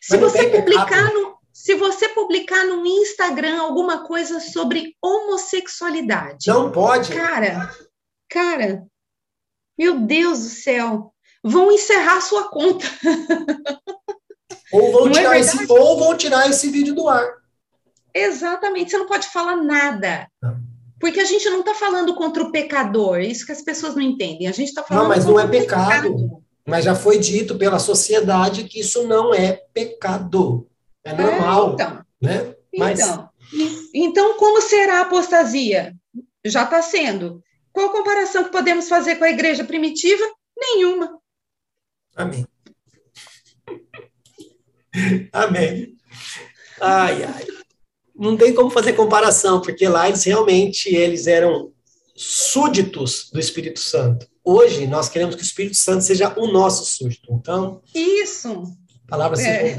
[0.01, 6.49] se você publicar no, se você publicar no Instagram alguma coisa sobre homossexualidade.
[6.49, 7.13] Não pode.
[7.13, 7.71] Cara,
[8.29, 8.87] cara,
[9.79, 12.87] meu Deus do céu, vão encerrar sua conta.
[14.73, 17.25] Ou vão, é tirar é esse, ou vão tirar esse vídeo do ar.
[18.13, 20.29] Exatamente, você não pode falar nada.
[20.43, 20.57] Não.
[20.99, 24.03] Porque a gente não está falando contra o pecador, é isso que as pessoas não
[24.03, 24.49] entendem.
[24.49, 25.05] A gente está falando.
[25.05, 26.03] Não, mas não é pecado.
[26.03, 26.43] pecado.
[26.67, 30.67] Mas já foi dito pela sociedade que isso não é pecado.
[31.05, 31.71] É, normal.
[31.71, 32.55] É, então, né?
[32.77, 33.01] Mas...
[33.01, 33.31] então,
[33.95, 35.95] então, como será a apostasia?
[36.45, 37.43] Já está sendo.
[37.73, 40.25] Qual comparação que podemos fazer com a igreja primitiva?
[40.59, 41.19] Nenhuma.
[42.17, 42.47] Amém.
[45.33, 45.97] Amém.
[46.81, 47.47] Ai, ai.
[48.15, 51.73] Não tem como fazer comparação, porque lá eles realmente eles eram
[52.15, 54.27] súditos do Espírito Santo.
[54.49, 57.33] Hoje, nós queremos que o Espírito Santo seja o nosso súdito.
[57.33, 58.63] Então, isso.
[59.09, 59.77] Palavras é.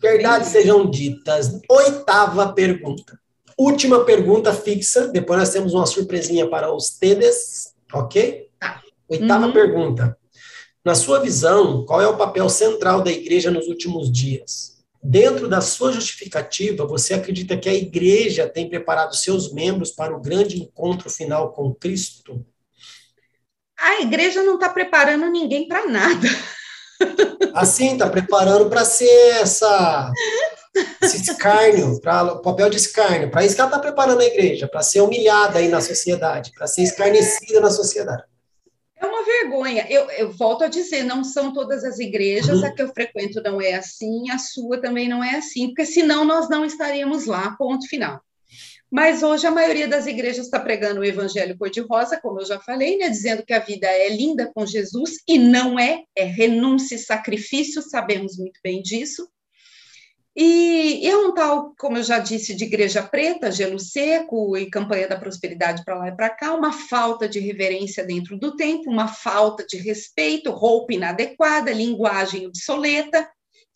[0.00, 0.50] Verdades é.
[0.52, 1.60] sejam ditas.
[1.68, 3.18] Oitava pergunta.
[3.58, 5.08] Última pergunta fixa.
[5.08, 8.48] Depois nós temos uma surpresinha para os tedes, ok?
[8.60, 8.80] Tá.
[9.08, 9.52] Oitava uhum.
[9.52, 10.16] pergunta.
[10.84, 14.78] Na sua visão, qual é o papel central da igreja nos últimos dias?
[15.02, 20.20] Dentro da sua justificativa, você acredita que a igreja tem preparado seus membros para o
[20.20, 22.46] grande encontro final com Cristo?
[23.80, 26.28] A igreja não está preparando ninguém para nada.
[27.54, 30.12] Assim, está preparando para ser essa,
[31.02, 33.30] esse escárnio, para o papel de escárnio.
[33.30, 36.66] Para isso que ela está preparando a igreja, para ser humilhada aí na sociedade, para
[36.66, 38.22] ser escarnecida na sociedade.
[38.96, 39.86] É uma vergonha.
[39.88, 42.66] Eu, eu, volto a dizer, não são todas as igrejas, uhum.
[42.66, 46.22] a que eu frequento não é assim, a sua também não é assim, porque senão
[46.24, 48.20] nós não estaríamos lá, ponto final.
[48.90, 52.98] Mas hoje a maioria das igrejas está pregando o evangelho cor-de-rosa, como eu já falei,
[52.98, 56.98] né, dizendo que a vida é linda com Jesus, e não é, é renúncia e
[56.98, 59.28] sacrifício, sabemos muito bem disso.
[60.34, 64.70] E, e, é um tal, como eu já disse, de igreja preta, gelo seco e
[64.70, 68.90] campanha da prosperidade para lá e para cá, uma falta de reverência dentro do tempo,
[68.90, 73.28] uma falta de respeito, roupa inadequada, linguagem obsoleta,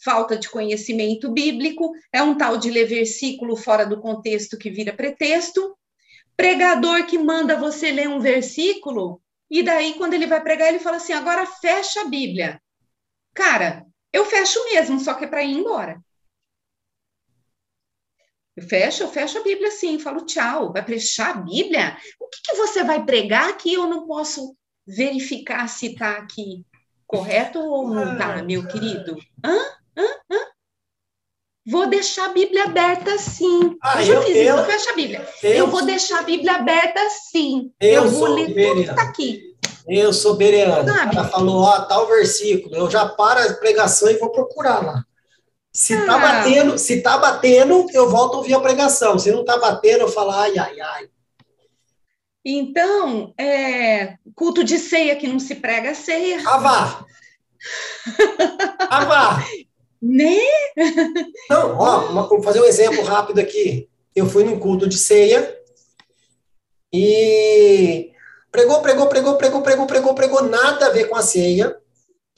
[0.05, 4.93] falta de conhecimento bíblico, é um tal de ler versículo fora do contexto que vira
[4.93, 5.77] pretexto,
[6.37, 10.97] pregador que manda você ler um versículo, e daí, quando ele vai pregar, ele fala
[10.97, 12.61] assim: agora fecha a Bíblia.
[13.33, 16.01] Cara, eu fecho mesmo, só que é para ir embora.
[18.57, 20.73] Eu fecho, eu fecho a Bíblia assim, falo tchau.
[20.73, 21.97] Vai fechar a Bíblia?
[22.21, 24.57] O que, que você vai pregar que eu não posso
[24.87, 26.65] verificar se está aqui
[27.07, 29.17] correto ou não está, meu querido?
[29.45, 29.57] Hã?
[29.97, 30.03] Hã?
[30.31, 30.39] Hã?
[31.67, 33.77] Vou deixar a Bíblia aberta sim.
[33.83, 35.29] Ah, eu eu- fiz eu- isso, fecha a Bíblia.
[35.43, 37.01] eu- Eu, vou deixar a Bíblia aberta
[37.31, 37.73] sim.
[37.81, 39.55] Eu Eu, vou ler tudo que está aqui.
[39.89, 40.91] Eu sou bereano.
[40.91, 42.75] Ela falou, ó, tal versículo.
[42.77, 45.05] Eu já paro a pregação e vou procurar lá.
[45.73, 46.19] Se tá Ah.
[46.19, 49.19] batendo, se tá batendo, eu volto a ouvir a pregação.
[49.19, 51.09] Se não tá batendo, eu falo, ai, ai, ai.
[52.45, 57.05] Então, é, culto de ceia que não se prega ceia, Avá!
[58.91, 59.43] Avá!
[60.05, 60.39] Né?
[61.49, 63.89] Não, ó, uma- vou fazer um exemplo rápido aqui.
[64.15, 65.59] Eu fui num culto de ceia
[66.93, 68.13] e
[68.53, 71.77] pregou, pregou, pregou, pregou, pregou, pregou, pregou, nada a ver com a ceia.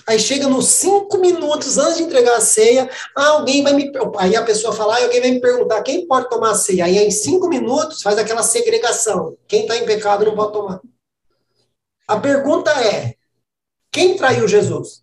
[0.06, 3.90] Aí chega nos cinco minutos antes de entregar a ceia, ah, alguém vai me.
[4.18, 6.84] Aí a pessoa fala, ah, alguém vai me perguntar quem pode tomar a ceia.
[6.84, 9.36] Aí em cinco minutos faz aquela segregação.
[9.48, 10.80] Quem está em pecado não pode tomar.
[12.06, 13.16] A pergunta é:
[13.90, 15.02] quem traiu Jesus?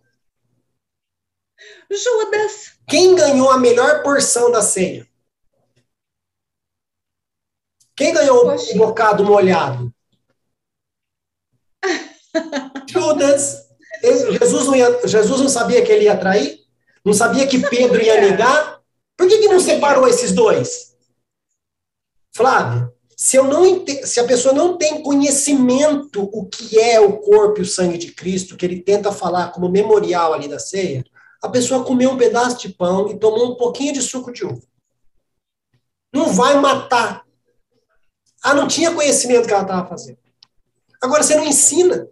[1.90, 2.72] Judas.
[2.88, 5.06] Quem ganhou a melhor porção da ceia?
[7.96, 8.74] Quem ganhou Poxa.
[8.74, 9.94] o bocado molhado?
[12.88, 13.64] Judas.
[14.02, 16.60] Jesus, não ia- Jesus não sabia que ele ia trair?
[17.04, 18.80] Não sabia que Pedro ia negar?
[19.16, 20.94] Por que, que não separou esses dois?
[22.34, 27.18] Flávio, se, eu não ente- se a pessoa não tem conhecimento o que é o
[27.18, 31.04] corpo e o sangue de Cristo, que ele tenta falar como memorial ali da ceia,
[31.44, 34.62] a pessoa comeu um pedaço de pão e tomou um pouquinho de suco de uva.
[36.10, 37.22] Não vai matar.
[38.42, 40.16] Ah, não tinha conhecimento que ela estava fazendo.
[41.02, 42.08] Agora você não ensina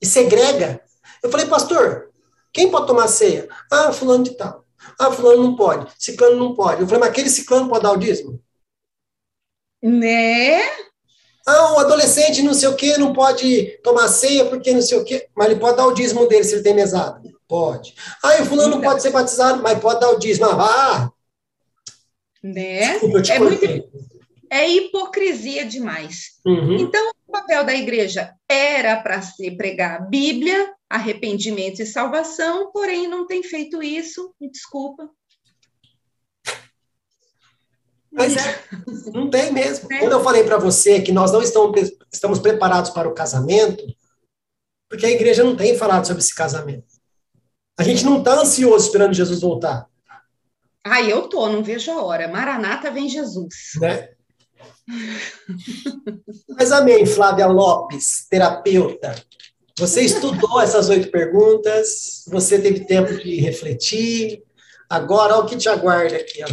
[0.00, 0.82] e segrega.
[1.22, 2.10] Eu falei, pastor,
[2.52, 3.48] quem pode tomar ceia?
[3.70, 4.64] Ah, fulano de tal.
[4.98, 5.92] Ah, fulano não pode.
[5.96, 6.80] Ciclano não pode.
[6.80, 8.42] Eu falei, mas aquele ciclano pode dar o dízimo?
[9.80, 10.60] Né?
[11.46, 15.04] Ah, o adolescente não sei o que não pode tomar ceia porque não sei o
[15.04, 17.31] que, mas ele pode dar o dízimo dele se ele tem mesada.
[17.52, 17.94] Pode.
[18.22, 20.46] Ah, o fulano não pode ser batizado, mas pode dar o dízimo.
[20.46, 21.12] Ah,
[22.42, 22.92] Né?
[22.92, 23.90] desculpa, É muito-.
[24.50, 26.40] É hipocrisia demais.
[26.46, 26.78] Uhum.
[26.78, 33.06] Então, o papel da igreja era para se pregar a Bíblia, arrependimento e salvação, porém
[33.06, 35.10] não tem feito isso, me desculpa.
[38.10, 38.64] Mas é,
[39.12, 39.92] não tem mesmo.
[39.92, 39.98] É.
[39.98, 43.84] Quando eu falei para você que nós não estamos, estamos preparados para o casamento,
[44.88, 46.91] porque a igreja não tem falado sobre esse casamento.
[47.78, 49.86] A gente não está ansioso esperando Jesus voltar,
[50.84, 52.26] Ai, eu tô, não vejo a hora.
[52.26, 53.54] Maranata vem Jesus.
[53.80, 54.08] né?
[56.58, 59.14] Mas amém, Flávia Lopes, terapeuta.
[59.78, 64.42] Você estudou essas oito perguntas, você teve tempo de refletir.
[64.90, 66.42] Agora, olha o que te aguarda aqui.
[66.42, 66.48] Ó.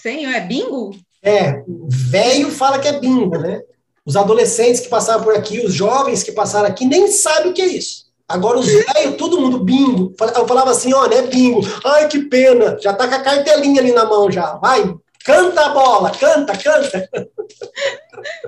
[0.00, 0.96] Senhor, é bingo?
[1.22, 3.62] É, velho fala que é bingo, né?
[4.06, 7.62] Os adolescentes que passaram por aqui, os jovens que passaram aqui, nem sabem o que
[7.62, 8.03] é isso.
[8.34, 10.12] Agora, os velhos, todo mundo bingo.
[10.36, 11.60] Eu falava assim, ó, não é bingo.
[11.84, 12.76] Ai, que pena.
[12.80, 14.54] Já tá com a cartelinha ali na mão já.
[14.56, 14.92] Vai,
[15.24, 17.08] canta a bola, canta, canta.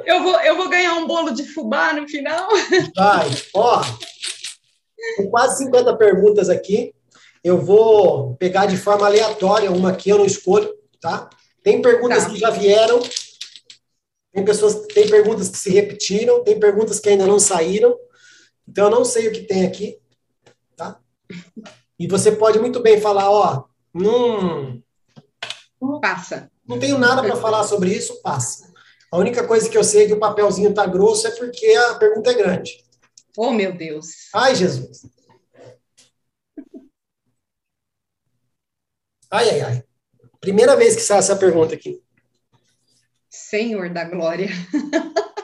[0.06, 2.48] Eu vou, eu vou ganhar um bolo de fubá no final?
[2.96, 3.82] Vai, ó.
[5.16, 6.94] Tem quase 50 perguntas aqui.
[7.44, 11.28] Eu vou pegar de forma aleatória uma aqui, eu não escolho, tá?
[11.62, 12.30] Tem perguntas Tá.
[12.30, 13.00] que já vieram,
[14.32, 17.94] tem pessoas, tem perguntas que se repetiram, tem perguntas que ainda não saíram.
[18.68, 19.98] Então eu não sei o que tem aqui,
[20.76, 21.00] tá?
[21.98, 23.64] E você pode muito bem falar, ó,
[23.94, 24.82] não,
[26.00, 26.50] Passa.
[26.66, 28.72] não tenho nada para falar sobre isso, passa.
[29.10, 31.94] A única coisa que eu sei é que o papelzinho tá grosso é porque a
[31.94, 32.84] pergunta é grande.
[33.36, 34.28] Oh, meu Deus.
[34.34, 35.06] Ai, Jesus.
[39.30, 39.84] Ai, ai, ai.
[40.40, 42.02] Primeira vez que sai essa pergunta aqui.
[43.30, 44.48] Senhor da glória.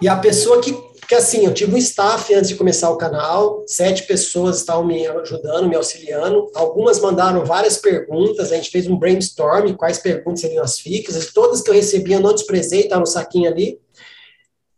[0.00, 0.72] E a pessoa que,
[1.12, 5.06] que assim, eu tive um staff antes de começar o canal, sete pessoas estavam me
[5.06, 6.50] ajudando, me auxiliando.
[6.54, 11.60] Algumas mandaram várias perguntas, a gente fez um brainstorm, quais perguntas seriam as fixas, todas
[11.60, 13.78] que eu recebi eu não desprezei, tá no saquinho ali.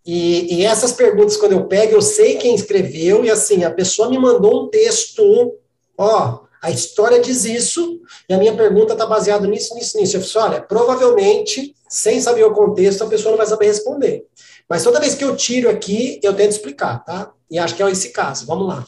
[0.05, 4.11] E, e essas perguntas, quando eu pego, eu sei quem escreveu, e assim, a pessoa
[4.11, 5.23] me mandou um texto,
[5.97, 10.17] ó, A história diz isso, e a minha pergunta está baseada nisso, nisso, nisso.
[10.17, 14.25] Eu falei, olha, provavelmente, sem saber o contexto, a pessoa não vai saber responder.
[14.69, 17.33] Mas toda vez que eu tiro aqui, eu tento explicar, tá?
[17.51, 18.47] E acho que é esse caso.
[18.47, 18.85] Vamos lá.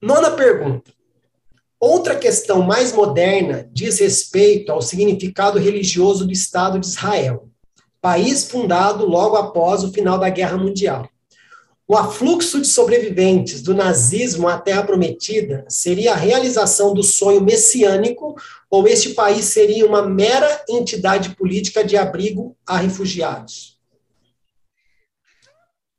[0.00, 0.92] Nona pergunta.
[1.78, 7.50] Outra questão mais moderna diz respeito ao significado religioso do Estado de Israel,
[8.00, 11.08] país fundado logo após o final da Guerra Mundial.
[11.88, 18.34] O afluxo de sobreviventes do nazismo à Terra Prometida seria a realização do sonho messiânico
[18.68, 23.78] ou este país seria uma mera entidade política de abrigo a refugiados?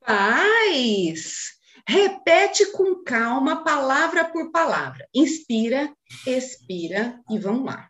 [0.05, 1.55] Paz!
[1.87, 5.07] Repete com calma, palavra por palavra.
[5.15, 5.89] Inspira,
[6.25, 7.89] expira e vamos lá.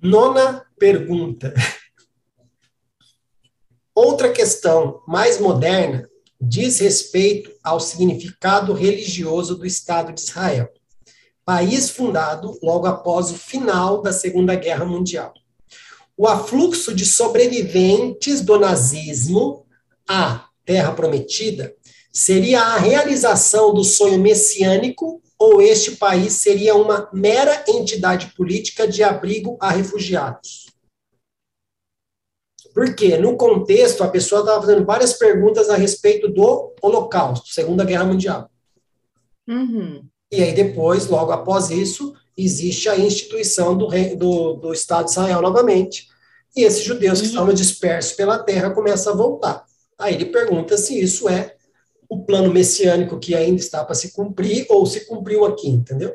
[0.00, 1.54] Nona pergunta.
[3.94, 6.10] Outra questão mais moderna
[6.44, 10.68] diz respeito ao significado religioso do Estado de Israel,
[11.44, 15.32] país fundado logo após o final da Segunda Guerra Mundial.
[16.16, 19.64] O afluxo de sobreviventes do nazismo
[20.06, 21.74] à Terra Prometida
[22.12, 29.02] seria a realização do sonho messiânico ou este país seria uma mera entidade política de
[29.02, 30.61] abrigo a refugiados?
[32.74, 38.04] Porque, no contexto, a pessoa estava fazendo várias perguntas a respeito do Holocausto, Segunda Guerra
[38.04, 38.50] Mundial.
[39.46, 40.06] Uhum.
[40.30, 45.10] E aí, depois, logo após isso, existe a instituição do, rei, do, do Estado de
[45.10, 46.08] Israel novamente.
[46.56, 47.32] E esses judeus que uhum.
[47.32, 49.64] estavam dispersos pela terra começam a voltar.
[49.98, 51.56] Aí ele pergunta se isso é
[52.08, 56.14] o plano messiânico que ainda está para se cumprir ou se cumpriu aqui, entendeu?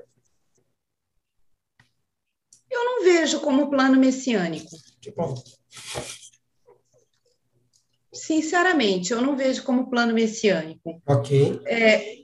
[2.70, 4.70] Eu não vejo como plano messiânico.
[5.02, 5.34] Que bom.
[8.18, 11.02] Sinceramente, eu não vejo como plano messiânico.
[11.06, 11.62] Ok.
[11.66, 12.18] É,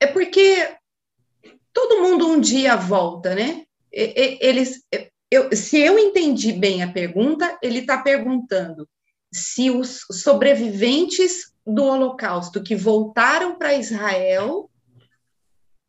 [0.00, 0.76] é porque
[1.72, 3.64] todo mundo um dia volta, né?
[3.90, 4.82] Eles,
[5.30, 8.88] eu, se eu entendi bem a pergunta, ele está perguntando
[9.32, 14.70] se os sobreviventes do Holocausto que voltaram para Israel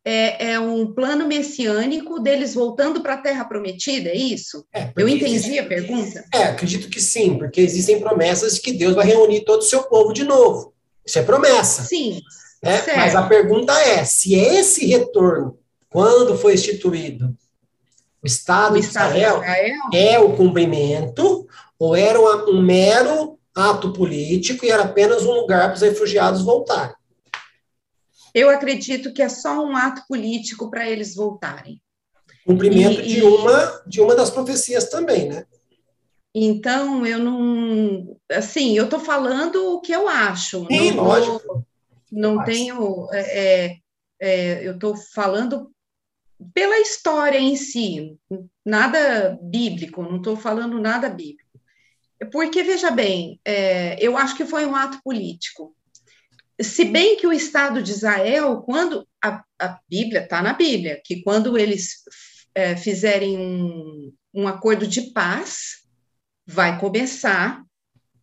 [0.08, 4.64] é, é, um plano messiânico deles voltando para a Terra Prometida, é isso?
[4.72, 6.24] É, Eu entendi existe, a pergunta?
[6.32, 9.82] É, acredito que sim, porque existem promessas de que Deus vai reunir todo o seu
[9.82, 10.72] povo de novo.
[11.04, 11.82] Isso é promessa.
[11.82, 12.20] Sim.
[12.62, 12.80] Né?
[12.94, 15.58] Mas a pergunta é: se esse retorno,
[15.90, 17.36] quando foi instituído,
[18.22, 23.40] o Estado, o Estado de, Israel, de Israel é o cumprimento, ou era um mero
[23.52, 26.94] ato político e era apenas um lugar para os refugiados voltarem?
[28.36, 31.80] Eu acredito que é só um ato político para eles voltarem.
[32.44, 35.46] Cumprimento e, de, uma, de uma das profecias também, né?
[36.34, 38.14] Então, eu não.
[38.30, 40.66] Assim, eu estou falando o que eu acho.
[40.66, 41.66] Sim, não lógico.
[42.12, 43.08] não tenho.
[43.10, 43.78] É, é,
[44.20, 45.70] é eu estou falando
[46.52, 48.18] pela história em si,
[48.62, 51.58] nada bíblico, não estou falando nada bíblico.
[52.30, 55.74] Porque, veja bem, é, eu acho que foi um ato político
[56.60, 61.22] se bem que o Estado de Israel, quando a, a Bíblia está na Bíblia, que
[61.22, 62.02] quando eles
[62.54, 65.86] é, fizerem um, um acordo de paz,
[66.46, 67.62] vai começar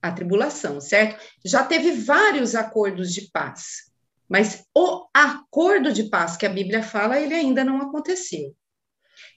[0.02, 1.24] a tribulação, certo?
[1.46, 3.92] Já teve vários acordos de paz,
[4.28, 8.56] mas o acordo de paz que a Bíblia fala, ele ainda não aconteceu.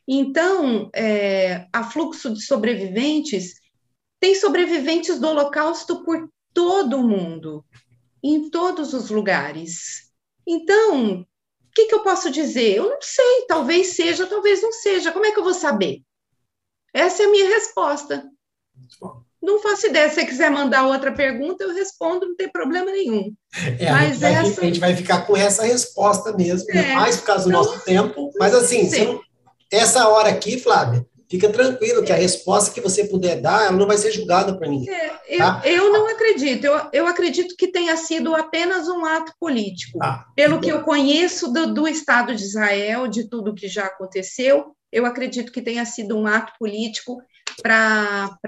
[0.08, 3.54] Então, é, a fluxo de sobreviventes,
[4.18, 7.64] tem sobreviventes do Holocausto por todo o mundo
[8.22, 10.10] em todos os lugares.
[10.46, 11.26] Então, o
[11.74, 12.76] que, que eu posso dizer?
[12.76, 15.12] Eu não sei, talvez seja, talvez não seja.
[15.12, 16.02] Como é que eu vou saber?
[16.94, 18.24] Essa é a minha resposta.
[19.42, 20.08] Não faço ideia.
[20.08, 23.34] Se você quiser mandar outra pergunta, eu respondo, não tem problema nenhum.
[23.78, 24.60] É, mas a, gente essa...
[24.60, 27.78] vai, a gente vai ficar com essa resposta mesmo, é, mais por causa do nosso
[27.84, 28.32] tempo.
[28.38, 29.20] Mas assim, não,
[29.70, 33.86] essa hora aqui, Flávia, Fica tranquilo que a resposta que você puder dar, ela não
[33.86, 34.88] vai ser julgada por mim.
[34.88, 35.62] É, eu, tá?
[35.64, 36.64] eu, não acredito.
[36.64, 39.98] Eu, eu acredito que tenha sido apenas um ato político.
[40.02, 43.86] Ah, Pelo que, que eu conheço do, do Estado de Israel, de tudo que já
[43.86, 47.20] aconteceu, eu acredito que tenha sido um ato político
[47.60, 48.38] para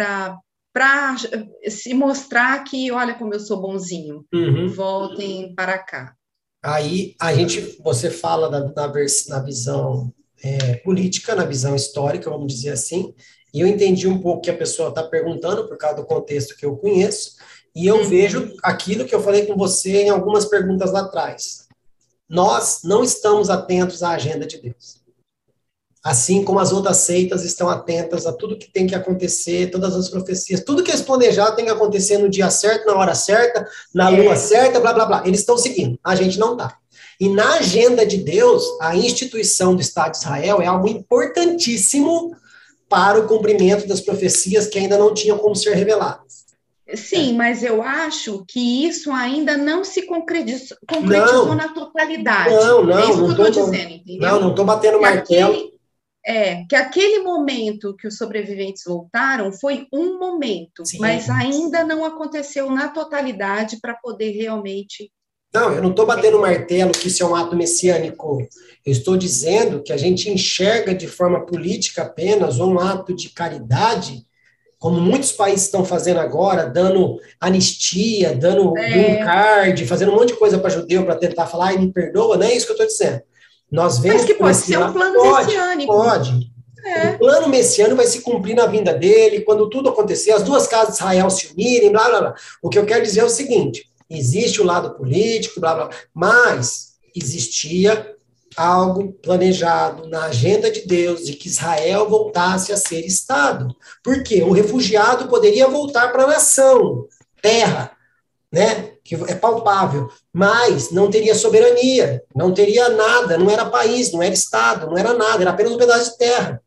[1.69, 4.69] se mostrar que, olha como eu sou bonzinho, uhum.
[4.69, 6.15] voltem para cá.
[6.63, 10.13] Aí a gente, você fala na visão
[10.43, 13.15] é, política, na visão histórica, vamos dizer assim,
[13.53, 16.67] e eu entendi um pouco que a pessoa está perguntando, por causa do contexto que
[16.67, 17.37] eu conheço,
[17.75, 18.09] e eu uhum.
[18.09, 21.67] vejo aquilo que eu falei com você em algumas perguntas lá atrás.
[22.29, 24.99] Nós não estamos atentos à agenda de Deus.
[26.05, 30.09] Assim como as outras seitas estão atentas a tudo que tem que acontecer, todas as
[30.09, 34.09] profecias, tudo que eles planejaram tem que acontecer no dia certo, na hora certa, na
[34.09, 34.37] lua é.
[34.37, 35.23] certa, blá blá blá.
[35.27, 36.79] Eles estão seguindo, a gente não está.
[37.21, 42.37] E na agenda de Deus, a instituição do Estado de Israel é algo importantíssimo
[42.89, 46.47] para o cumprimento das profecias que ainda não tinham como ser reveladas.
[46.95, 52.55] Sim, mas eu acho que isso ainda não se concretizou, concretizou não, na totalidade.
[52.55, 54.21] Não, não, é isso não que eu estou dizendo, entendeu?
[54.21, 55.53] Não, não estou batendo martelo.
[55.53, 55.75] Aquele,
[56.25, 60.99] é, que aquele momento que os sobreviventes voltaram foi um momento, Sim.
[60.99, 65.13] mas ainda não aconteceu na totalidade para poder realmente
[65.53, 68.39] não, eu não estou batendo martelo que isso é um ato messiânico.
[68.85, 74.27] Eu estou dizendo que a gente enxerga de forma política apenas um ato de caridade,
[74.79, 79.17] como muitos países estão fazendo agora, dando anistia, dando é.
[79.25, 82.47] card, fazendo um monte de coisa para judeu para tentar falar, e me perdoa, não
[82.47, 83.23] é isso que eu estou dizendo.
[83.71, 85.93] Nós vemos Mas que pode ser um plano pode, messiânico.
[85.93, 86.53] Pode.
[86.87, 87.11] É.
[87.11, 90.95] O plano messiânico vai se cumprir na vinda dele, quando tudo acontecer, as duas casas
[90.95, 92.35] de Israel se unirem, blá, blá, blá.
[92.63, 96.95] O que eu quero dizer é o seguinte, existe o lado político, blá, blá, mas
[97.15, 98.15] existia
[98.57, 103.75] algo planejado na agenda de Deus de que Israel voltasse a ser Estado.
[104.03, 107.07] Porque o refugiado poderia voltar para a nação,
[107.41, 107.93] terra,
[108.51, 108.93] né?
[109.05, 114.35] Que é palpável, mas não teria soberania, não teria nada, não era país, não era
[114.35, 116.63] Estado, não era nada, era apenas um pedaço de terra.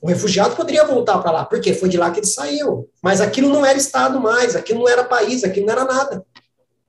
[0.00, 2.88] O refugiado poderia voltar para lá, porque foi de lá que ele saiu.
[3.02, 6.24] Mas aquilo não era Estado mais, aquilo não era país, aquilo não era nada.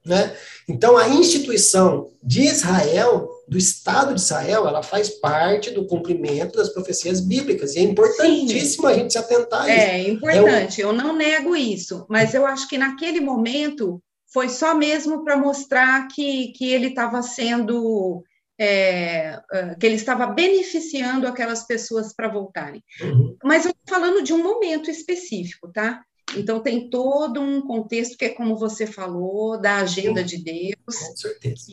[0.06, 0.36] Né?
[0.68, 6.70] Então, a instituição de Israel, do Estado de Israel, ela faz parte do cumprimento das
[6.70, 7.76] profecias bíblicas.
[7.76, 8.94] E é importantíssimo Sim.
[8.94, 9.86] a gente se atentar a isso.
[9.86, 10.90] É importante, é um...
[10.90, 14.02] eu não nego isso, mas eu acho que naquele momento
[14.34, 18.24] foi só mesmo para mostrar que, que ele estava sendo
[18.64, 22.84] é, é, que ele estava beneficiando aquelas pessoas para voltarem.
[23.02, 23.36] Uhum.
[23.44, 26.04] Mas eu estou falando de um momento específico, tá?
[26.38, 30.96] Então tem todo um contexto que é como você falou, da agenda de Deus.
[30.96, 31.66] Com certeza.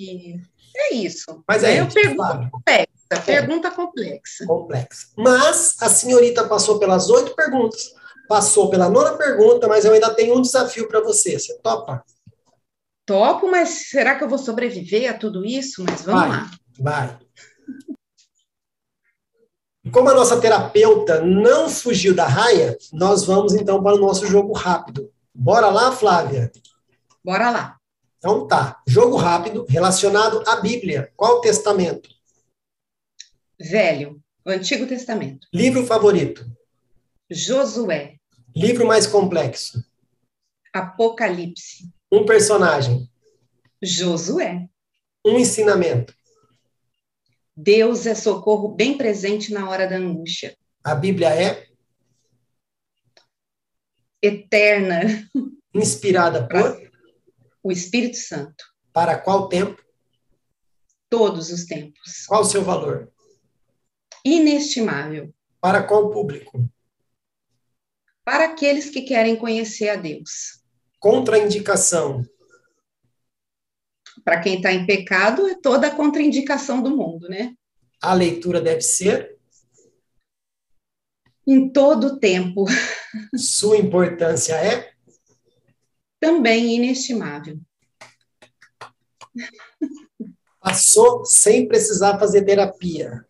[0.74, 1.44] É isso.
[1.47, 3.19] Mas é, é uma pergunta complexa, é.
[3.19, 4.47] pergunta complexa.
[4.47, 5.06] Complexa.
[5.15, 7.93] Mas a senhorita passou pelas oito perguntas,
[8.27, 11.39] passou pela nona pergunta, mas eu ainda tenho um desafio para você.
[11.39, 12.02] Você topa?
[13.05, 15.85] Topo, mas será que eu vou sobreviver a tudo isso?
[15.85, 16.31] Mas vamos Vai.
[16.31, 16.51] lá.
[16.78, 17.18] Vai.
[19.92, 24.52] Como a nossa terapeuta não fugiu da raia, nós vamos então para o nosso jogo
[24.52, 25.10] rápido.
[25.34, 26.52] Bora lá, Flávia?
[27.24, 27.78] Bora lá.
[28.18, 28.80] Então tá.
[28.86, 31.12] Jogo rápido relacionado à Bíblia.
[31.16, 32.10] Qual o testamento?
[33.59, 35.46] Velho, o Antigo Testamento.
[35.52, 36.44] Livro favorito?
[37.30, 38.16] Josué.
[38.55, 39.82] Livro mais complexo?
[40.72, 41.90] Apocalipse.
[42.10, 43.09] Um personagem?
[43.82, 44.68] Josué.
[45.24, 46.18] Um ensinamento?
[47.60, 50.56] Deus é socorro bem presente na hora da angústia.
[50.85, 51.66] A Bíblia é
[54.22, 55.01] eterna.
[55.74, 56.80] Inspirada por
[57.60, 58.64] o Espírito Santo.
[58.93, 59.82] Para qual tempo?
[61.10, 62.26] Todos os tempos.
[62.28, 63.12] Qual o seu valor?
[64.24, 65.35] Inestimável.
[65.60, 66.64] Para qual público?
[68.24, 70.62] Para aqueles que querem conhecer a Deus.
[71.01, 72.24] Contraindicação
[74.28, 77.55] para quem está em pecado, é toda a contraindicação do mundo, né?
[77.98, 79.38] A leitura deve ser?
[81.46, 82.66] Em todo o tempo.
[83.34, 84.92] Sua importância é?
[86.20, 87.59] Também inestimável.
[90.60, 93.24] Passou sem precisar fazer terapia.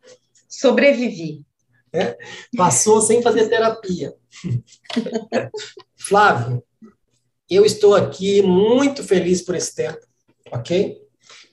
[0.48, 1.46] Sobrevivi.
[1.92, 2.18] É?
[2.56, 4.12] Passou sem fazer terapia.
[5.96, 6.60] Flávio,
[7.48, 10.07] eu estou aqui muito feliz por esse tempo
[10.52, 11.08] ok?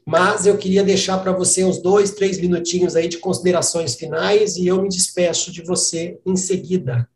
[0.05, 4.67] Mas eu queria deixar para você uns dois, três minutinhos aí de considerações finais e
[4.67, 7.09] eu me despeço de você em seguida.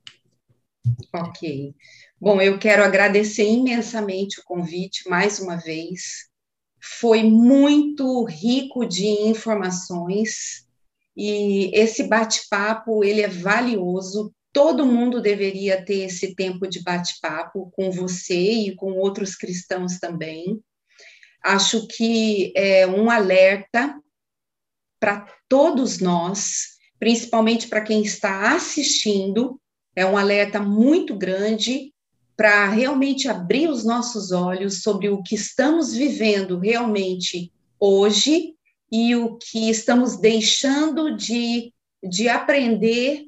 [1.13, 1.75] Ok.
[2.19, 6.27] Bom, eu quero agradecer imensamente o convite mais uma vez.
[6.81, 10.65] Foi muito rico de informações
[11.15, 14.33] e esse bate-papo ele é valioso.
[14.51, 20.59] Todo mundo deveria ter esse tempo de bate-papo com você e com outros cristãos também.
[21.41, 23.99] Acho que é um alerta
[24.99, 29.59] para todos nós, principalmente para quem está assistindo,
[29.95, 31.93] é um alerta muito grande
[32.35, 38.53] para realmente abrir os nossos olhos sobre o que estamos vivendo realmente hoje
[38.91, 43.27] e o que estamos deixando de, de aprender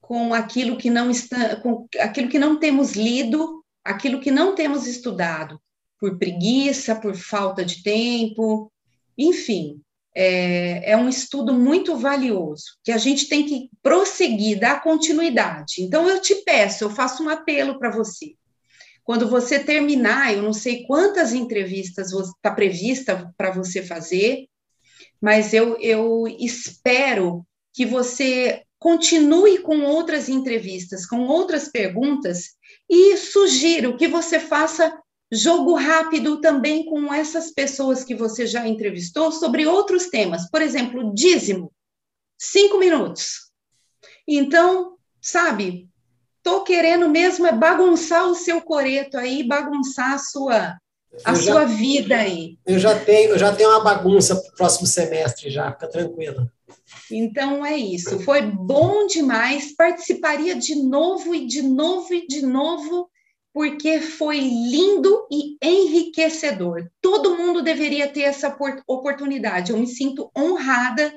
[0.00, 4.86] com aquilo que não está, com aquilo que não temos lido, aquilo que não temos
[4.86, 5.60] estudado
[6.02, 8.72] por preguiça, por falta de tempo,
[9.16, 9.80] enfim.
[10.14, 15.76] é, é, um estudo muito valioso, que a gente tem que prosseguir, dar continuidade.
[15.78, 18.34] Então, eu te peço, eu faço um apelo para você.
[19.04, 24.46] Quando você terminar, eu não sei quantas entrevistas está prevista para você fazer,
[25.20, 32.50] mas eu, eu espero que você continue com outras entrevistas, com outras perguntas,
[32.90, 34.92] e sugiro que você faça
[35.32, 40.48] jogo rápido também com essas pessoas que você já entrevistou sobre outros temas.
[40.50, 41.72] Por exemplo, dízimo,
[42.38, 43.50] cinco minutos.
[44.28, 45.88] Então, sabe,
[46.42, 50.76] tô querendo mesmo é bagunçar o seu coreto aí, bagunçar a sua
[51.24, 52.58] a já, sua vida aí.
[52.66, 56.50] Eu já tenho, eu já tenho uma bagunça para o próximo semestre já, fica tranquila.
[57.10, 63.10] Então é isso, foi bom demais, participaria de novo e de novo e de novo,
[63.52, 66.90] porque foi lindo e enriquecedor.
[67.00, 68.56] Todo mundo deveria ter essa
[68.86, 69.72] oportunidade.
[69.72, 71.12] Eu me sinto honrada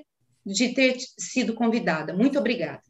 [0.45, 2.13] de ter sido convidada.
[2.13, 2.81] Muito obrigada.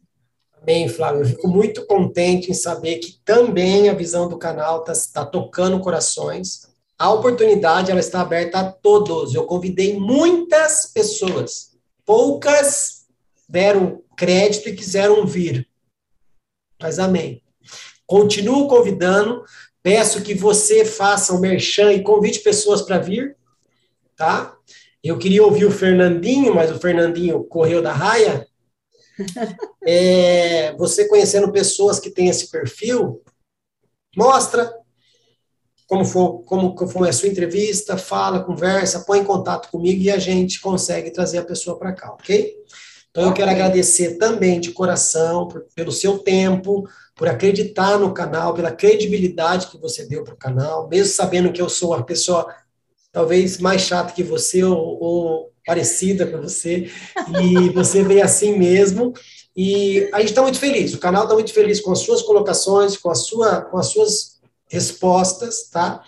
[0.64, 5.22] Bem, Flávio, eu fico muito contente em saber que também a visão do canal está
[5.22, 6.66] tá tocando corações.
[6.98, 9.32] A oportunidade ela está aberta a todos.
[9.32, 13.06] Eu convidei muitas pessoas, poucas
[13.48, 15.68] deram crédito e quiseram vir.
[16.80, 17.45] Mas amém.
[18.06, 19.44] Continuo convidando,
[19.82, 23.36] peço que você faça o um merchan e convide pessoas para vir,
[24.16, 24.56] tá?
[25.02, 28.46] Eu queria ouvir o Fernandinho, mas o Fernandinho correu da raia.
[29.88, 33.22] É, você conhecendo pessoas que têm esse perfil,
[34.16, 34.68] mostra
[35.86, 40.18] como for, como foi a sua entrevista, fala, conversa, põe em contato comigo e a
[40.18, 42.56] gente consegue trazer a pessoa para cá, ok?
[43.10, 46.84] Então eu quero agradecer também de coração por, pelo seu tempo,
[47.16, 51.60] por acreditar no canal, pela credibilidade que você deu para o canal, mesmo sabendo que
[51.60, 52.54] eu sou uma pessoa
[53.10, 56.90] talvez mais chata que você ou, ou parecida com você,
[57.40, 59.14] e você veio assim mesmo.
[59.56, 62.98] E a gente está muito feliz, o canal está muito feliz com as suas colocações,
[62.98, 64.38] com, a sua, com as suas
[64.68, 66.02] respostas, tá?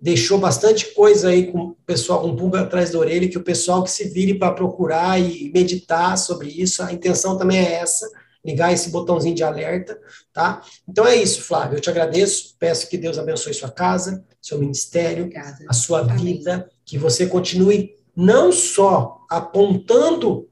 [0.00, 3.84] Deixou bastante coisa aí com o pessoal com pulga atrás da orelha, que o pessoal
[3.84, 8.08] que se vire para procurar e meditar sobre isso, a intenção também é essa,
[8.48, 10.00] ligar esse botãozinho de alerta,
[10.32, 10.62] tá?
[10.88, 15.24] Então é isso, Flávio, eu te agradeço, peço que Deus abençoe sua casa, seu ministério,
[15.24, 15.66] Obrigada.
[15.68, 16.16] a sua Amém.
[16.16, 20.48] vida, que você continue não só apontando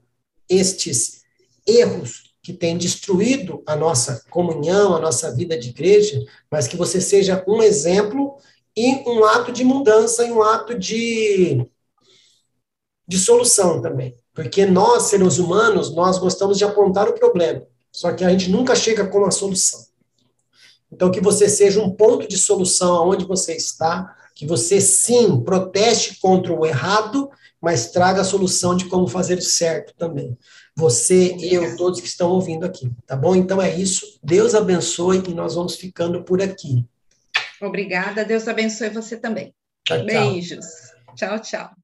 [0.47, 1.23] estes
[1.65, 7.01] erros que têm destruído a nossa comunhão, a nossa vida de igreja, mas que você
[7.01, 8.37] seja um exemplo
[8.75, 11.67] e um ato de mudança e um ato de,
[13.07, 14.15] de solução também.
[14.35, 17.65] Porque nós, seres humanos, nós gostamos de apontar o problema.
[17.97, 19.83] Só que a gente nunca chega com uma solução.
[20.91, 26.19] Então, que você seja um ponto de solução aonde você está, que você sim proteste
[26.19, 27.27] contra o errado,
[27.59, 30.37] mas traga a solução de como fazer certo também.
[30.75, 33.35] Você, eu, todos que estão ouvindo aqui, tá bom?
[33.35, 34.19] Então é isso.
[34.21, 36.85] Deus abençoe e nós vamos ficando por aqui.
[37.59, 38.23] Obrigada.
[38.23, 39.55] Deus abençoe você também.
[39.83, 40.67] Tchau, Beijos.
[41.15, 41.76] Tchau, tchau.